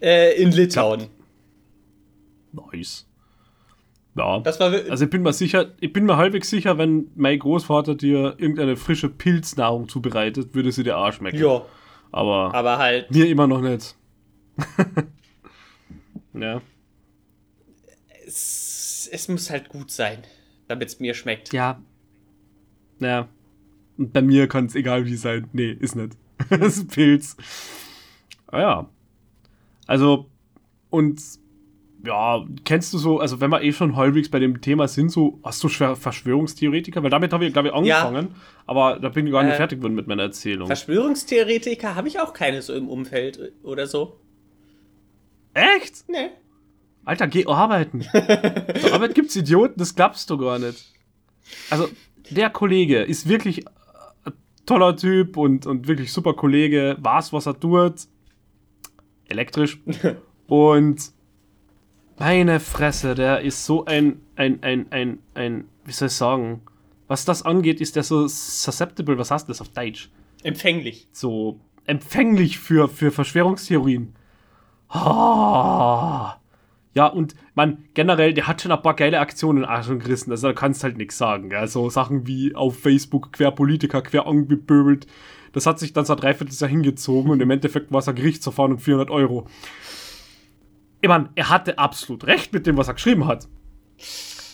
äh, 0.00 0.40
in 0.40 0.52
Litauen. 0.52 1.08
Nice. 2.52 3.06
Ja. 4.16 4.40
Das 4.40 4.60
also 4.60 5.04
ich 5.04 5.10
bin 5.10 5.22
mir 5.22 5.32
sicher, 5.32 5.72
ich 5.80 5.92
bin 5.92 6.04
mir 6.04 6.16
halbwegs 6.16 6.50
sicher, 6.50 6.76
wenn 6.78 7.10
mein 7.14 7.38
Großvater 7.38 7.94
dir 7.94 8.34
irgendeine 8.38 8.76
frische 8.76 9.08
Pilznahrung 9.08 9.88
zubereitet, 9.88 10.54
würde 10.54 10.72
sie 10.72 10.82
dir 10.82 10.96
Arsch 10.96 11.16
schmecken. 11.16 11.38
Ja. 11.38 11.62
Aber, 12.10 12.54
Aber 12.54 12.78
halt. 12.78 13.10
Mir 13.10 13.28
immer 13.28 13.46
noch 13.46 13.60
nicht. 13.60 13.94
ja 16.34 16.62
es, 18.28 19.08
es 19.10 19.28
muss 19.28 19.50
halt 19.50 19.68
gut 19.68 19.90
sein, 19.90 20.18
damit 20.68 20.88
es 20.88 21.00
mir 21.00 21.14
schmeckt. 21.14 21.52
Ja. 21.52 21.82
Ja. 23.00 23.28
Und 23.96 24.12
bei 24.12 24.22
mir 24.22 24.46
kann 24.46 24.66
es 24.66 24.74
egal 24.74 25.06
wie 25.06 25.16
sein. 25.16 25.48
Nee, 25.52 25.72
ist 25.72 25.96
nicht. 25.96 26.16
das 26.50 26.76
ist 26.76 26.84
ein 26.84 26.88
Pilz. 26.88 27.36
Ah 28.46 28.60
ja. 28.60 28.90
Also, 29.86 30.26
und 30.90 31.20
ja, 32.04 32.44
kennst 32.64 32.94
du 32.94 32.98
so, 32.98 33.18
also 33.18 33.40
wenn 33.40 33.50
wir 33.50 33.62
eh 33.62 33.72
schon 33.72 33.96
halbwegs 33.96 34.30
bei 34.30 34.38
dem 34.38 34.60
Thema 34.60 34.86
sind, 34.86 35.10
so, 35.10 35.40
hast 35.42 35.64
du 35.64 35.68
Verschwörungstheoretiker? 35.68 37.02
Weil 37.02 37.10
damit 37.10 37.32
habe 37.32 37.46
ich, 37.46 37.52
glaube 37.52 37.68
ich, 37.68 37.74
angefangen, 37.74 38.28
ja. 38.28 38.34
aber 38.66 39.00
da 39.00 39.08
bin 39.08 39.26
ich 39.26 39.32
gar 39.32 39.42
nicht 39.42 39.54
äh, 39.54 39.56
fertig 39.56 39.78
geworden 39.78 39.96
mit 39.96 40.06
meiner 40.06 40.22
Erzählung. 40.22 40.68
Verschwörungstheoretiker 40.68 41.96
habe 41.96 42.06
ich 42.06 42.20
auch 42.20 42.32
keine 42.32 42.62
so 42.62 42.72
im 42.74 42.88
Umfeld 42.88 43.52
oder 43.64 43.86
so. 43.88 44.20
Echt? 45.54 46.08
Nee. 46.08 46.30
Alter, 47.08 47.26
geh 47.26 47.46
arbeiten. 47.46 48.02
Zur 48.02 48.92
Arbeit 48.92 49.14
gibt's 49.14 49.34
Idioten, 49.34 49.78
das 49.78 49.94
glaubst 49.94 50.28
du 50.28 50.36
gar 50.36 50.58
nicht. 50.58 50.92
Also, 51.70 51.88
der 52.28 52.50
Kollege 52.50 53.00
ist 53.00 53.26
wirklich 53.26 53.66
ein 54.24 54.34
toller 54.66 54.94
Typ 54.94 55.38
und, 55.38 55.64
und 55.64 55.88
wirklich 55.88 56.12
super 56.12 56.34
Kollege, 56.34 56.98
weiß, 57.00 57.32
was 57.32 57.46
er 57.46 57.58
tut. 57.58 57.94
Elektrisch. 59.26 59.80
und 60.48 61.12
meine 62.18 62.60
Fresse, 62.60 63.14
der 63.14 63.40
ist 63.40 63.64
so 63.64 63.86
ein, 63.86 64.20
ein, 64.36 64.62
ein, 64.62 64.92
ein, 64.92 65.18
ein, 65.32 65.64
wie 65.86 65.92
soll 65.92 66.08
ich 66.08 66.14
sagen, 66.14 66.60
was 67.06 67.24
das 67.24 67.40
angeht, 67.42 67.80
ist 67.80 67.96
der 67.96 68.02
so 68.02 68.28
susceptible, 68.28 69.16
was 69.16 69.30
heißt 69.30 69.48
das 69.48 69.62
auf 69.62 69.70
Deutsch? 69.70 70.10
Empfänglich. 70.42 71.08
So 71.12 71.58
empfänglich 71.86 72.58
für, 72.58 72.86
für 72.86 73.10
Verschwörungstheorien. 73.10 74.14
Oh, 74.92 76.28
ja, 76.98 77.06
und 77.06 77.36
man, 77.54 77.84
generell, 77.94 78.34
der 78.34 78.48
hat 78.48 78.60
schon 78.60 78.72
ein 78.72 78.82
paar 78.82 78.96
geile 78.96 79.20
Aktionen 79.20 79.64
auch 79.64 79.84
schon 79.84 80.00
gerissen. 80.00 80.32
Also 80.32 80.48
da 80.48 80.52
kannst 80.52 80.82
halt 80.82 80.96
nichts 80.96 81.16
sagen. 81.16 81.48
Gell? 81.48 81.68
So 81.68 81.90
Sachen 81.90 82.26
wie 82.26 82.56
auf 82.56 82.76
Facebook 82.76 83.32
quer 83.32 83.52
Politiker, 83.52 84.02
quer 84.02 84.26
angepöbelt. 84.26 85.06
Das 85.52 85.64
hat 85.64 85.78
sich 85.78 85.92
dann 85.92 86.04
so 86.04 86.14
ein 86.14 86.18
Dreivierteljahr 86.18 86.68
hingezogen 86.68 87.30
und 87.30 87.40
im 87.40 87.52
Endeffekt 87.52 87.92
war 87.92 88.00
es 88.00 88.08
ein 88.08 88.16
Gerichtsverfahren 88.16 88.72
um 88.72 88.78
400 88.80 89.10
Euro. 89.10 89.46
Ich 91.00 91.08
meine, 91.08 91.28
er 91.36 91.50
hatte 91.50 91.78
absolut 91.78 92.26
recht 92.26 92.52
mit 92.52 92.66
dem, 92.66 92.76
was 92.76 92.88
er 92.88 92.94
geschrieben 92.94 93.28
hat. 93.28 93.46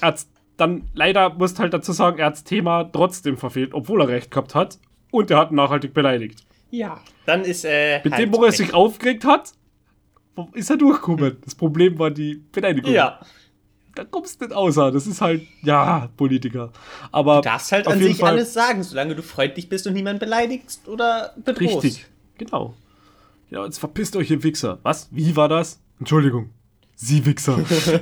Er 0.02 0.08
hat 0.08 0.26
dann 0.58 0.90
leider, 0.92 1.32
musst 1.32 1.58
halt 1.58 1.72
dazu 1.72 1.92
sagen, 1.92 2.18
er 2.18 2.26
hat 2.26 2.34
das 2.34 2.44
Thema 2.44 2.84
trotzdem 2.84 3.38
verfehlt, 3.38 3.72
obwohl 3.72 4.02
er 4.02 4.08
recht 4.08 4.30
gehabt 4.30 4.54
hat. 4.54 4.78
Und 5.10 5.30
er 5.30 5.38
hat 5.38 5.50
nachhaltig 5.50 5.94
beleidigt. 5.94 6.44
Ja, 6.70 7.00
dann 7.24 7.40
ist 7.40 7.64
äh, 7.64 8.02
Mit 8.04 8.12
halt 8.12 8.22
dem, 8.22 8.34
wo 8.34 8.44
er 8.44 8.52
sich 8.52 8.74
aufgeregt 8.74 9.24
hat, 9.24 9.54
ist 10.52 10.70
er 10.70 10.76
durchgekommen. 10.76 11.36
Das 11.44 11.54
Problem 11.54 11.98
war 11.98 12.10
die 12.10 12.42
Beleidigung. 12.52 12.92
Ja. 12.92 13.20
Da 13.94 14.04
kommst 14.04 14.40
du 14.40 14.46
nicht 14.46 14.54
außer. 14.54 14.90
Das 14.90 15.06
ist 15.06 15.20
halt, 15.20 15.42
ja, 15.62 16.08
Politiker. 16.16 16.72
Aber. 17.12 17.36
Du 17.36 17.42
darfst 17.42 17.70
halt 17.70 17.86
an 17.86 18.00
sich 18.00 18.18
Fall, 18.18 18.30
alles 18.32 18.52
sagen, 18.52 18.82
solange 18.82 19.14
du 19.14 19.22
freundlich 19.22 19.68
bist 19.68 19.86
und 19.86 19.92
niemanden 19.92 20.18
beleidigst 20.18 20.88
oder 20.88 21.34
bedrohst. 21.44 21.84
Richtig, 21.84 22.06
genau. 22.36 22.74
Ja, 23.50 23.64
jetzt 23.64 23.78
verpisst 23.78 24.16
euch, 24.16 24.30
ihr 24.30 24.42
Wichser. 24.42 24.80
Was? 24.82 25.08
Wie 25.12 25.36
war 25.36 25.48
das? 25.48 25.80
Entschuldigung. 26.00 26.50
Sie 26.96 27.24
Wichser. 27.24 27.58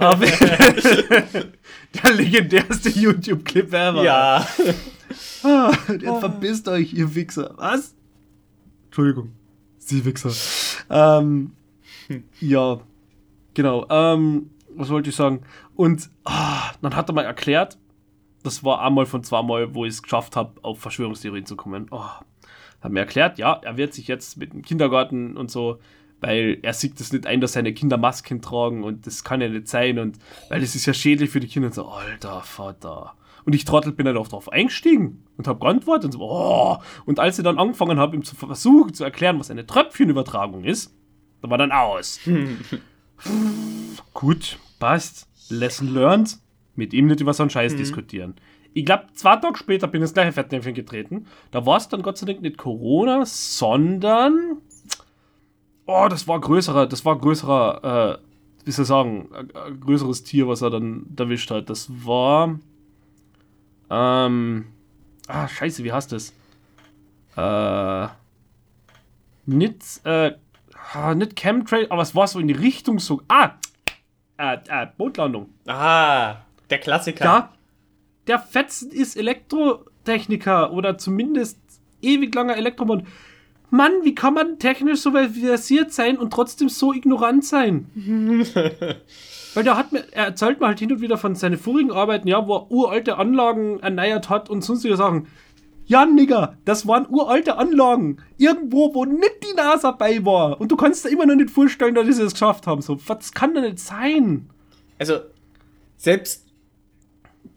Der 2.03 2.13
legendärste 2.15 2.89
YouTube-Clip 2.89 3.69
ever. 3.73 4.03
Ja. 4.03 4.47
Ah, 5.43 5.73
jetzt 5.89 6.21
verpisst 6.21 6.69
euch, 6.69 6.95
ihr 6.95 7.15
Wichser. 7.15 7.55
Was? 7.57 7.95
Entschuldigung. 8.87 9.33
Sie 9.79 10.05
Wichser. 10.05 10.33
Ähm, 10.89 11.53
ja, 12.41 12.81
genau. 13.55 13.87
Ähm, 13.91 14.51
was 14.75 14.89
wollte 14.91 15.11
ich 15.11 15.17
sagen? 15.17 15.43
Und 15.75 16.11
ah, 16.25 16.73
dann 16.81 16.97
hat 16.97 17.09
er 17.09 17.15
mal 17.15 17.25
erklärt, 17.25 17.79
das 18.43 18.65
war 18.65 18.83
einmal 18.83 19.07
von 19.07 19.23
zweimal, 19.23 19.75
wo 19.75 19.85
ich 19.85 19.93
es 19.93 20.03
geschafft 20.03 20.37
habe, 20.37 20.53
auf 20.63 20.81
Verschwörungstheorien 20.81 21.47
zu 21.47 21.57
kommen. 21.57 21.87
Oh, 21.91 22.05
hat 22.81 22.93
mir 22.93 23.01
erklärt, 23.01 23.39
ja, 23.39 23.61
er 23.63 23.77
wird 23.77 23.95
sich 23.95 24.09
jetzt 24.09 24.37
mit 24.37 24.53
dem 24.53 24.63
Kindergarten 24.63 25.37
und 25.37 25.51
so, 25.51 25.79
weil 26.21 26.59
er 26.63 26.73
sieht 26.73 27.01
es 27.01 27.13
nicht 27.13 27.27
ein, 27.27 27.41
dass 27.41 27.53
seine 27.53 27.73
Kinder 27.73 27.97
Masken 27.97 28.43
tragen 28.43 28.83
und 28.85 29.07
das 29.07 29.25
kann 29.25 29.41
ja 29.41 29.49
nicht 29.49 29.69
sein 29.69 29.99
und 29.99 30.19
weil 30.49 30.63
es 30.63 30.75
ist 30.75 30.87
ja 30.87 30.95
schädlich 30.95 31.31
für 31.31 31.41
die 31.41 31.49
Kinder 31.49 31.69
und 31.69 31.75
so, 31.75 31.87
alter 31.87 32.41
Vater. 32.41 33.15
Und 33.45 33.55
ich 33.55 33.65
Trottel 33.65 33.93
bin 33.93 34.07
halt 34.07 34.17
auch 34.17 34.29
drauf 34.29 34.51
eingestiegen 34.51 35.25
und 35.37 35.49
habe 35.49 35.59
geantwortet 35.59 36.07
und 36.07 36.13
so, 36.13 36.21
oh. 36.21 36.79
Und 37.07 37.19
als 37.19 37.39
ich 37.39 37.45
dann 37.45 37.59
angefangen 37.59 37.99
habe, 37.99 38.17
ihm 38.17 38.23
zu 38.23 38.37
versuchen 38.37 38.95
zu 38.95 39.03
erklären, 39.05 39.39
was 39.39 39.51
eine 39.51 39.67
Tröpfchenübertragung 39.67 40.65
ist, 40.65 40.95
war 41.51 41.59
dann 41.59 41.73
aus. 41.73 42.21
Gut, 44.15 44.59
passt. 44.79 45.29
Lesson 45.49 45.93
learned. 45.93 46.39
Mit 46.75 46.95
ihm 46.95 47.07
nicht 47.07 47.21
über 47.21 47.35
so 47.35 47.43
einen 47.43 47.51
Scheiß 47.51 47.75
mhm. 47.75 47.79
diskutieren. 47.79 48.35
Ich 48.75 48.87
glaube, 48.87 49.07
zwei 49.13 49.37
Tage 49.37 49.59
später 49.59 49.87
bin 49.87 50.01
ich 50.01 50.05
ins 50.05 50.15
gleiche 50.15 50.33
Fettnäpfchen 50.33 50.75
getreten. 50.75 51.27
Da 51.51 51.67
war 51.67 51.77
es 51.77 51.89
dann 51.89 52.03
Gott 52.03 52.17
sei 52.17 52.27
Dank 52.27 52.41
nicht 52.41 52.57
Corona, 52.57 53.27
sondern. 53.27 54.59
Oh, 55.85 56.07
das 56.09 56.27
war 56.27 56.41
größerer, 56.41 56.87
das 56.87 57.05
war 57.05 57.19
größerer, 57.19 58.19
äh, 58.21 58.65
wie 58.65 58.71
soll 58.71 58.85
ich 58.85 58.89
sagen, 58.89 59.29
ein 59.35 59.81
größeres 59.81 60.23
Tier, 60.23 60.49
was 60.49 60.63
er 60.63 60.71
dann 60.71 61.07
erwischt 61.19 61.51
hat. 61.51 61.69
Das 61.69 61.91
war. 62.07 62.59
Ähm. 63.91 64.67
Ah, 65.29 65.49
scheiße, 65.49 65.85
wie 65.85 65.93
heißt 65.93 66.13
das? 66.13 66.33
Äh. 67.37 68.09
Nicht, 69.45 69.83
äh, 70.05 70.33
ah, 70.93 71.15
nicht 71.15 71.37
Chemtrail, 71.37 71.87
aber 71.91 72.03
es 72.03 72.15
war 72.15 72.27
so 72.27 72.39
in 72.39 72.49
die 72.49 72.55
Richtung 72.55 72.99
so. 72.99 73.23
Ah! 73.29 73.53
Äh, 74.37 74.59
äh, 74.69 74.87
Bootlandung. 74.97 75.51
Ah, 75.67 76.37
der 76.71 76.79
Klassiker. 76.79 77.25
Ja, 77.25 77.53
der 78.27 78.39
Fetzen 78.39 78.91
ist 78.91 79.17
Elektrotechniker 79.17 80.73
oder 80.73 80.99
zumindest 80.99 81.59
ewig 82.01 82.35
langer 82.35 82.57
Elektromann. 82.57 83.07
Mann, 83.71 83.93
wie 84.03 84.15
kann 84.15 84.35
man 84.35 84.59
technisch 84.59 85.01
so 85.01 85.13
versiert 85.13 85.93
sein 85.93 86.19
und 86.19 86.31
trotzdem 86.33 86.69
so 86.69 86.93
ignorant 86.93 87.45
sein? 87.45 87.87
Weil 89.55 89.65
der 89.65 89.77
hat 89.79 89.93
mir, 89.93 90.05
er 90.13 90.27
erzählt 90.27 90.61
mir 90.61 90.67
halt 90.67 90.79
hin 90.79 90.93
und 90.93 91.01
wieder 91.01 91.17
von 91.17 91.35
seinen 91.35 91.59
vorigen 91.59 91.91
Arbeiten, 91.91 92.29
ja, 92.29 92.47
wo 92.47 92.57
er 92.57 92.71
uralte 92.71 93.17
Anlagen 93.17 93.81
erneuert 93.81 94.29
hat 94.29 94.51
und 94.51 94.63
sonstige 94.63 94.97
Sachen. 94.97 95.27
Ja, 95.93 96.07
Nigger, 96.07 96.57
das 96.65 96.87
waren 96.87 97.07
uralte 97.11 97.59
Anlagen. 97.59 98.17
Irgendwo, 98.39 98.95
wo 98.95 99.05
nicht 99.05 99.43
die 99.43 99.55
NASA 99.55 99.91
bei 99.91 100.25
war. 100.25 100.59
Und 100.59 100.73
du 100.73 100.77
kannst 100.77 101.05
dir 101.05 101.11
immer 101.11 101.27
noch 101.27 101.35
nicht 101.35 101.51
vorstellen, 101.51 101.95
dass 101.95 102.07
sie 102.07 102.23
es 102.23 102.33
geschafft 102.33 102.67
haben. 102.67 102.81
So, 102.81 102.99
was 103.07 103.33
kann 103.33 103.53
denn 103.53 103.65
nicht 103.65 103.79
sein? 103.79 104.49
Also, 104.99 105.21
selbst 105.99 106.47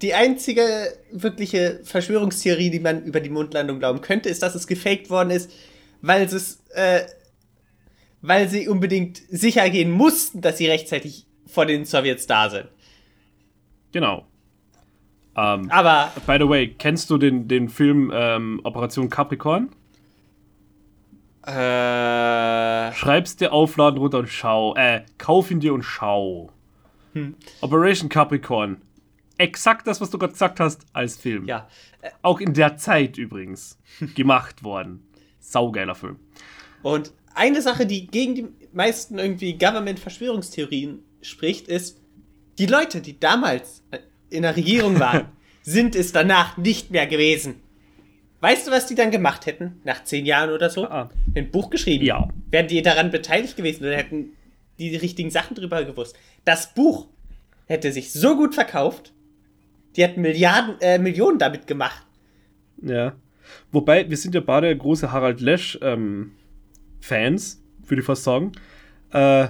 die 0.01 0.13
einzige 0.13 0.65
wirkliche 1.13 1.79
Verschwörungstheorie, 1.85 2.71
die 2.71 2.81
man 2.81 3.05
über 3.05 3.21
die 3.21 3.29
Mondlandung 3.29 3.79
glauben 3.79 4.01
könnte, 4.01 4.27
ist, 4.27 4.43
dass 4.43 4.53
es 4.53 4.67
gefaked 4.67 5.09
worden 5.09 5.29
ist, 5.29 5.49
weil 6.01 6.23
es, 6.23 6.61
äh, 6.73 7.05
weil 8.21 8.49
sie 8.49 8.67
unbedingt 8.67 9.21
sicher 9.29 9.69
gehen 9.69 9.91
mussten, 9.91 10.41
dass 10.41 10.57
sie 10.57 10.67
rechtzeitig 10.67 11.25
vor 11.47 11.65
den 11.65 11.85
Sowjets 11.85 12.27
da 12.27 12.49
sind. 12.49 12.67
Genau. 13.93 14.27
Ähm, 15.35 15.69
Aber. 15.69 16.11
By 16.25 16.37
the 16.39 16.49
way, 16.49 16.67
kennst 16.69 17.09
du 17.09 17.17
den, 17.17 17.47
den 17.47 17.69
Film 17.69 18.11
ähm, 18.13 18.61
Operation 18.63 19.09
Capricorn? 19.09 19.69
Äh. 21.45 22.91
Schreib's 22.93 23.35
dir 23.35 23.53
aufladen 23.53 23.99
runter 23.99 24.19
und 24.19 24.29
schau. 24.29 24.75
Äh, 24.75 25.03
kauf 25.17 25.51
ihn 25.51 25.59
dir 25.59 25.73
und 25.73 25.83
schau. 25.83 26.51
Hm. 27.13 27.35
Operation 27.61 28.09
Capricorn 28.09 28.81
exakt 29.37 29.87
das, 29.87 30.01
was 30.01 30.09
du 30.09 30.17
gerade 30.17 30.33
gesagt 30.33 30.59
hast, 30.59 30.85
als 30.93 31.17
Film. 31.17 31.45
Ja. 31.45 31.67
Auch 32.21 32.39
in 32.39 32.53
der 32.53 32.77
Zeit 32.77 33.17
übrigens 33.17 33.77
gemacht 34.15 34.63
worden. 34.63 35.05
Saugeiler 35.39 35.95
Film. 35.95 36.19
Und 36.81 37.11
eine 37.33 37.61
Sache, 37.61 37.85
die 37.85 38.07
gegen 38.07 38.35
die 38.35 38.47
meisten 38.73 39.19
irgendwie 39.19 39.57
Government-Verschwörungstheorien 39.57 41.03
spricht, 41.21 41.67
ist, 41.67 42.01
die 42.57 42.67
Leute, 42.67 43.01
die 43.01 43.19
damals 43.19 43.83
in 44.35 44.43
der 44.43 44.55
Regierung 44.55 44.99
waren, 44.99 45.29
sind 45.63 45.95
es 45.95 46.11
danach 46.11 46.57
nicht 46.57 46.91
mehr 46.91 47.07
gewesen. 47.07 47.55
Weißt 48.41 48.67
du, 48.67 48.71
was 48.71 48.85
die 48.85 48.95
dann 48.95 49.09
gemacht 49.09 49.47
hätten? 49.47 49.81
Nach 49.83 50.03
zehn 50.03 50.25
Jahren 50.25 50.51
oder 50.51 50.69
so? 50.69 50.85
Ah. 50.85 51.09
Ein 51.35 51.49
Buch 51.49 51.69
geschrieben. 51.71 52.05
Ja. 52.05 52.27
Wären 52.51 52.67
die 52.67 52.81
daran 52.81 53.09
beteiligt 53.09 53.57
gewesen 53.57 53.83
oder 53.85 53.95
hätten 53.95 54.33
die 54.77 54.95
richtigen 54.95 55.31
Sachen 55.31 55.55
drüber 55.55 55.83
gewusst. 55.83 56.15
Das 56.43 56.73
Buch 56.73 57.07
hätte 57.65 57.91
sich 57.91 58.11
so 58.13 58.35
gut 58.35 58.53
verkauft, 58.53 59.13
die 59.95 60.03
hat 60.03 60.17
Milliarden, 60.17 60.75
äh, 60.81 60.99
Millionen 60.99 61.39
damit 61.39 61.65
gemacht. 61.67 62.05
Ja. 62.81 63.15
Wobei, 63.71 64.09
wir 64.09 64.17
sind 64.17 64.35
ja 64.35 64.41
beide 64.41 64.75
große 64.75 65.11
Harald 65.11 65.39
Lesch-Fans, 65.39 66.31
ähm, 67.01 67.61
würde 67.87 68.01
ich 68.01 68.05
fast 68.05 68.23
sagen. 68.23 68.51
Äh, 69.11 69.47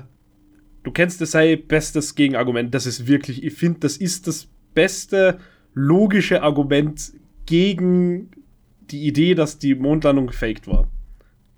du 0.83 0.91
kennst 0.91 1.21
das 1.21 1.31
sei 1.31 1.55
bestes 1.55 2.15
Gegenargument. 2.15 2.73
Das 2.73 2.85
ist 2.85 3.07
wirklich, 3.07 3.43
ich 3.43 3.53
finde, 3.53 3.79
das 3.81 3.97
ist 3.97 4.27
das 4.27 4.47
beste 4.75 5.39
logische 5.73 6.43
Argument 6.43 7.13
gegen 7.47 8.29
die 8.91 9.07
Idee, 9.07 9.33
dass 9.33 9.57
die 9.57 9.75
Mondlandung 9.75 10.27
gefaked 10.27 10.67
war. 10.67 10.87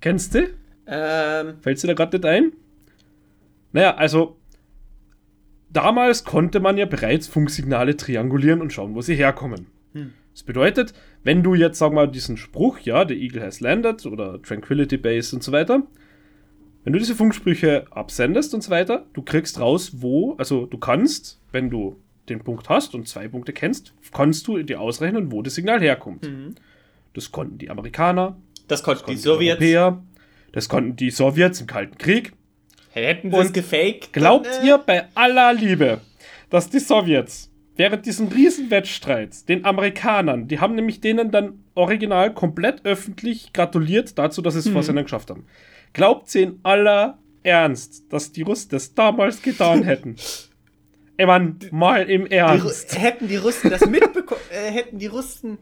Kennst 0.00 0.34
du? 0.34 0.48
Ähm. 0.86 1.54
Fällt 1.60 1.82
dir 1.82 1.88
da 1.88 1.94
gerade 1.94 2.16
nicht 2.16 2.26
ein? 2.26 2.52
Naja, 3.72 3.94
also 3.96 4.38
damals 5.70 6.24
konnte 6.24 6.60
man 6.60 6.78
ja 6.78 6.86
bereits 6.86 7.26
Funksignale 7.26 7.96
triangulieren 7.96 8.62
und 8.62 8.72
schauen, 8.72 8.94
wo 8.94 9.02
sie 9.02 9.14
herkommen. 9.14 9.66
Hm. 9.92 10.12
Das 10.32 10.42
bedeutet, 10.42 10.94
wenn 11.24 11.42
du 11.42 11.54
jetzt, 11.54 11.78
sag 11.78 11.92
mal, 11.92 12.08
diesen 12.08 12.36
Spruch, 12.36 12.78
ja, 12.80 13.06
the 13.06 13.14
Eagle 13.14 13.42
has 13.42 13.60
landed 13.60 14.06
oder 14.06 14.40
Tranquility 14.40 14.96
Base 14.96 15.34
und 15.34 15.42
so 15.42 15.52
weiter, 15.52 15.82
wenn 16.84 16.92
du 16.92 16.98
diese 16.98 17.14
Funksprüche 17.14 17.86
absendest 17.90 18.54
und 18.54 18.62
so 18.62 18.70
weiter, 18.70 19.04
du 19.12 19.22
kriegst 19.22 19.60
raus, 19.60 19.92
wo, 19.96 20.34
also 20.38 20.64
du 20.64 20.78
kannst, 20.78 21.40
wenn 21.52 21.70
du 21.70 22.00
den 22.30 22.40
Punkt 22.40 22.68
hast 22.68 22.94
und 22.94 23.08
zwei 23.08 23.28
Punkte 23.28 23.52
kennst, 23.52 23.94
kannst 24.12 24.46
du 24.46 24.62
dir 24.62 24.80
ausrechnen, 24.80 25.32
wo 25.32 25.42
das 25.42 25.54
Signal 25.54 25.80
herkommt. 25.80 26.24
Mhm. 26.24 26.54
Das 27.14 27.32
konnten 27.32 27.58
die 27.58 27.70
Amerikaner, 27.70 28.36
das 28.68 28.82
konnten 28.82 29.10
die 29.10 29.16
Sowjets, 29.16 29.60
Europäer, 29.60 30.02
das 30.52 30.68
konnten 30.68 30.96
die 30.96 31.10
Sowjets 31.10 31.60
im 31.60 31.66
Kalten 31.66 31.98
Krieg, 31.98 32.32
Hätten 32.90 33.30
sie 33.30 33.38
es 33.38 33.52
gefaked? 33.52 34.12
Glaubt 34.12 34.46
dann, 34.46 34.64
äh? 34.64 34.68
ihr 34.68 34.78
bei 34.78 35.04
aller 35.14 35.52
Liebe, 35.52 36.00
dass 36.50 36.70
die 36.70 36.78
Sowjets 36.78 37.50
während 37.76 38.06
diesem 38.06 38.28
Riesenwettstreits 38.28 39.44
den 39.44 39.64
Amerikanern, 39.64 40.48
die 40.48 40.58
haben 40.58 40.74
nämlich 40.74 41.00
denen 41.00 41.30
dann 41.30 41.64
original 41.74 42.34
komplett 42.34 42.84
öffentlich 42.84 43.52
gratuliert 43.52 44.18
dazu, 44.18 44.42
dass 44.42 44.54
sie 44.54 44.60
es 44.60 44.66
hm. 44.66 44.72
vor 44.72 44.82
Sendern 44.82 45.04
geschafft 45.04 45.30
haben. 45.30 45.46
Glaubt 45.92 46.28
sie 46.28 46.42
in 46.42 46.60
aller 46.64 47.18
Ernst, 47.44 48.12
dass 48.12 48.32
die 48.32 48.42
Russen 48.42 48.70
das 48.70 48.94
damals 48.94 49.42
getan 49.42 49.82
hätten? 49.84 50.16
Ey, 51.18 51.26
Mann, 51.26 51.58
mal 51.72 52.08
im 52.08 52.26
Ernst. 52.26 52.94
Die 52.94 53.00
hätten 53.00 53.26
die 53.26 53.36
Russen 53.36 53.70
das 53.70 53.84
mitbekommen, 53.84 54.40
äh, 54.52 54.70
hätten 54.70 55.00
die 55.00 55.08
Russen 55.08 55.58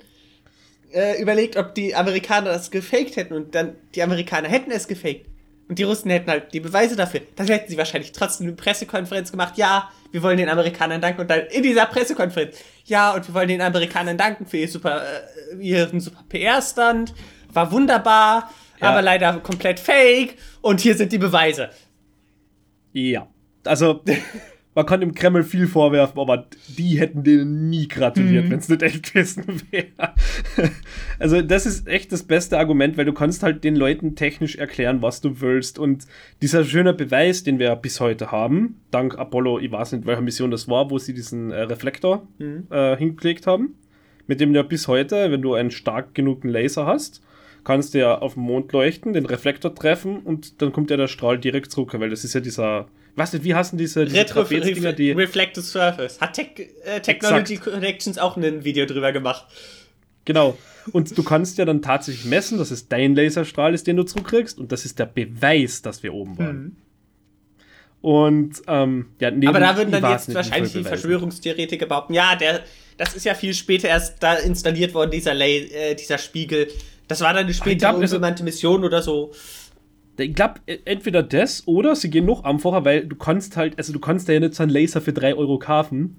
äh, 0.92 1.20
überlegt, 1.20 1.56
ob 1.56 1.74
die 1.74 1.94
Amerikaner 1.94 2.50
das 2.50 2.70
gefaked 2.70 3.16
hätten 3.16 3.32
und 3.32 3.54
dann 3.54 3.74
die 3.94 4.02
Amerikaner 4.02 4.48
hätten 4.48 4.70
es 4.70 4.86
gefaked 4.86 5.26
und 5.66 5.78
die 5.78 5.82
Russen 5.84 6.10
hätten 6.10 6.30
halt 6.30 6.52
die 6.52 6.60
Beweise 6.60 6.94
dafür. 6.94 7.22
Dann 7.36 7.46
hätten 7.46 7.70
sie 7.70 7.78
wahrscheinlich 7.78 8.12
trotzdem 8.12 8.48
eine 8.48 8.56
Pressekonferenz 8.56 9.30
gemacht. 9.30 9.54
Ja, 9.56 9.90
wir 10.12 10.22
wollen 10.22 10.36
den 10.36 10.50
Amerikanern 10.50 11.00
danken. 11.00 11.22
Und 11.22 11.30
dann 11.30 11.46
in 11.46 11.62
dieser 11.62 11.86
Pressekonferenz. 11.86 12.58
Ja, 12.84 13.14
und 13.14 13.26
wir 13.26 13.34
wollen 13.34 13.48
den 13.48 13.62
Amerikanern 13.62 14.18
danken 14.18 14.44
für 14.44 14.58
ihr 14.58 14.68
super, 14.68 15.02
äh, 15.02 15.56
ihren 15.58 16.00
super 16.00 16.22
PR-Stand. 16.28 17.14
War 17.50 17.72
wunderbar, 17.72 18.52
ja. 18.80 18.90
aber 18.90 19.00
leider 19.00 19.38
komplett 19.40 19.80
fake. 19.80 20.36
Und 20.60 20.82
hier 20.82 20.94
sind 20.94 21.12
die 21.12 21.18
Beweise. 21.18 21.70
Ja. 22.92 23.26
Also, 23.64 24.04
man 24.76 24.84
kann 24.84 25.00
dem 25.00 25.14
Kreml 25.14 25.42
viel 25.42 25.66
vorwerfen, 25.66 26.20
aber 26.20 26.46
die 26.76 27.00
hätten 27.00 27.24
denen 27.24 27.70
nie 27.70 27.88
gratuliert, 27.88 28.44
mhm. 28.44 28.50
wenn 28.50 28.58
es 28.58 28.68
nicht 28.68 28.82
echt 28.82 29.14
gewesen 29.14 29.62
wäre. 29.70 29.86
also 31.18 31.40
das 31.40 31.64
ist 31.64 31.88
echt 31.88 32.12
das 32.12 32.24
beste 32.24 32.58
Argument, 32.58 32.98
weil 32.98 33.06
du 33.06 33.14
kannst 33.14 33.42
halt 33.42 33.64
den 33.64 33.74
Leuten 33.74 34.16
technisch 34.16 34.56
erklären, 34.56 35.00
was 35.00 35.22
du 35.22 35.40
willst. 35.40 35.78
Und 35.78 36.06
dieser 36.42 36.62
schöne 36.62 36.92
Beweis, 36.92 37.42
den 37.42 37.58
wir 37.58 37.74
bis 37.74 38.00
heute 38.00 38.30
haben, 38.30 38.82
dank 38.90 39.18
Apollo, 39.18 39.60
ich 39.60 39.72
weiß 39.72 39.92
nicht, 39.92 40.04
welcher 40.04 40.20
Mission 40.20 40.50
das 40.50 40.68
war, 40.68 40.90
wo 40.90 40.98
sie 40.98 41.14
diesen 41.14 41.52
äh, 41.52 41.62
Reflektor 41.62 42.28
mhm. 42.38 42.66
äh, 42.70 42.98
hingelegt 42.98 43.46
haben, 43.46 43.76
mit 44.26 44.40
dem 44.40 44.52
du 44.52 44.62
bis 44.62 44.88
heute, 44.88 45.30
wenn 45.30 45.40
du 45.40 45.54
einen 45.54 45.70
stark 45.70 46.14
genugen 46.14 46.50
Laser 46.50 46.84
hast, 46.84 47.22
kannst 47.66 47.94
du 47.94 47.98
ja 47.98 48.18
auf 48.18 48.34
dem 48.34 48.44
Mond 48.44 48.72
leuchten, 48.72 49.12
den 49.12 49.26
Reflektor 49.26 49.74
treffen 49.74 50.20
und 50.20 50.62
dann 50.62 50.72
kommt 50.72 50.88
ja 50.90 50.96
der 50.96 51.08
Strahl 51.08 51.36
direkt 51.36 51.72
zurück, 51.72 51.92
weil 51.98 52.10
das 52.10 52.22
ist 52.22 52.32
ja 52.32 52.40
dieser 52.40 52.86
was 53.16 53.42
wie 53.42 53.54
heißen 53.54 53.78
diese, 53.78 54.04
diese 54.04 54.16
Retro 54.16 54.44
Dinger, 54.44 54.92
die 54.92 55.10
Reflected 55.10 55.64
Surface. 55.64 56.20
Hat 56.20 56.34
Tech, 56.34 56.48
äh, 56.84 57.00
Technology 57.00 57.54
Exakt. 57.54 57.72
Connections 57.72 58.18
auch 58.18 58.36
ein 58.36 58.62
Video 58.62 58.84
drüber 58.84 59.10
gemacht. 59.10 59.46
Genau. 60.26 60.56
Und 60.92 61.16
du 61.16 61.22
kannst 61.22 61.56
ja 61.58 61.64
dann 61.64 61.80
tatsächlich 61.82 62.26
messen, 62.26 62.58
dass 62.58 62.70
es 62.70 62.88
dein 62.88 63.16
Laserstrahl 63.16 63.74
ist, 63.74 63.86
den 63.86 63.96
du 63.96 64.02
zurückkriegst. 64.02 64.58
Und 64.58 64.70
das 64.70 64.84
ist 64.84 64.98
der 64.98 65.06
Beweis, 65.06 65.80
dass 65.80 66.02
wir 66.02 66.12
oben 66.12 66.38
waren. 66.38 66.62
Mhm. 66.62 66.76
Und 68.02 68.62
ähm, 68.68 69.06
ja, 69.18 69.30
neben 69.30 69.48
Aber 69.48 69.60
da 69.60 69.76
würden 69.76 69.90
dann 69.90 70.12
jetzt 70.12 70.32
wahrscheinlich 70.32 70.72
die 70.72 70.84
Verschwörungstheoretiker 70.84 71.86
behaupten, 71.86 72.12
ja, 72.12 72.36
der, 72.36 72.60
das 72.98 73.16
ist 73.16 73.24
ja 73.24 73.34
viel 73.34 73.54
später 73.54 73.88
erst 73.88 74.22
da 74.22 74.34
installiert 74.34 74.94
worden, 74.94 75.10
dieser, 75.10 75.34
äh, 75.40 75.94
dieser 75.94 76.18
Spiegel. 76.18 76.68
Das 77.08 77.20
war 77.20 77.32
dann 77.32 77.44
eine 77.44 77.54
spätere 77.54 77.96
unbemannte 77.96 78.42
Mission 78.42 78.84
oder 78.84 79.02
so. 79.02 79.32
Ich 80.18 80.34
glaube, 80.34 80.60
entweder 80.84 81.22
das 81.22 81.66
oder 81.66 81.94
sie 81.94 82.10
gehen 82.10 82.24
noch 82.24 82.44
einfacher, 82.44 82.84
weil 82.84 83.06
du 83.06 83.16
kannst 83.16 83.56
halt, 83.56 83.76
also 83.76 83.92
du 83.92 83.98
kannst 83.98 84.28
ja 84.28 84.40
nicht 84.40 84.54
so 84.54 84.62
einen 84.62 84.72
Laser 84.72 85.00
für 85.00 85.12
3 85.12 85.34
Euro 85.34 85.58
kaufen. 85.58 86.16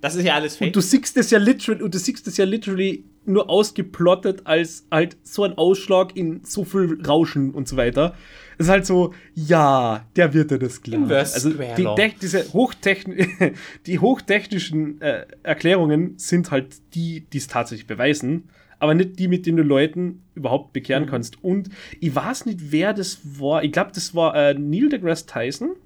Das 0.00 0.14
ist 0.14 0.24
ja 0.24 0.34
alles 0.34 0.56
fake. 0.56 0.68
Und 0.68 0.76
du 0.76 0.80
siehst 0.80 1.16
es 1.16 1.30
ja 1.30 1.38
literally, 1.38 1.82
und 1.82 1.94
du 1.94 1.98
siehst 1.98 2.26
es 2.28 2.36
ja 2.36 2.44
literally 2.44 3.04
nur 3.24 3.48
ausgeplottet 3.48 4.42
als 4.44 4.86
halt 4.90 5.16
so 5.22 5.44
ein 5.44 5.56
Ausschlag 5.56 6.16
in 6.16 6.44
so 6.44 6.64
viel 6.64 6.98
Rauschen 7.06 7.52
und 7.52 7.66
so 7.68 7.76
weiter. 7.76 8.14
Es 8.58 8.66
ist 8.66 8.70
halt 8.70 8.86
so, 8.86 9.14
ja, 9.34 10.06
der 10.14 10.32
wird 10.34 10.50
ja 10.50 10.58
das 10.58 10.82
klar. 10.82 11.10
Also 11.10 11.50
die, 11.50 12.14
diese 12.20 12.52
Hochtechni 12.52 13.28
die 13.86 13.98
hochtechnischen 13.98 15.00
äh, 15.00 15.26
Erklärungen 15.42 16.18
sind 16.18 16.50
halt 16.50 16.76
die, 16.94 17.26
die 17.32 17.38
es 17.38 17.46
tatsächlich 17.46 17.86
beweisen, 17.86 18.50
aber 18.78 18.94
nicht 18.94 19.18
die, 19.18 19.28
mit 19.28 19.46
denen 19.46 19.58
du 19.58 19.62
Leuten 19.62 20.22
überhaupt 20.34 20.72
bekehren 20.72 21.04
mhm. 21.04 21.08
kannst. 21.08 21.42
Und 21.42 21.70
ich 22.00 22.14
weiß 22.14 22.46
nicht, 22.46 22.72
wer 22.72 22.92
das 22.92 23.20
war. 23.40 23.64
Ich 23.64 23.72
glaube, 23.72 23.92
das 23.94 24.14
war 24.14 24.34
äh, 24.34 24.54
Neil 24.54 24.88
deGrasse 24.88 25.26
Tyson. 25.26 25.76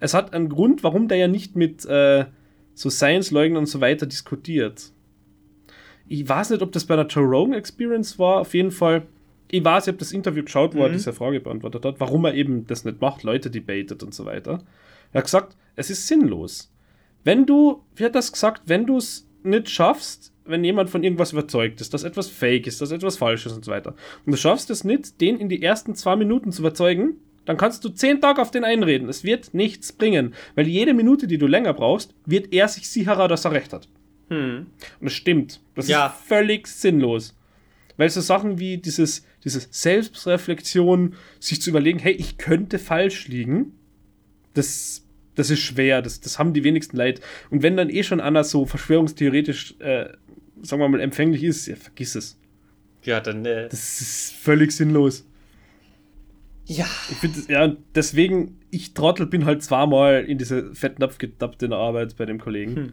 Es 0.00 0.14
hat 0.14 0.34
einen 0.34 0.48
Grund, 0.48 0.82
warum 0.82 1.08
der 1.08 1.18
ja 1.18 1.28
nicht 1.28 1.56
mit 1.56 1.84
äh, 1.86 2.24
so 2.74 2.90
Science-Leugnern 2.90 3.58
und 3.58 3.66
so 3.66 3.80
weiter 3.80 4.06
diskutiert. 4.06 4.90
Ich 6.08 6.28
weiß 6.28 6.50
nicht, 6.50 6.62
ob 6.62 6.72
das 6.72 6.84
bei 6.84 6.96
der 6.96 7.06
Joe 7.06 7.24
Rogan 7.24 7.54
Experience 7.54 8.18
war. 8.18 8.40
Auf 8.40 8.54
jeden 8.54 8.72
Fall, 8.72 9.06
ich 9.50 9.64
weiß, 9.64 9.84
ich 9.84 9.88
habe 9.88 9.98
das 9.98 10.12
Interview 10.12 10.42
geschaut, 10.42 10.74
wo 10.74 10.78
mhm. 10.78 10.84
er 10.84 10.90
diese 10.90 11.12
Frage 11.12 11.40
beantwortet 11.40 11.84
hat, 11.84 12.00
warum 12.00 12.24
er 12.24 12.34
eben 12.34 12.66
das 12.66 12.84
nicht 12.84 13.00
macht, 13.00 13.22
Leute 13.22 13.50
debatet 13.50 14.02
und 14.02 14.14
so 14.14 14.24
weiter. 14.24 14.64
Er 15.12 15.18
hat 15.18 15.24
gesagt, 15.24 15.56
es 15.76 15.90
ist 15.90 16.08
sinnlos. 16.08 16.72
Wenn 17.24 17.46
du, 17.46 17.84
wie 17.94 18.04
hat 18.04 18.14
das 18.14 18.32
gesagt, 18.32 18.62
wenn 18.66 18.86
du 18.86 18.96
es 18.96 19.28
nicht 19.44 19.70
schaffst, 19.70 20.31
wenn 20.44 20.64
jemand 20.64 20.90
von 20.90 21.02
irgendwas 21.02 21.32
überzeugt 21.32 21.80
ist, 21.80 21.94
dass 21.94 22.04
etwas 22.04 22.28
fake 22.28 22.66
ist, 22.66 22.80
dass 22.80 22.90
etwas 22.90 23.16
falsch 23.16 23.46
ist 23.46 23.52
und 23.52 23.64
so 23.64 23.70
weiter, 23.70 23.94
und 24.24 24.32
du 24.32 24.36
schaffst 24.36 24.70
es 24.70 24.84
nicht, 24.84 25.20
den 25.20 25.38
in 25.38 25.48
die 25.48 25.62
ersten 25.62 25.94
zwei 25.94 26.16
Minuten 26.16 26.52
zu 26.52 26.62
überzeugen, 26.62 27.16
dann 27.44 27.56
kannst 27.56 27.84
du 27.84 27.88
zehn 27.88 28.20
Tage 28.20 28.40
auf 28.40 28.50
den 28.50 28.64
einreden. 28.64 29.08
Es 29.08 29.24
wird 29.24 29.52
nichts 29.52 29.92
bringen, 29.92 30.34
weil 30.54 30.68
jede 30.68 30.94
Minute, 30.94 31.26
die 31.26 31.38
du 31.38 31.46
länger 31.46 31.74
brauchst, 31.74 32.14
wird 32.24 32.52
er 32.52 32.68
sich 32.68 32.88
sicherer, 32.88 33.28
dass 33.28 33.44
er 33.44 33.52
recht 33.52 33.72
hat. 33.72 33.88
Hm. 34.28 34.66
Und 35.00 35.04
das 35.04 35.12
stimmt. 35.12 35.60
Das 35.74 35.88
ja. 35.88 36.06
ist 36.06 36.26
völlig 36.26 36.66
sinnlos. 36.68 37.36
Weil 37.96 38.08
so 38.08 38.20
Sachen 38.20 38.58
wie 38.58 38.78
dieses, 38.78 39.26
dieses 39.44 39.68
Selbstreflexion, 39.70 41.14
sich 41.40 41.60
zu 41.60 41.70
überlegen, 41.70 41.98
hey, 41.98 42.12
ich 42.12 42.38
könnte 42.38 42.78
falsch 42.78 43.28
liegen, 43.28 43.72
das, 44.54 45.01
das 45.34 45.50
ist 45.50 45.60
schwer. 45.60 46.02
Das, 46.02 46.20
das 46.20 46.38
haben 46.38 46.52
die 46.52 46.64
wenigsten 46.64 46.96
Leid. 46.96 47.20
Und 47.50 47.62
wenn 47.62 47.76
dann 47.76 47.90
eh 47.90 48.02
schon 48.02 48.20
Anna 48.20 48.44
so 48.44 48.66
verschwörungstheoretisch, 48.66 49.76
äh, 49.80 50.08
sagen 50.62 50.82
wir 50.82 50.88
mal, 50.88 51.00
empfänglich 51.00 51.42
ist, 51.42 51.66
ja, 51.66 51.76
vergiss 51.76 52.14
es. 52.14 52.38
Ja, 53.02 53.20
dann. 53.20 53.44
Äh 53.44 53.68
das 53.68 54.00
ist 54.00 54.34
völlig 54.34 54.72
sinnlos. 54.72 55.26
Ja. 56.66 56.86
Ich 57.10 57.16
finde, 57.16 57.40
ja, 57.48 57.76
deswegen, 57.94 58.60
ich 58.70 58.94
Trottel 58.94 59.26
bin 59.26 59.44
halt 59.44 59.62
zweimal 59.62 60.24
in 60.24 60.38
diese 60.38 60.74
Fettnapf 60.74 61.18
getappt 61.18 61.62
in 61.62 61.70
der 61.70 61.78
Arbeit 61.78 62.16
bei 62.16 62.24
dem 62.24 62.38
Kollegen. 62.38 62.76
Hm. 62.76 62.92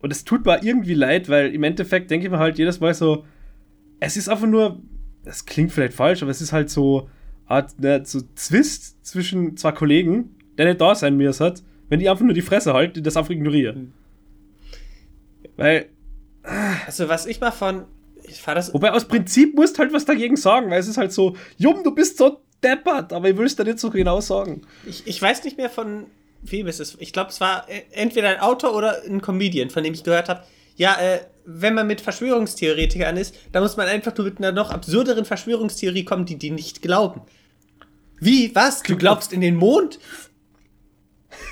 Und 0.00 0.10
es 0.10 0.24
tut 0.24 0.44
mir 0.44 0.62
irgendwie 0.62 0.94
leid, 0.94 1.28
weil 1.28 1.54
im 1.54 1.62
Endeffekt 1.62 2.10
denke 2.10 2.26
ich 2.26 2.32
mir 2.32 2.38
halt 2.38 2.58
jedes 2.58 2.80
Mal 2.80 2.94
so, 2.94 3.24
es 4.00 4.16
ist 4.16 4.28
einfach 4.28 4.46
nur, 4.46 4.82
das 5.24 5.46
klingt 5.46 5.72
vielleicht 5.72 5.94
falsch, 5.94 6.22
aber 6.22 6.30
es 6.30 6.42
ist 6.42 6.52
halt 6.52 6.68
so, 6.68 7.08
Art, 7.46 7.78
ne, 7.80 8.02
so 8.04 8.20
Zwist 8.34 9.04
zwischen 9.06 9.56
zwei 9.56 9.72
Kollegen, 9.72 10.35
der 10.58 10.66
nicht 10.66 10.80
da 10.80 10.94
sein 10.94 11.16
mir 11.16 11.32
hat, 11.32 11.62
wenn 11.88 12.00
die 12.00 12.08
einfach 12.08 12.24
nur 12.24 12.34
die 12.34 12.42
Fresse 12.42 12.72
halten, 12.72 12.94
die 12.94 13.02
das 13.02 13.16
einfach 13.16 13.30
ignorieren. 13.30 13.76
Hm. 13.76 13.92
Weil. 15.56 15.86
Also, 16.86 17.08
was 17.08 17.26
ich 17.26 17.40
mal 17.40 17.50
von. 17.50 17.84
Ich 18.28 18.42
das 18.42 18.74
Wobei 18.74 18.92
aus 18.92 19.06
Prinzip 19.06 19.54
musst 19.54 19.76
du 19.76 19.80
halt 19.80 19.92
was 19.92 20.04
dagegen 20.04 20.36
sagen, 20.36 20.70
weil 20.70 20.80
es 20.80 20.88
ist 20.88 20.96
halt 20.96 21.12
so, 21.12 21.36
Jum, 21.58 21.84
du 21.84 21.94
bist 21.94 22.18
so 22.18 22.40
deppert, 22.62 23.12
aber 23.12 23.30
ich 23.30 23.36
will 23.36 23.46
es 23.46 23.54
da 23.54 23.62
nicht 23.62 23.78
so 23.78 23.88
genau 23.90 24.20
sagen. 24.20 24.62
Ich, 24.84 25.06
ich 25.06 25.22
weiß 25.22 25.44
nicht 25.44 25.56
mehr 25.56 25.70
von 25.70 26.06
wem 26.42 26.66
es 26.66 26.80
ist. 26.80 26.96
Ich 26.98 27.12
glaube, 27.12 27.30
es 27.30 27.40
war 27.40 27.68
äh, 27.68 27.82
entweder 27.92 28.30
ein 28.30 28.40
Autor 28.40 28.74
oder 28.74 29.02
ein 29.04 29.20
Comedian, 29.20 29.70
von 29.70 29.84
dem 29.84 29.94
ich 29.94 30.02
gehört 30.02 30.28
habe. 30.28 30.42
Ja, 30.76 30.96
äh, 31.00 31.20
wenn 31.44 31.74
man 31.74 31.86
mit 31.86 32.00
Verschwörungstheoretikern 32.00 33.16
ist, 33.16 33.34
dann 33.52 33.62
muss 33.62 33.76
man 33.76 33.86
einfach 33.86 34.16
nur 34.16 34.26
mit 34.26 34.38
einer 34.38 34.52
noch 34.52 34.70
absurderen 34.70 35.24
Verschwörungstheorie 35.24 36.04
kommen, 36.04 36.26
die 36.26 36.36
die 36.36 36.50
nicht 36.50 36.82
glauben. 36.82 37.22
Wie? 38.18 38.54
Was? 38.54 38.82
Du 38.82 38.96
glaubst 38.96 39.32
in 39.32 39.40
den 39.40 39.56
Mond? 39.56 39.98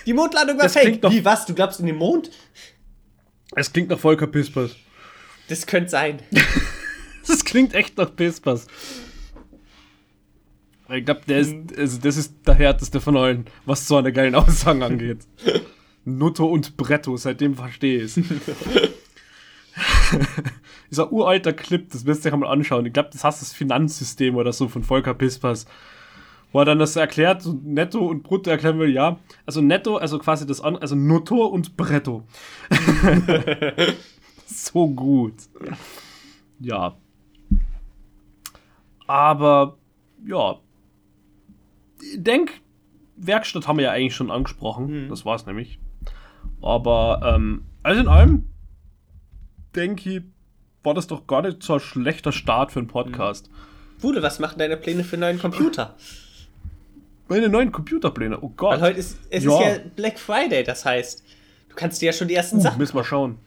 Die 0.07 0.13
Mondlandung 0.13 0.57
war 0.59 0.65
das 0.65 0.75
fake. 0.75 1.03
Wie? 1.11 1.25
Was? 1.25 1.47
Du 1.47 1.55
glaubst 1.55 1.81
in 1.81 1.87
den 1.87 1.97
Mond? 1.97 2.31
Es 3.55 3.73
klingt 3.73 3.91
nach 3.91 3.99
Volker 3.99 4.27
Pispers. 4.27 4.77
Das 5.49 5.67
könnte 5.67 5.91
sein. 5.91 6.21
das 7.27 7.45
klingt 7.45 7.75
echt 7.75 7.97
nach 7.97 8.15
Pispers. 8.15 8.67
Ich 10.91 11.05
glaube, 11.05 11.23
der 11.27 11.39
ist, 11.39 11.51
hm. 11.51 11.67
also 11.77 11.99
das 12.01 12.17
ist 12.17 12.35
der 12.47 12.55
härteste 12.55 13.01
von 13.01 13.17
allen, 13.17 13.47
was 13.65 13.89
so 13.89 13.97
eine 13.97 14.13
geilen 14.13 14.35
Aussagen 14.35 14.83
angeht. 14.83 15.27
Nutto 16.05 16.47
und 16.47 16.77
Bretto, 16.77 17.17
seitdem 17.17 17.55
verstehe 17.55 18.03
ich 18.03 18.17
es. 18.17 18.21
Dieser 20.91 21.11
uralter 21.11 21.55
Clip, 21.55 21.91
das 21.91 22.05
wirst 22.05 22.25
du 22.25 22.31
dir 22.31 22.37
mal 22.37 22.49
anschauen. 22.49 22.85
Ich 22.85 22.93
glaube, 22.93 23.09
das 23.13 23.25
heißt 23.25 23.41
das 23.41 23.53
Finanzsystem 23.55 24.37
oder 24.37 24.53
so 24.53 24.69
von 24.69 24.85
Volker 24.85 25.15
Pispers. 25.15 25.67
Wo 26.55 26.61
er 26.61 26.67
dann 26.67 26.79
das 26.79 26.95
erklärt, 26.95 27.43
so 27.43 27.59
Netto 27.65 27.99
und 27.99 28.23
Brutto 28.23 28.49
erklären 28.49 28.79
will, 28.79 28.93
ja. 28.93 29.19
Also 29.45 29.61
Netto, 29.61 29.97
also 29.97 30.21
quasi 30.21 30.47
das 30.47 30.61
an, 30.61 30.77
also 30.77 30.95
Nutto 30.95 31.47
und 31.47 31.77
Bretto. 31.77 32.23
so 34.47 34.89
gut. 34.89 35.35
Ja. 36.61 36.97
Aber, 39.09 39.79
ja, 40.25 40.61
denk, 42.15 42.53
Werkstatt 43.17 43.67
haben 43.67 43.79
wir 43.79 43.87
ja 43.87 43.91
eigentlich 43.91 44.15
schon 44.15 44.31
angesprochen. 44.31 45.07
Mhm. 45.07 45.09
Das 45.09 45.27
war 45.27 45.35
es 45.35 45.47
nämlich. 45.47 45.81
Aber 46.63 47.35
ähm, 47.35 47.65
alles 47.83 47.99
in 47.99 48.07
allem, 48.07 48.49
denke 49.75 50.09
ich, 50.09 50.23
war 50.85 50.95
das 50.95 51.09
doch 51.09 51.27
gar 51.27 51.43
nicht 51.43 51.65
so 51.65 51.75
ein 51.75 51.81
schlechter 51.81 52.31
Start 52.31 52.71
für 52.71 52.79
einen 52.79 52.87
Podcast. 52.87 53.51
Wude, 53.99 54.23
was 54.23 54.39
machen 54.39 54.61
deine 54.61 54.77
Pläne 54.77 55.03
für 55.03 55.17
einen 55.17 55.23
neuen 55.23 55.41
Computer? 55.41 55.97
Meine 57.29 57.49
neuen 57.49 57.73
Computerpläne, 57.73 58.39
oh 58.43 58.51
Gott. 58.51 58.81
Weil 58.81 58.91
heute 58.91 58.99
ist, 58.99 59.19
es 59.31 59.45
ja. 59.45 59.59
ist 59.59 59.67
ja 59.67 59.79
Black 59.97 60.19
Friday, 60.19 60.63
das 60.63 60.85
heißt, 60.85 61.25
du 61.71 61.75
kannst 61.75 62.03
dir 62.03 62.07
ja 62.07 62.13
schon 62.13 62.29
die 62.29 62.35
ersten 62.35 62.59
uh, 62.59 62.61
Sachen. 62.61 62.79
Müssen 62.79 62.97
wir 62.97 63.05
schauen. 63.05 63.39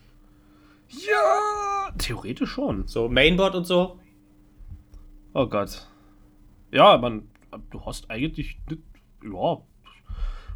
Ja, 0.89 1.93
theoretisch 1.97 2.49
schon. 2.49 2.87
So 2.87 3.07
Mainboard 3.07 3.55
und 3.55 3.65
so. 3.65 3.99
Oh 5.33 5.45
Gott. 5.45 5.87
Ja, 6.71 6.97
man, 6.97 7.27
du 7.69 7.85
hast 7.85 8.09
eigentlich 8.09 8.57
ja, 9.23 9.57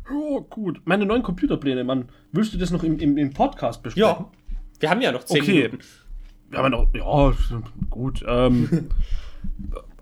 ja, 0.10 0.40
gut. 0.50 0.82
Meine 0.86 1.06
neuen 1.06 1.22
Computerpläne, 1.22 1.84
Mann. 1.84 2.10
Willst 2.32 2.54
du 2.54 2.58
das 2.58 2.72
noch 2.72 2.84
im, 2.84 2.98
im, 3.00 3.18
im 3.18 3.34
Podcast 3.34 3.84
besprechen? 3.84 4.10
Ja. 4.10 4.32
Wir 4.80 4.90
haben 4.90 5.02
ja 5.02 5.12
noch 5.12 5.26
10 5.26 5.42
okay. 5.42 5.54
Minuten. 5.54 5.80
Wir 6.50 6.60
haben 6.60 6.74
ja 6.74 6.80
noch, 6.80 6.88
ja, 6.96 7.34
gut. 7.90 8.24
Ähm. 8.28 8.90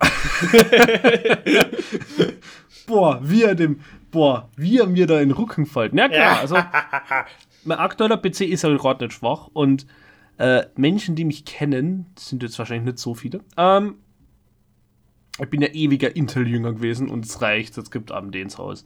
boah, 2.90 3.20
wie 3.22 3.44
er 3.44 3.54
dem, 3.54 3.80
boah, 4.10 4.48
wie 4.56 4.78
er 4.78 4.86
mir 4.86 5.06
da 5.06 5.20
in 5.20 5.30
den 5.30 5.36
Rücken 5.36 5.64
fällt. 5.64 5.94
Na 5.94 6.08
klar, 6.08 6.40
also 6.40 6.56
mein 7.64 7.78
aktueller 7.78 8.16
PC 8.16 8.42
ist 8.42 8.62
ja 8.62 8.76
gerade 8.76 9.04
nicht 9.04 9.14
schwach 9.14 9.48
und 9.52 9.86
äh, 10.38 10.66
Menschen, 10.76 11.14
die 11.14 11.24
mich 11.24 11.44
kennen, 11.44 12.06
sind 12.18 12.42
jetzt 12.42 12.58
wahrscheinlich 12.58 12.86
nicht 12.86 12.98
so 12.98 13.14
viele, 13.14 13.40
ähm, 13.56 13.96
ich 15.38 15.48
bin 15.48 15.62
ja 15.62 15.68
ewiger 15.68 16.14
Intel-Jünger 16.14 16.74
gewesen 16.74 17.08
und 17.08 17.24
es 17.24 17.40
reicht, 17.40 17.78
es 17.78 17.90
gibt 17.90 18.12
AMD 18.12 18.36
ins 18.36 18.58
Haus. 18.58 18.84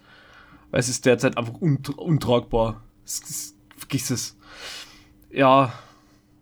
Weil 0.71 0.81
es 0.81 0.89
ist 0.89 1.05
derzeit 1.07 1.37
einfach 1.37 1.55
unt 1.61 1.89
untragbar. 1.99 2.83
Vergiss 3.77 4.11
es. 4.11 4.37
Ja. 5.31 5.73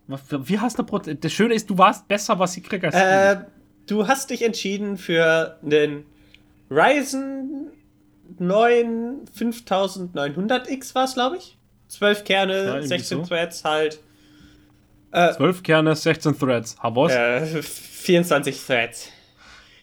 Wie 0.07 0.59
hast 0.59 0.79
du 0.79 0.83
Prozent? 0.85 1.25
Das 1.25 1.33
Schöne 1.33 1.55
ist, 1.55 1.71
du 1.71 1.79
warst 1.79 2.09
besser, 2.09 2.39
was 2.39 2.57
ich 2.57 2.65
kriege 2.65 2.89
als 2.89 2.95
äh, 2.95 3.45
du. 3.87 4.07
hast 4.07 4.31
dich 4.31 4.43
entschieden 4.43 4.99
für 4.99 5.59
den 5.63 6.05
Ryzen 6.75 7.73
9 8.39 9.25
5900X 9.39 10.95
war 10.95 11.05
es, 11.05 11.15
glaube 11.15 11.37
ich. 11.37 11.59
12 11.89 12.25
Kerne, 12.25 12.65
ja, 12.65 12.83
16 12.83 13.19
so. 13.19 13.25
Threads 13.25 13.65
halt. 13.65 14.01
Äh, 15.11 15.33
12 15.35 15.63
Kerne, 15.63 15.95
16 15.95 16.39
Threads. 16.39 16.77
Havos? 16.79 17.13
Äh, 17.13 17.63
24 17.63 18.59
Threads. 18.67 19.09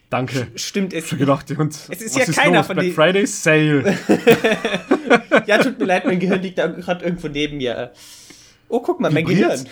Danke. 0.09 0.47
Stimmt, 0.55 0.91
es, 0.93 1.07
gedacht, 1.09 1.51
und 1.51 1.71
es 1.71 2.01
ist 2.01 2.17
ja 2.17 2.23
ist 2.23 2.35
keiner 2.35 2.57
los? 2.57 2.67
von 2.67 2.77
Black 2.77 2.93
Friday 2.93 3.27
Sale. 3.27 3.83
ja, 5.45 5.59
tut 5.59 5.77
mir 5.77 5.85
leid, 5.85 6.05
mein 6.05 6.19
Gehirn 6.19 6.41
liegt 6.41 6.57
da 6.57 6.65
gerade 6.65 7.05
irgendwo 7.05 7.27
neben 7.27 7.57
mir. 7.57 7.91
Oh, 8.69 8.79
guck 8.79 8.99
mal, 8.99 9.11
mein 9.11 9.25
Gehirn. 9.25 9.67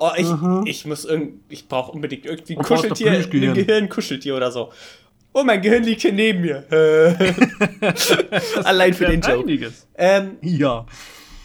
Oh, 0.00 0.10
ich, 0.16 0.26
mhm. 0.26 0.64
ich 0.66 0.84
muss 0.84 1.04
irgend, 1.04 1.42
ich 1.48 1.68
brauche 1.68 1.92
unbedingt 1.92 2.26
irgendwie 2.26 2.56
ein 2.56 2.62
Kuscheltier, 2.62 3.12
ein 3.12 3.30
Gehirn-Kuscheltier 3.30 4.36
oder 4.36 4.50
so. 4.50 4.72
Oh, 5.38 5.44
mein 5.44 5.60
Gehirn 5.60 5.84
liegt 5.84 6.00
hier 6.00 6.14
neben 6.14 6.40
mir. 6.40 6.64
Allein 8.64 8.94
für 8.94 9.04
den 9.04 9.20
Joke. 9.20 9.40
Einiges. 9.40 9.86
Ähm, 9.94 10.38
ja. 10.40 10.86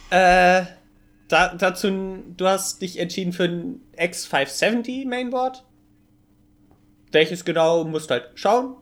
Äh, 0.10 0.64
da, 1.28 1.54
dazu, 1.58 2.24
du 2.38 2.48
hast 2.48 2.82
dich 2.82 3.00
entschieden 3.00 3.34
für 3.34 3.44
ein 3.44 3.82
X570 3.98 5.08
Mainboard? 5.08 5.66
welches 7.12 7.44
genau, 7.44 7.84
musst 7.84 8.10
halt 8.12 8.30
schauen. 8.36 8.76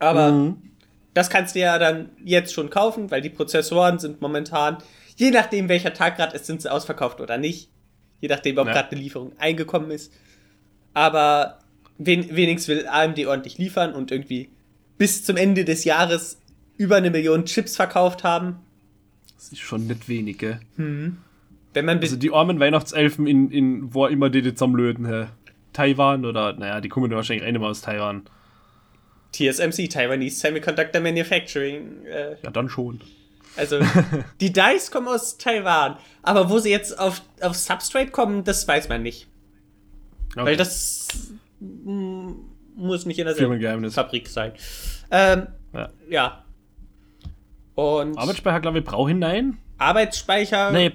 Aber 0.00 0.32
mhm. 0.32 0.72
das 1.14 1.30
kannst 1.30 1.54
du 1.54 1.60
ja 1.60 1.78
dann 1.78 2.10
jetzt 2.24 2.52
schon 2.52 2.68
kaufen, 2.68 3.10
weil 3.12 3.22
die 3.22 3.30
Prozessoren 3.30 4.00
sind 4.00 4.20
momentan 4.20 4.78
Je 5.18 5.30
nachdem, 5.30 5.68
welcher 5.68 5.94
Tag 5.94 6.16
gerade 6.16 6.36
ist, 6.36 6.46
sind 6.46 6.60
sie 6.60 6.70
ausverkauft 6.70 7.20
oder 7.20 7.38
nicht. 7.38 7.70
Je 8.20 8.28
nachdem, 8.28 8.58
ob 8.58 8.66
ja. 8.66 8.74
gerade 8.74 8.90
eine 8.90 9.00
Lieferung 9.00 9.32
eingekommen 9.38 9.90
ist. 9.90 10.12
Aber 10.92 11.60
wen, 11.98 12.34
wenigstens 12.34 12.68
will 12.68 12.86
AMD 12.86 13.26
ordentlich 13.26 13.58
liefern 13.58 13.94
und 13.94 14.10
irgendwie 14.10 14.48
bis 14.98 15.24
zum 15.24 15.36
Ende 15.36 15.64
des 15.64 15.84
Jahres 15.84 16.40
über 16.76 16.96
eine 16.96 17.10
Million 17.10 17.44
Chips 17.44 17.76
verkauft 17.76 18.24
haben. 18.24 18.56
Das 19.36 19.52
ist 19.52 19.60
schon 19.60 19.86
nicht 19.86 20.08
wenig, 20.08 20.38
gell? 20.38 20.60
Hm. 20.76 21.18
Wenn 21.74 21.84
man 21.84 21.98
also 21.98 22.16
die 22.16 22.32
armen 22.32 22.58
Weihnachtselfen 22.58 23.26
in, 23.26 23.50
in 23.50 23.94
wo 23.94 24.06
immer 24.06 24.30
die 24.30 24.40
jetzt 24.40 24.62
am 24.62 24.74
Löten, 24.74 25.06
hä? 25.06 25.26
Taiwan 25.72 26.24
oder, 26.24 26.54
naja, 26.54 26.80
die 26.80 26.88
kommen 26.88 27.10
wahrscheinlich 27.10 27.46
eine 27.46 27.58
mal 27.58 27.68
aus 27.70 27.82
Taiwan. 27.82 28.22
TSMC, 29.32 29.90
Taiwanese 29.90 30.40
Semiconductor 30.40 31.02
Manufacturing. 31.02 32.06
Äh, 32.06 32.36
ja, 32.42 32.50
dann 32.50 32.70
schon. 32.70 33.02
Also, 33.56 33.80
die 34.40 34.52
Dice 34.52 34.90
kommen 34.90 35.08
aus 35.08 35.36
Taiwan. 35.36 35.98
Aber 36.22 36.48
wo 36.48 36.58
sie 36.58 36.70
jetzt 36.70 36.98
auf, 36.98 37.20
auf 37.42 37.54
Substrate 37.54 38.10
kommen, 38.10 38.44
das 38.44 38.66
weiß 38.66 38.88
man 38.88 39.02
nicht. 39.02 39.28
Okay. 40.34 40.46
Weil 40.46 40.56
das 40.56 41.08
muss 41.60 43.06
nicht 43.06 43.18
in 43.18 43.26
der 43.26 43.90
Fabrik 43.90 44.28
sein. 44.28 44.52
Ähm, 45.10 45.46
ja. 45.72 45.90
ja. 46.08 46.44
Und 47.74 48.18
Arbeitsspeicher, 48.18 48.60
glaube 48.60 48.78
ich, 48.78 48.84
brauche 48.84 49.08
hinein. 49.08 49.58
Arbeitsspeicher. 49.78 50.72
Nee, 50.72 50.92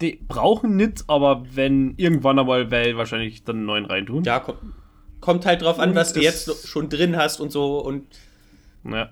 die 0.00 0.20
brauchen 0.26 0.76
nicht, 0.76 1.04
aber 1.06 1.44
wenn 1.54 1.94
irgendwann 1.96 2.38
einmal, 2.38 2.70
weil 2.70 2.96
wahrscheinlich 2.96 3.44
dann 3.44 3.56
einen 3.56 3.66
neuen 3.66 3.86
reintun. 3.86 4.24
Ja, 4.24 4.40
kommt, 4.40 4.58
kommt 5.20 5.46
halt 5.46 5.62
drauf 5.62 5.78
an, 5.78 5.94
was 5.94 6.12
du 6.12 6.20
jetzt 6.20 6.68
schon 6.68 6.88
drin 6.88 7.16
hast 7.16 7.40
und 7.40 7.50
so 7.50 7.78
und. 7.78 8.06
Ja. 8.84 9.10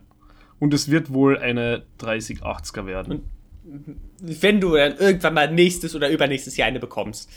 Und 0.58 0.74
es 0.74 0.90
wird 0.90 1.12
wohl 1.12 1.38
eine 1.38 1.84
3080er 2.00 2.86
werden. 2.86 3.22
Und 3.64 4.00
wenn 4.20 4.60
du 4.60 4.76
dann 4.76 4.96
irgendwann 4.96 5.34
mal 5.34 5.52
nächstes 5.52 5.94
oder 5.94 6.10
übernächstes 6.10 6.56
Jahr 6.56 6.68
eine 6.68 6.78
bekommst. 6.78 7.30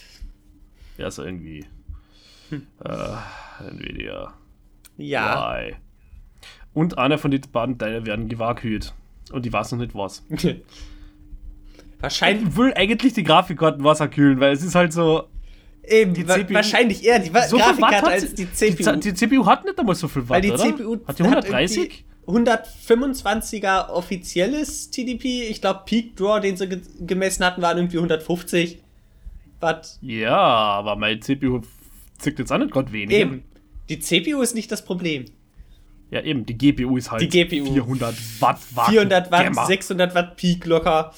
Ja, 0.97 1.09
so 1.09 1.23
irgendwie. 1.23 1.65
Äh, 2.51 3.67
Nvidia. 3.69 4.33
Ja. 4.97 5.55
Why? 5.57 5.75
Und 6.73 6.97
einer 6.97 7.17
von 7.17 7.31
den 7.31 7.41
beiden 7.51 7.77
Teilen 7.77 8.05
werden 8.05 8.27
gewagelt. 8.27 8.93
Und 9.31 9.45
ich 9.45 9.53
weiß 9.53 9.71
noch 9.71 9.79
nicht 9.79 9.95
was. 9.95 10.23
Wahrscheinlich. 11.99 12.49
Ich 12.49 12.57
will 12.57 12.73
eigentlich 12.75 13.13
die 13.13 13.23
Grafikkarten 13.23 13.83
Wasser 13.83 14.07
kühlen, 14.07 14.39
weil 14.39 14.53
es 14.53 14.63
ist 14.63 14.75
halt 14.75 14.93
so. 14.93 15.27
Eben, 15.87 16.13
die 16.13 16.25
CPU, 16.25 16.53
wahrscheinlich 16.55 17.03
eher 17.03 17.19
die 17.19 17.31
so 17.47 17.57
Grafikkarte 17.57 18.07
als 18.07 18.33
die 18.33 18.51
CPU. 18.51 18.91
Die, 18.93 18.99
die, 18.99 19.13
CPU 19.13 19.45
hat 19.45 19.65
nicht 19.65 19.79
einmal 19.79 19.93
so 19.93 20.07
viel 20.07 20.23
Watt, 20.23 20.37
Weil 20.37 20.41
die 20.41 20.51
oder? 20.51 20.57
CPU 20.57 20.97
hat 21.07 21.19
die 21.19 21.23
130? 21.23 22.05
125er 22.27 23.89
offizielles 23.89 24.89
TDP. 24.89 25.43
Ich 25.43 25.61
glaube, 25.61 25.81
Peak 25.85 26.15
Draw, 26.15 26.39
den 26.39 26.57
sie 26.57 26.67
ge 26.67 26.81
gemessen 27.01 27.45
hatten, 27.45 27.61
waren 27.61 27.77
irgendwie 27.77 27.97
150 27.97 28.79
Watt. 29.59 29.99
Ja, 30.01 30.35
aber 30.35 30.95
meine 30.95 31.19
CPU 31.19 31.61
zickt 32.17 32.39
jetzt 32.39 32.51
auch 32.51 32.57
nicht 32.57 32.71
gerade 32.71 32.91
wenig. 32.91 33.15
Eben. 33.15 33.43
Die 33.89 33.99
CPU 33.99 34.41
ist 34.41 34.55
nicht 34.55 34.71
das 34.71 34.83
Problem. 34.83 35.25
Ja, 36.11 36.21
eben, 36.21 36.45
die 36.45 36.57
GPU 36.57 36.97
ist 36.97 37.11
halt 37.11 37.21
die 37.21 37.29
GPU. 37.29 37.71
400 37.73 38.15
Watt. 38.41 38.59
Watt 38.73 38.89
400 38.89 39.31
Watt, 39.31 39.43
Gamma. 39.43 39.65
600 39.65 40.15
Watt 40.15 40.37
Peak 40.37 40.65
locker. 40.65 41.13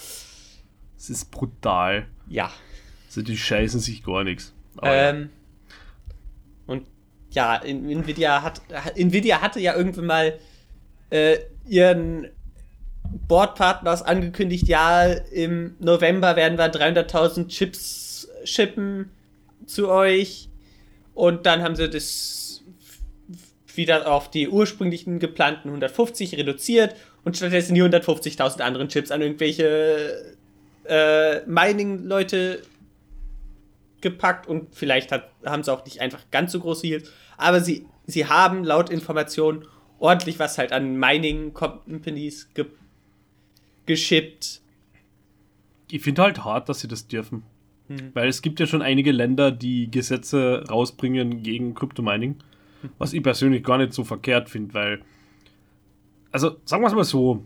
Es 0.98 1.10
ist 1.10 1.30
brutal. 1.32 2.08
Ja. 2.28 2.52
Also 3.08 3.22
die 3.22 3.38
scheißen 3.38 3.80
sich 3.80 4.04
gar 4.04 4.24
nichts. 4.24 4.54
Ähm, 4.82 5.30
ja. 6.68 6.74
Und 6.74 6.88
ja, 7.32 7.56
Nvidia 7.64 8.42
hat 8.42 8.62
Nvidia 8.96 9.42
hatte 9.42 9.60
ja 9.60 9.76
irgendwann 9.76 10.06
mal 10.06 10.40
äh, 11.10 11.38
ihren 11.68 12.28
Boardpartners 13.28 14.02
angekündigt, 14.02 14.68
ja, 14.68 15.06
im 15.06 15.76
November 15.80 16.36
werden 16.36 16.58
wir 16.58 16.72
300.000 16.72 17.48
Chips 17.48 18.28
shippen 18.44 19.12
zu 19.66 19.90
euch. 19.90 20.50
Und 21.18 21.48
dann 21.48 21.64
haben 21.64 21.76
sie 21.76 21.90
das 21.90 22.64
wieder 23.74 24.06
auf 24.06 24.30
die 24.30 24.50
ursprünglichen 24.50 25.18
geplanten 25.18 25.70
150 25.70 26.38
reduziert 26.38 26.96
und 27.24 27.36
stattdessen 27.36 27.74
die 27.74 27.82
150.000 27.82 28.62
anderen 28.62 28.88
Chips 28.88 29.10
an 29.10 29.24
irgendwelche 29.24 30.36
äh, 30.86 31.44
Mining-Leute 31.48 32.62
gepackt 34.00 34.46
und 34.46 34.76
vielleicht 34.76 35.12
hat, 35.12 35.32
haben 35.44 35.64
sie 35.64 35.74
auch 35.74 35.84
nicht 35.86 36.02
einfach 36.02 36.22
ganz 36.30 36.52
so 36.52 36.60
große 36.60 36.86
Yields, 36.86 37.12
aber 37.36 37.62
sie, 37.62 37.88
sie 38.06 38.28
haben 38.28 38.64
laut 38.64 38.92
Informationen 38.92 39.66
ordentlich 39.98 40.38
was 40.38 40.60
halt 40.60 40.72
an 40.72 40.98
Mining-Companies 40.98 42.54
ge 42.54 42.68
geschippt. 43.88 44.62
Ich 45.90 46.04
finde 46.04 46.22
halt 46.22 46.44
hart, 46.44 46.70
dass 46.70 46.82
sie 46.82 46.88
das 46.88 47.08
dürfen. 47.08 47.42
Hm. 47.88 48.12
Weil 48.14 48.28
es 48.28 48.42
gibt 48.42 48.60
ja 48.60 48.66
schon 48.66 48.82
einige 48.82 49.12
Länder, 49.12 49.52
die 49.52 49.90
Gesetze 49.90 50.64
rausbringen 50.70 51.44
gegen 51.44 51.74
Kryptomining, 51.74 52.36
hm. 52.82 52.90
was 52.98 53.14
ich 53.14 53.24
persönlich 53.24 53.64
gar 53.64 53.78
nicht 53.78 53.94
so 53.94 54.04
verkehrt 54.04 54.50
finde, 54.50 54.74
weil, 54.74 55.02
also 56.32 56.58
sagen 56.66 56.84
wir 56.84 56.88
es 56.88 56.96
mal 56.96 57.04
so, 57.04 57.46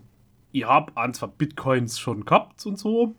ich 0.52 0.64
habe 0.64 0.92
ein, 0.96 1.14
zwei 1.14 1.28
Bitcoins 1.28 1.98
schon 1.98 2.24
gehabt 2.24 2.66
und 2.66 2.78
so, 2.78 3.14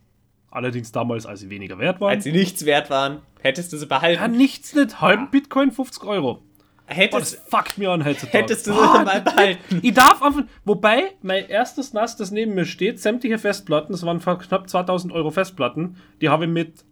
Allerdings 0.54 0.92
damals, 0.92 1.26
als 1.26 1.40
sie 1.40 1.50
weniger 1.50 1.80
wert 1.80 2.00
waren. 2.00 2.12
Als 2.12 2.26
sie 2.26 2.32
nichts 2.32 2.64
wert 2.66 2.92
waren, 2.92 3.22
hättest 3.42 3.74
du 3.74 3.78
sie 3.78 3.88
behalten. 3.88 4.22
Ja, 4.22 4.28
nichts 4.28 4.76
nicht. 4.76 5.02
Halben 5.02 5.24
ja. 5.24 5.30
Bitcoin 5.32 5.72
50 5.72 6.04
Euro. 6.04 6.44
Hättest, 6.86 7.16
oh, 7.16 7.20
das 7.20 7.50
fuckt 7.50 7.80
mir 7.80 7.90
an 7.90 8.06
heutzutage. 8.06 8.38
Hättest 8.38 8.68
du 8.68 8.74
sie 8.74 8.80
mal 8.80 9.22
behalten. 9.22 9.80
Ich 9.82 9.96
darf 9.96 10.22
einfach. 10.22 10.44
Wobei, 10.64 11.16
mein 11.24 11.50
erstes 11.50 11.94
NAS, 11.94 12.18
das 12.18 12.30
neben 12.30 12.54
mir 12.54 12.66
steht, 12.66 13.00
sämtliche 13.00 13.40
Festplatten, 13.40 13.94
das 13.94 14.06
waren 14.06 14.20
knapp 14.20 14.70
2000 14.70 15.12
Euro 15.12 15.32
Festplatten, 15.32 15.96
die 16.22 16.30
habe 16.30 16.46
ich 16.46 16.52
mit. 16.52 16.86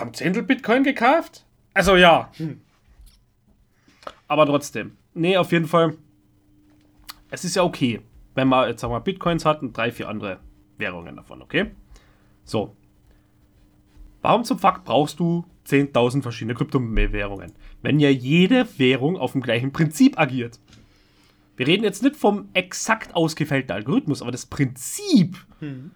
Am 0.00 0.14
Zehntel 0.14 0.42
Bitcoin 0.42 0.84
gekauft? 0.84 1.44
Also 1.74 1.96
ja. 1.96 2.30
Hm. 2.36 2.60
Aber 4.28 4.46
trotzdem. 4.46 4.96
Nee, 5.14 5.36
auf 5.36 5.52
jeden 5.52 5.66
Fall. 5.66 5.96
Es 7.30 7.44
ist 7.44 7.56
ja 7.56 7.62
okay, 7.62 8.00
wenn 8.34 8.48
man 8.48 8.68
jetzt 8.68 8.80
sagen 8.80 8.92
wir 8.92 9.00
Bitcoins 9.00 9.44
hat 9.44 9.62
und 9.62 9.76
drei, 9.76 9.90
vier 9.90 10.08
andere 10.08 10.40
Währungen 10.78 11.16
davon, 11.16 11.42
okay? 11.42 11.70
So. 12.44 12.76
Warum 14.22 14.44
zum 14.44 14.58
Fakt 14.58 14.84
brauchst 14.84 15.18
du 15.20 15.44
10.000 15.66 16.22
verschiedene 16.22 16.54
Kryptowährungen, 16.54 17.52
wenn 17.82 18.00
ja 18.00 18.10
jede 18.10 18.66
Währung 18.78 19.16
auf 19.16 19.32
dem 19.32 19.40
gleichen 19.40 19.72
Prinzip 19.72 20.18
agiert? 20.18 20.58
Wir 21.56 21.66
reden 21.66 21.84
jetzt 21.84 22.02
nicht 22.02 22.16
vom 22.16 22.48
exakt 22.54 23.14
ausgefällten 23.14 23.72
Algorithmus, 23.72 24.22
aber 24.22 24.32
das 24.32 24.46
Prinzip. 24.46 25.36
Hm. 25.60 25.90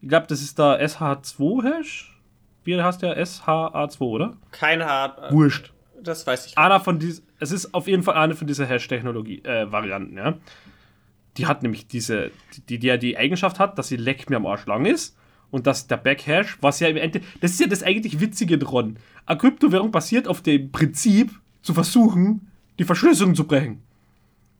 Ich 0.00 0.08
glaube, 0.08 0.26
das 0.26 0.42
ist 0.42 0.58
der 0.58 0.86
SH2-Hash. 0.86 2.15
Wie 2.66 2.80
heißt 2.80 3.02
der? 3.02 3.16
SHA2, 3.18 4.00
oder? 4.00 4.36
Keine 4.50 4.90
Ahnung. 4.90 5.30
Wurscht. 5.30 5.72
Das 6.02 6.26
weiß 6.26 6.46
ich. 6.46 6.58
Einer 6.58 6.80
von 6.80 6.98
diesen, 6.98 7.24
es 7.38 7.52
ist 7.52 7.74
auf 7.74 7.88
jeden 7.88 8.02
Fall 8.02 8.14
eine 8.14 8.34
von 8.34 8.46
dieser 8.46 8.66
Hash-Technologie-Varianten, 8.66 10.18
äh, 10.18 10.20
ja. 10.20 10.34
Die 11.36 11.46
hat 11.46 11.62
nämlich 11.62 11.86
diese, 11.86 12.30
die, 12.68 12.78
die 12.78 12.86
ja 12.86 12.96
die 12.96 13.16
Eigenschaft 13.16 13.58
hat, 13.58 13.78
dass 13.78 13.88
sie 13.88 13.96
leck 13.96 14.30
mir 14.30 14.36
am 14.36 14.46
Arsch 14.46 14.66
lang 14.66 14.86
ist 14.86 15.16
und 15.50 15.66
dass 15.66 15.86
der 15.86 15.98
Backhash, 15.98 16.58
was 16.60 16.80
ja 16.80 16.88
im 16.88 16.96
Ende, 16.96 17.20
das 17.40 17.52
ist 17.52 17.60
ja 17.60 17.66
das 17.66 17.82
eigentlich 17.82 18.20
Witzige 18.20 18.58
dran. 18.58 18.98
Eine 19.26 19.38
Kryptowährung 19.38 19.90
basiert 19.90 20.28
auf 20.28 20.42
dem 20.42 20.72
Prinzip, 20.72 21.32
zu 21.62 21.74
versuchen, 21.74 22.48
die 22.78 22.84
Verschlüsselung 22.84 23.34
zu 23.34 23.44
brechen. 23.44 23.82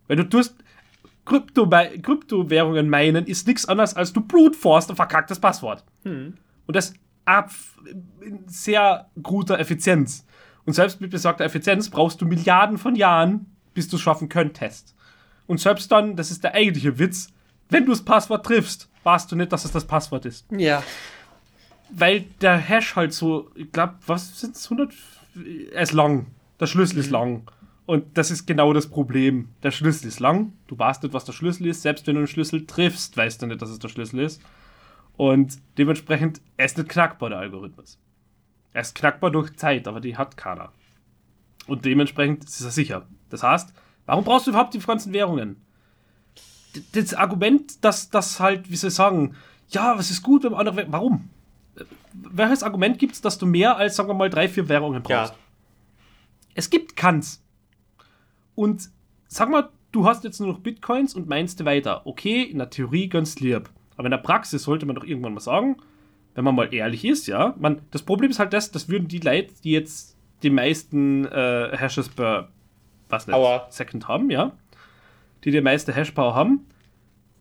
Weil 0.08 0.16
du 0.16 0.28
tust, 0.28 0.56
Krypto, 1.24 1.68
Kryptowährungen 1.68 2.88
meinen 2.88 3.26
ist 3.26 3.46
nichts 3.46 3.66
anderes 3.66 3.94
als 3.94 4.12
du 4.12 4.20
brute 4.20 4.56
force 4.56 4.90
ein 4.90 4.96
verkacktes 4.96 5.38
Passwort. 5.38 5.84
Hm. 6.04 6.34
Und 6.66 6.76
das 6.76 6.94
ab 7.26 7.50
in 8.20 8.48
sehr 8.48 9.10
guter 9.22 9.58
Effizienz. 9.58 10.24
Und 10.64 10.72
selbst 10.72 11.00
mit 11.00 11.10
besagter 11.10 11.44
Effizienz 11.44 11.90
brauchst 11.90 12.20
du 12.20 12.26
Milliarden 12.26 12.78
von 12.78 12.96
Jahren, 12.96 13.46
bis 13.74 13.88
du 13.88 13.96
es 13.96 14.02
schaffen 14.02 14.28
könntest. 14.28 14.94
Und 15.46 15.60
selbst 15.60 15.92
dann, 15.92 16.16
das 16.16 16.30
ist 16.30 16.42
der 16.42 16.54
eigentliche 16.54 16.98
Witz, 16.98 17.28
wenn 17.68 17.84
du 17.84 17.92
das 17.92 18.04
Passwort 18.04 18.46
triffst, 18.46 18.88
weißt 19.04 19.30
du 19.30 19.36
nicht, 19.36 19.52
dass 19.52 19.64
es 19.64 19.72
das 19.72 19.84
Passwort 19.84 20.24
ist. 20.24 20.46
Ja. 20.50 20.82
Weil 21.90 22.24
der 22.40 22.56
Hash 22.56 22.96
halt 22.96 23.12
so, 23.12 23.50
ich 23.54 23.70
glaube, 23.70 23.94
was 24.06 24.40
sind 24.40 24.56
es, 24.56 24.64
100? 24.64 24.92
Er 25.72 25.82
ist 25.82 25.92
lang. 25.92 26.26
Der 26.58 26.66
Schlüssel 26.66 26.96
mhm. 26.96 27.00
ist 27.00 27.10
lang. 27.10 27.50
Und 27.86 28.18
das 28.18 28.32
ist 28.32 28.46
genau 28.46 28.72
das 28.72 28.88
Problem. 28.88 29.50
Der 29.62 29.70
Schlüssel 29.70 30.08
ist 30.08 30.18
lang. 30.18 30.52
Du 30.66 30.76
weißt 30.76 31.04
nicht, 31.04 31.14
was 31.14 31.24
der 31.24 31.32
Schlüssel 31.32 31.66
ist. 31.68 31.82
Selbst 31.82 32.06
wenn 32.06 32.16
du 32.16 32.22
den 32.22 32.26
Schlüssel 32.26 32.66
triffst, 32.66 33.16
weißt 33.16 33.42
du 33.42 33.46
nicht, 33.46 33.62
dass 33.62 33.70
es 33.70 33.78
der 33.78 33.88
Schlüssel 33.88 34.20
ist. 34.20 34.42
Und 35.16 35.58
dementsprechend, 35.78 36.40
er 36.56 36.66
ist 36.66 36.76
nicht 36.76 36.88
knackbar, 36.88 37.30
der 37.30 37.38
Algorithmus. 37.38 37.98
Er 38.72 38.82
ist 38.82 38.94
knackbar 38.94 39.30
durch 39.30 39.56
Zeit, 39.56 39.88
aber 39.88 40.00
die 40.00 40.16
hat 40.16 40.36
keiner. 40.36 40.72
Und 41.66 41.84
dementsprechend 41.84 42.44
ist 42.44 42.60
er 42.60 42.70
sicher. 42.70 43.06
Das 43.30 43.42
heißt, 43.42 43.72
Warum 44.06 44.24
brauchst 44.24 44.46
du 44.46 44.52
überhaupt 44.52 44.72
die 44.72 44.78
ganzen 44.78 45.12
Währungen? 45.12 45.60
Das 46.92 47.12
Argument, 47.14 47.84
dass 47.84 48.10
das 48.10 48.40
halt, 48.40 48.70
wie 48.70 48.76
soll 48.76 48.88
ich 48.88 48.94
sagen, 48.94 49.34
ja, 49.68 49.98
was 49.98 50.10
ist 50.10 50.22
gut, 50.22 50.44
wenn 50.44 50.52
man 50.52 50.60
andere 50.60 50.76
Währungen. 50.76 50.92
Warum? 50.92 51.30
Welches 52.12 52.62
Argument 52.62 52.98
gibt 52.98 53.14
es, 53.14 53.20
dass 53.20 53.36
du 53.36 53.46
mehr 53.46 53.76
als, 53.76 53.96
sagen 53.96 54.08
wir 54.08 54.14
mal, 54.14 54.30
drei, 54.30 54.48
vier 54.48 54.68
Währungen 54.68 55.02
brauchst? 55.02 55.32
Ja. 55.32 55.38
Es 56.54 56.70
gibt 56.70 56.96
keins. 56.96 57.42
Und 58.54 58.90
sag 59.26 59.50
mal, 59.50 59.68
du 59.92 60.06
hast 60.06 60.24
jetzt 60.24 60.40
nur 60.40 60.48
noch 60.48 60.60
Bitcoins 60.60 61.14
und 61.14 61.28
meinst 61.28 61.64
weiter. 61.64 62.06
Okay, 62.06 62.42
in 62.42 62.58
der 62.58 62.70
Theorie 62.70 63.08
ganz 63.08 63.40
lieb. 63.40 63.68
Aber 63.96 64.06
in 64.06 64.10
der 64.10 64.18
Praxis 64.18 64.62
sollte 64.62 64.86
man 64.86 64.96
doch 64.96 65.04
irgendwann 65.04 65.34
mal 65.34 65.40
sagen, 65.40 65.76
wenn 66.34 66.44
man 66.44 66.54
mal 66.54 66.72
ehrlich 66.72 67.04
ist, 67.04 67.26
ja, 67.26 67.54
man, 67.58 67.80
das 67.90 68.02
Problem 68.02 68.30
ist 68.30 68.38
halt 68.38 68.52
das, 68.52 68.70
das 68.70 68.88
würden 68.88 69.08
die 69.08 69.20
Leute, 69.20 69.54
die 69.64 69.72
jetzt 69.72 70.16
die 70.42 70.50
meisten 70.50 71.24
äh, 71.26 71.76
Hashes 71.76 72.08
per 72.10 72.48
was 73.08 73.26
nicht, 73.26 73.34
Aua. 73.34 73.66
Second 73.70 74.08
haben, 74.08 74.30
ja, 74.30 74.52
die 75.44 75.50
die 75.50 75.60
meiste 75.60 75.94
Hashpower 75.94 76.34
haben, 76.34 76.66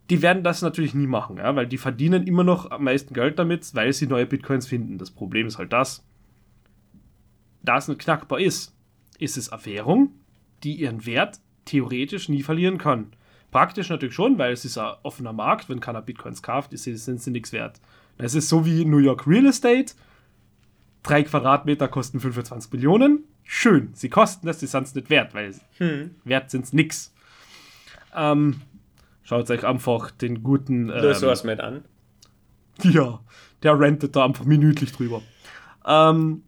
die 0.10 0.22
werden 0.22 0.44
das 0.44 0.62
natürlich 0.62 0.94
nie 0.94 1.08
machen, 1.08 1.38
ja, 1.38 1.56
weil 1.56 1.68
die 1.68 1.78
verdienen 1.78 2.28
immer 2.28 2.44
noch 2.44 2.70
am 2.72 2.84
meisten 2.84 3.14
Geld 3.14 3.40
damit, 3.40 3.74
weil 3.74 3.92
sie 3.94 4.08
neue 4.08 4.26
Bitcoins 4.26 4.68
finden. 4.68 4.98
Das 4.98 5.12
Problem 5.12 5.48
ist 5.48 5.58
halt 5.58 5.74
das, 5.74 6.06
da 7.64 7.78
es 7.78 7.88
nicht 7.88 8.00
knackbar 8.00 8.40
ist, 8.40 8.76
ist 9.18 9.38
es 9.38 9.52
eine 9.52 9.66
Währung, 9.66 10.12
die 10.64 10.76
ihren 10.76 11.06
Wert 11.06 11.40
theoretisch 11.66 12.30
nie 12.30 12.44
verlieren 12.44 12.78
kann. 12.78 13.08
Praktisch 13.56 13.88
natürlich 13.88 14.14
schon, 14.14 14.38
weil 14.38 14.52
es 14.52 14.66
ist 14.66 14.78
ein 14.78 14.96
offener 15.04 15.32
Markt, 15.32 15.70
wenn 15.70 15.80
keiner 15.80 16.02
Bitcoins 16.02 16.44
kauft, 16.44 16.74
ist, 16.74 16.84
sind 16.84 17.22
sie 17.22 17.32
nichts 17.32 17.54
wert. 17.54 17.80
Es 18.18 18.36
ist 18.36 18.50
so 18.50 18.66
wie 18.66 18.84
New 18.84 18.98
York 18.98 19.26
Real 19.28 19.46
Estate. 19.46 19.94
Drei 21.04 21.24
Quadratmeter 21.24 21.88
kosten 21.88 22.20
25 22.20 22.74
Millionen. 22.74 23.24
Schön, 23.46 23.92
sie 23.94 24.10
kosten 24.10 24.46
das, 24.46 24.60
sie 24.60 24.68
sind 24.68 24.84
es 24.88 24.94
nicht 24.94 25.10
wert, 25.10 25.34
weil 25.34 25.56
wert 26.26 26.52
sind 26.52 26.66
es 26.66 26.74
nix. 26.74 27.14
Ähm, 28.14 28.60
schaut 29.24 29.50
euch 29.50 29.66
einfach 29.66 30.12
den 30.12 30.44
guten. 30.44 30.90
Ähm, 30.90 31.02
Löst 31.02 31.22
was 31.22 31.46
mit 31.46 31.62
an. 31.62 31.86
ja, 32.84 33.22
der 33.64 33.80
rentet 33.80 34.18
da 34.18 34.26
einfach 34.26 34.44
minütlich 34.44 34.92
drüber. 34.92 35.22
Ähm, 35.86 36.44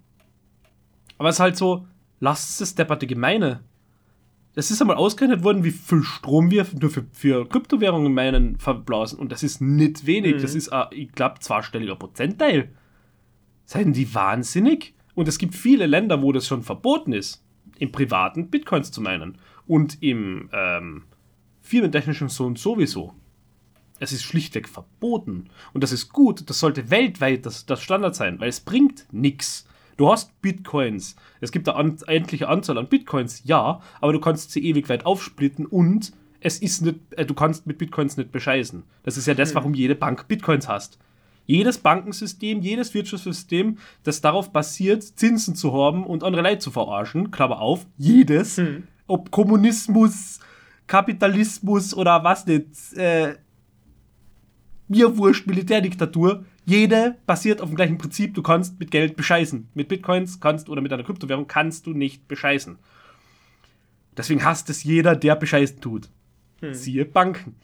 aber 1.18 1.30
es 1.30 1.36
ist 1.36 1.40
halt 1.40 1.56
so, 1.56 1.88
lasst 2.20 2.60
es 2.60 2.76
depperte 2.76 3.08
Gemeine. 3.08 3.62
Es 4.58 4.72
ist 4.72 4.82
einmal 4.82 4.98
ausgerechnet 4.98 5.44
worden, 5.44 5.64
wie 5.64 5.70
viel 5.70 6.02
Strom 6.02 6.50
wir 6.50 6.66
nur 6.82 6.90
für, 6.90 7.06
für 7.14 7.48
Kryptowährungen 7.48 8.12
meinen 8.12 8.58
verblasen. 8.58 9.20
Und 9.20 9.32
das 9.32 9.44
ist 9.44 9.62
nicht 9.62 10.08
wenig. 10.08 10.42
Das 10.42 10.56
ist, 10.56 10.70
ein, 10.70 10.88
ich 10.90 11.12
glaube, 11.12 11.40
zweistelliger 11.42 11.96
Prozentteil. 11.96 12.72
Seien 13.66 13.94
die 13.94 14.16
wahnsinnig? 14.16 14.96
Und 15.14 15.28
es 15.28 15.38
gibt 15.38 15.54
viele 15.54 15.86
Länder, 15.86 16.24
wo 16.24 16.32
das 16.32 16.48
schon 16.48 16.64
verboten 16.64 17.14
ist, 17.14 17.46
im 17.78 17.92
privaten 17.92 18.50
Bitcoins 18.50 18.92
zu 18.92 19.00
meinen. 19.00 19.38
Und 19.68 20.02
im 20.02 20.50
ähm, 20.52 21.04
firmentechnischen 21.62 22.28
so 22.28 22.48
und 22.48 22.58
sowieso. 22.58 23.14
Es 24.00 24.12
ist 24.12 24.24
schlichtweg 24.24 24.68
verboten. 24.68 25.52
Und 25.74 25.84
das 25.84 25.92
ist 25.92 26.12
gut. 26.12 26.50
Das 26.50 26.60
sollte 26.60 26.90
weltweit 26.90 27.46
das, 27.46 27.68
das 27.68 27.84
Standard 27.84 28.16
sein, 28.16 28.40
weil 28.40 28.50
es 28.50 28.62
bringt 28.62 29.06
nichts. 29.12 29.68
Du 29.98 30.12
hast 30.12 30.42
Bitcoins. 30.42 31.16
Es 31.42 31.52
gibt 31.52 31.68
eine 31.68 31.78
an, 31.78 31.98
endliche 32.06 32.48
Anzahl 32.48 32.78
an 32.78 32.88
Bitcoins, 32.88 33.42
ja, 33.46 33.82
aber 34.00 34.14
du 34.14 34.20
kannst 34.20 34.52
sie 34.52 34.64
ewig 34.64 34.88
weit 34.90 35.06
aufsplitten 35.06 35.66
und 35.66 36.14
es 36.40 36.60
ist 36.60 36.84
nicht, 36.84 37.00
äh, 37.12 37.26
du 37.26 37.34
kannst 37.34 37.66
mit 37.66 37.80
Bitcoins 37.80 38.16
nicht 38.16 38.32
bescheißen. 38.32 38.84
Das 39.04 39.18
ist 39.18 39.26
ja 39.26 39.34
das, 39.34 39.56
warum 39.56 39.74
jede 39.74 39.96
Bank 39.96 40.28
Bitcoins 40.28 40.68
hast. 40.68 41.00
Jedes 41.48 41.80
Bankensystem, 41.80 42.62
jedes 42.62 42.94
Wirtschaftssystem, 42.94 43.78
das 44.04 44.22
darauf 44.22 44.52
basiert, 44.52 45.02
Zinsen 45.04 45.56
zu 45.56 45.74
haben 45.74 46.06
und 46.06 46.24
andere 46.24 46.44
Leute 46.44 46.60
zu 46.60 46.72
verarschen, 46.72 47.32
Klammer 47.32 47.62
auf, 47.62 47.88
jedes, 47.98 48.62
ob 49.08 49.32
Kommunismus, 49.32 50.40
Kapitalismus 50.86 51.94
oder 51.94 52.24
was 52.24 52.46
nicht, 52.46 52.68
äh, 52.98 53.36
mir 54.90 55.18
wurscht, 55.18 55.48
Militärdiktatur, 55.48 56.46
jede 56.68 57.16
basiert 57.26 57.62
auf 57.62 57.70
dem 57.70 57.78
gleichen 57.78 57.98
Prinzip, 57.98 58.36
du 58.36 58.44
kannst 58.44 58.78
mit 58.78 58.92
Geld 58.92 59.16
bescheißen. 59.16 59.70
Mit 59.74 59.88
Bitcoins 59.88 60.42
kannst 60.42 60.68
oder 60.68 60.82
mit 60.82 60.92
einer 60.92 61.04
Kryptowährung 61.04 61.48
kannst 61.48 61.88
du 61.88 61.92
nicht 61.92 62.28
bescheißen. 62.28 62.78
Deswegen 64.18 64.44
hasst 64.44 64.70
es 64.70 64.84
jeder, 64.84 65.16
der 65.16 65.38
bescheißen 65.38 65.80
tut. 65.80 66.10
Siehe 66.72 67.06
Banken. 67.06 67.56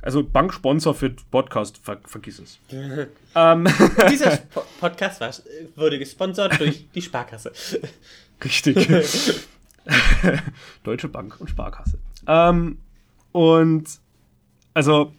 Also 0.00 0.22
Banksponsor 0.22 0.94
für 0.94 1.10
Podcast, 1.10 1.78
ver 1.78 1.98
vergiss 2.04 2.38
es. 2.38 2.58
ähm, 3.34 3.66
Dieser 4.10 4.36
po 4.36 4.62
Podcast 4.78 5.20
war, 5.20 5.34
wurde 5.74 5.98
gesponsert 5.98 6.60
durch 6.60 6.86
die 6.94 7.02
Sparkasse. 7.02 7.50
Richtig. 8.44 8.88
Deutsche 10.84 11.08
Bank 11.08 11.40
und 11.40 11.50
Sparkasse. 11.50 11.98
Ähm, 12.28 12.78
und 13.32 13.88
also, 14.74 15.12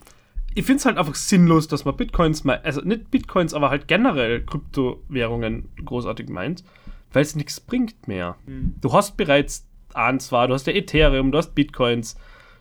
ich 0.56 0.66
finde 0.66 0.80
es 0.80 0.86
halt 0.86 0.98
einfach 0.98 1.16
sinnlos, 1.16 1.68
dass 1.68 1.86
man 1.86 1.98
Bitcoins 1.98 2.44
mal, 2.46 2.62
also 2.64 2.82
nicht 2.82 3.12
Bitcoins, 3.12 3.54
aber 3.54 3.70
halt 3.70 3.88
generell 3.88 4.44
Kryptowährungen 4.44 5.70
großartig 5.84 6.30
meint, 6.30 6.64
weil 7.12 7.22
es 7.22 7.36
nichts 7.36 7.60
bringt 7.60 8.08
mehr. 8.08 8.38
Du 8.82 8.94
hast 8.94 9.18
bereits 9.18 9.68
an 9.94 10.20
zwar, 10.20 10.48
du 10.48 10.54
hast 10.54 10.66
ja 10.68 10.74
Ethereum, 10.74 11.32
du 11.32 11.38
hast 11.38 11.56
Bitcoins. 11.56 12.16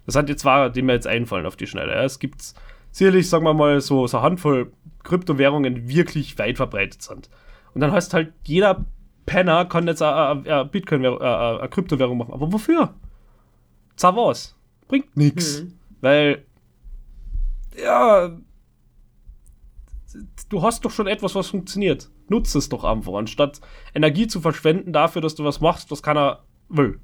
Das 0.06 0.16
hat 0.16 0.28
jetzt 0.28 0.42
zwar, 0.42 0.70
die 0.70 0.82
mir 0.82 0.92
jetzt 0.92 1.06
einfallen 1.06 1.46
auf 1.46 1.56
die 1.56 1.66
Schnelle. 1.66 1.92
Ja. 1.92 2.02
Es 2.02 2.18
gibt 2.18 2.42
sicherlich, 2.90 3.28
sagen 3.28 3.44
wir 3.44 3.54
mal, 3.54 3.80
so, 3.80 4.06
so 4.06 4.18
eine 4.18 4.26
Handvoll 4.26 4.72
Kryptowährungen, 5.04 5.74
die 5.74 5.88
wirklich 5.88 6.36
weit 6.38 6.56
verbreitet 6.56 7.02
sind. 7.02 7.30
Und 7.74 7.80
dann 7.80 7.92
heißt 7.92 8.12
halt, 8.12 8.32
jeder 8.44 8.84
Penner 9.26 9.64
kann 9.66 9.86
jetzt 9.86 10.02
eine, 10.02 10.44
eine 10.50 10.64
Bitcoin, 10.64 11.06
eine, 11.06 11.68
Kryptowährung 11.68 12.18
machen. 12.18 12.34
Aber 12.34 12.52
wofür? 12.52 12.94
Za 13.96 14.14
was? 14.16 14.56
Bringt 14.88 15.16
nichts. 15.16 15.64
Weil, 16.00 16.44
ja, 17.76 18.36
du 20.48 20.62
hast 20.62 20.84
doch 20.84 20.90
schon 20.90 21.06
etwas, 21.06 21.34
was 21.34 21.48
funktioniert. 21.48 22.10
Nutze 22.28 22.58
es 22.58 22.68
doch 22.68 22.84
einfach, 22.84 23.14
anstatt 23.14 23.60
Energie 23.94 24.26
zu 24.26 24.40
verschwenden 24.40 24.92
dafür, 24.92 25.22
dass 25.22 25.34
du 25.34 25.44
was 25.44 25.60
machst, 25.60 25.90
was 25.90 26.02
keiner 26.02 26.42
will. 26.68 27.00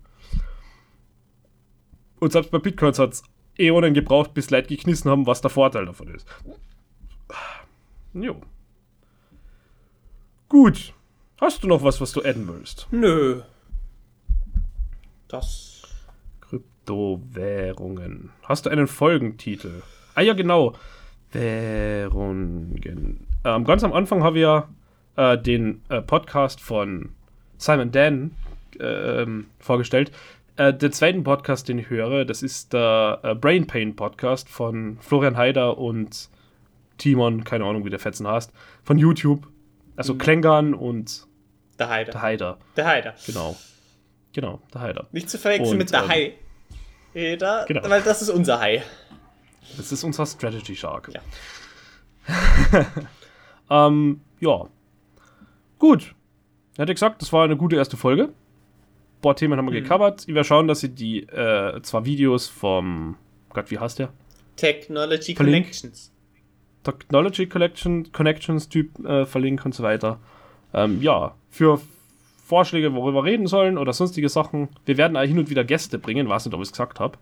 Und 2.21 2.33
selbst 2.33 2.51
bei 2.51 2.59
Bitcoins 2.59 2.99
hat 2.99 3.15
es 3.15 3.23
Äonen 3.59 3.95
gebraucht, 3.95 4.35
bis 4.35 4.51
Leute 4.51 4.69
geknissen 4.69 5.11
haben, 5.11 5.27
was 5.27 5.41
der 5.41 5.51
Vorteil 5.51 5.87
davon 5.87 6.09
ist. 6.09 6.27
Jo. 8.13 8.41
Gut. 10.49 10.95
Hast 11.41 11.63
du 11.63 11.69
noch 11.69 11.83
was, 11.83 12.01
was 12.01 12.13
du 12.13 12.23
adden 12.23 12.49
willst? 12.49 12.87
Nö. 12.91 13.43
Das. 15.29 15.83
Kryptowährungen. 16.41 18.31
Hast 18.43 18.67
du 18.67 18.71
einen 18.71 18.89
Folgentitel? 18.89 19.83
Ah 20.15 20.23
ja, 20.23 20.35
genau. 20.35 20.75
Währungen. 21.33 23.27
Ähm, 23.45 23.65
ganz 23.65 23.85
am 23.85 23.93
Anfang 23.93 24.23
haben 24.23 24.35
wir 24.35 24.69
äh, 25.17 25.39
den 25.39 25.83
äh, 25.89 26.03
Podcast 26.03 26.61
von 26.61 27.11
Simon 27.59 27.93
Dan 27.93 28.33
ähm, 28.81 29.47
vorgestellt. 29.59 30.11
Äh, 30.57 30.75
den 30.75 30.93
zweiten 30.93 31.23
Podcast, 31.23 31.69
den 31.69 31.79
ich 31.79 31.91
höre, 31.91 32.25
das 32.25 32.43
ist 32.43 32.73
der 32.73 33.21
äh, 33.23 33.35
Brain 33.35 33.67
Pain 33.67 33.95
Podcast 33.97 34.49
von 34.49 34.99
Florian 35.01 35.37
Haider 35.37 35.79
und 35.79 36.29
Timon, 36.99 37.45
keine 37.45 37.65
Ahnung, 37.65 37.85
wie 37.85 37.91
der 37.91 37.99
Fetzen 37.99 38.27
heißt, 38.27 38.53
von 38.83 38.99
YouTube. 38.99 39.47
Also 39.97 40.17
Klängern 40.17 40.75
und 40.75 41.27
Der 41.79 41.89
Heider. 41.89 42.13
der 42.13 42.23
Haider. 42.23 42.59
Der 42.77 42.87
Heider. 42.87 43.15
Genau. 43.27 43.57
Genau, 44.33 44.61
der 44.73 44.81
Haider. 44.81 45.07
Nicht 45.13 45.29
zu 45.31 45.39
verwechseln 45.39 45.73
Und, 45.73 45.79
mit 45.79 45.93
der 45.93 46.03
ähm, 46.03 46.09
Hai. 46.09 46.33
Genau. 47.13 47.89
weil 47.89 48.03
das 48.03 48.23
ist 48.23 48.31
unser 48.31 48.61
Hai. 48.61 48.83
Das 49.77 49.93
ist 49.93 50.05
unser 50.05 50.27
Strategy 50.27 50.75
Shark. 50.75 51.11
Ja. 51.15 52.87
ähm, 53.87 54.21
ja. 54.41 54.69
Gut. 55.79 56.15
Er 56.77 56.83
hatte 56.83 56.95
gesagt, 56.95 57.23
das 57.23 57.33
war 57.33 57.45
eine 57.45 57.57
gute 57.57 57.77
erste 57.77 57.97
Folge. 57.97 58.25
Ein 58.25 59.21
paar 59.23 59.37
Themen 59.37 59.59
haben 59.59 59.71
wir 59.71 59.81
gecovert. 59.81 60.23
Ich 60.23 60.35
werde 60.35 60.45
schauen, 60.45 60.69
dass 60.69 60.81
sie 60.81 60.89
die 60.89 61.23
äh, 61.25 61.81
zwei 61.83 62.05
Videos 62.05 62.49
vom 62.49 63.17
Gott, 63.51 63.71
wie 63.71 63.79
heißt 63.79 63.99
der? 63.99 64.13
Technology 64.57 65.35
Verlink. 65.35 65.67
Connections. 65.67 66.13
Technology 66.83 67.47
Collection, 67.47 68.11
Connections 68.13 68.69
Typ 68.69 68.99
äh, 69.05 69.27
verlinken 69.27 69.67
und 69.67 69.75
so 69.75 69.83
weiter. 69.83 70.19
Ähm, 70.73 71.03
ja, 71.03 71.35
für 71.51 71.81
Vorschläge, 72.45 72.95
worüber 72.95 73.23
wir 73.23 73.31
reden 73.31 73.47
sollen 73.47 73.77
oder 73.77 73.93
sonstige 73.93 74.29
Sachen. 74.29 74.69
Wir 74.87 74.97
werden 74.97 75.19
hin 75.19 75.39
und 75.39 75.51
wieder 75.51 75.65
Gäste 75.65 75.99
bringen, 75.99 76.29
weiß 76.29 76.47
nicht, 76.47 76.55
ob 76.55 76.61
ich 76.61 76.69
es 76.69 76.73
gesagt 76.73 77.01
habe. 77.01 77.19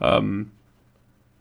Ähm, 0.00 0.50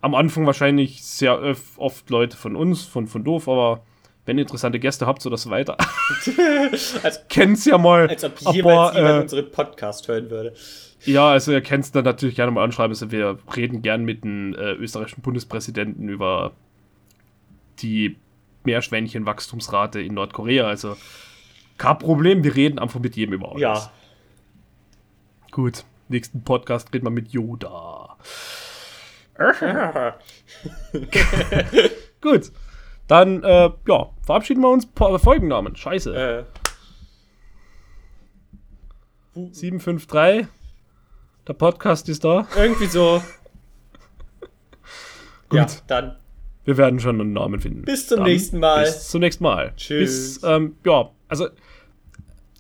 am 0.02 0.16
Anfang 0.16 0.46
wahrscheinlich 0.46 1.04
sehr 1.04 1.42
oft 1.78 2.10
Leute 2.10 2.38
von 2.38 2.56
uns, 2.56 2.84
von, 2.84 3.08
von 3.08 3.24
Doof, 3.24 3.48
aber 3.48 3.84
wenn 4.26 4.38
ihr 4.38 4.44
interessante 4.44 4.80
Gäste 4.80 5.08
habt 5.08 5.22
so 5.22 5.32
weiter, 5.50 5.76
Als, 7.04 7.28
kennt's 7.30 7.66
ja 7.66 7.78
mal. 7.78 8.08
als 8.08 8.24
ob 8.24 8.34
Aber, 8.46 8.56
jemals 8.56 8.96
jemand 8.96 9.18
äh, 9.18 9.22
unseren 9.22 9.52
Podcast 9.52 10.08
hören 10.08 10.30
würde. 10.30 10.54
Ja, 11.06 11.30
also 11.30 11.52
ihr 11.52 11.62
kennt 11.62 11.86
es 11.86 11.92
dann 11.92 12.04
natürlich 12.04 12.36
gerne 12.36 12.52
mal 12.52 12.64
anschreiben. 12.64 12.92
Also 12.92 13.12
wir 13.12 13.40
reden 13.56 13.82
gern 13.82 14.04
mit 14.04 14.24
dem 14.24 14.54
äh, 14.54 14.74
österreichischen 14.74 15.22
Bundespräsidenten 15.22 16.10
über 16.10 16.52
die 17.80 18.18
Meerschwänchenwachstumsrate 18.66 20.02
in 20.02 20.14
Nordkorea. 20.14 20.68
Also 20.68 20.98
kein 21.78 21.98
Problem, 21.98 22.44
wir 22.44 22.56
reden 22.56 22.78
einfach 22.78 23.00
mit 23.00 23.16
jedem 23.16 23.34
über 23.34 23.50
alles. 23.50 23.62
Ja. 23.62 23.92
Gut, 25.52 25.86
nächsten 26.10 26.44
Podcast 26.44 26.94
reden 26.94 27.06
wir 27.06 27.12
mit 27.12 27.30
Yoda. 27.30 28.18
Gut, 32.22 32.52
dann 33.08 33.44
äh, 33.44 33.70
ja, 33.88 34.10
verabschieden 34.22 34.62
wir 34.62 34.70
uns. 34.70 34.86
Po 34.86 35.18
Folgennamen, 35.18 35.76
scheiße. 35.76 36.16
äh, 36.16 36.44
753, 39.52 40.48
der 41.48 41.54
Podcast 41.54 42.10
ist 42.10 42.24
da. 42.24 42.48
irgendwie 42.56 42.88
so. 42.88 43.24
Gut. 45.50 45.58
Ja, 45.58 45.68
dann. 45.88 46.16
Wir 46.66 46.78
werden 46.78 47.00
schon 47.00 47.20
einen 47.20 47.34
Namen 47.34 47.60
finden. 47.60 47.84
Bis 47.84 48.08
zum 48.08 48.18
Dann 48.18 48.28
nächsten 48.28 48.60
Mal. 48.60 48.84
Bis 48.84 49.10
zum 49.10 49.22
nächsten 49.22 49.44
Mal. 49.44 49.74
Tschüss. 49.76 50.42
Bis, 50.42 50.44
ähm, 50.44 50.76
ja, 50.86 51.10
also. 51.28 51.48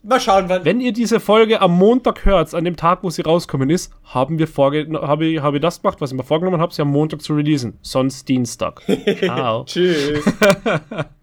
Mal 0.04 0.20
schauen, 0.20 0.46
wann. 0.48 0.66
Wenn 0.66 0.82
ihr 0.82 0.94
diese 0.94 1.20
Folge 1.20 1.62
am 1.62 1.78
Montag 1.78 2.26
hört, 2.26 2.54
an 2.54 2.64
dem 2.64 2.76
Tag, 2.76 3.04
wo 3.04 3.10
sie 3.10 3.22
rauskommen 3.22 3.70
ist, 3.70 3.92
haben 4.04 4.40
wir 4.40 4.48
vorge 4.48 4.88
habe 4.94 5.26
ich, 5.26 5.42
habe 5.42 5.58
ich 5.58 5.62
das 5.62 5.82
gemacht, 5.82 6.02
was 6.02 6.12
ich 6.12 6.18
mir 6.18 6.24
vorgenommen 6.24 6.62
habe, 6.62 6.74
sie 6.74 6.82
am 6.82 6.90
Montag 6.92 7.22
zu 7.22 7.34
releasen. 7.34 7.78
Sonst 7.82 8.28
Dienstag. 8.28 8.82
Ciao. 9.20 9.66
Tschüss. 9.66 10.24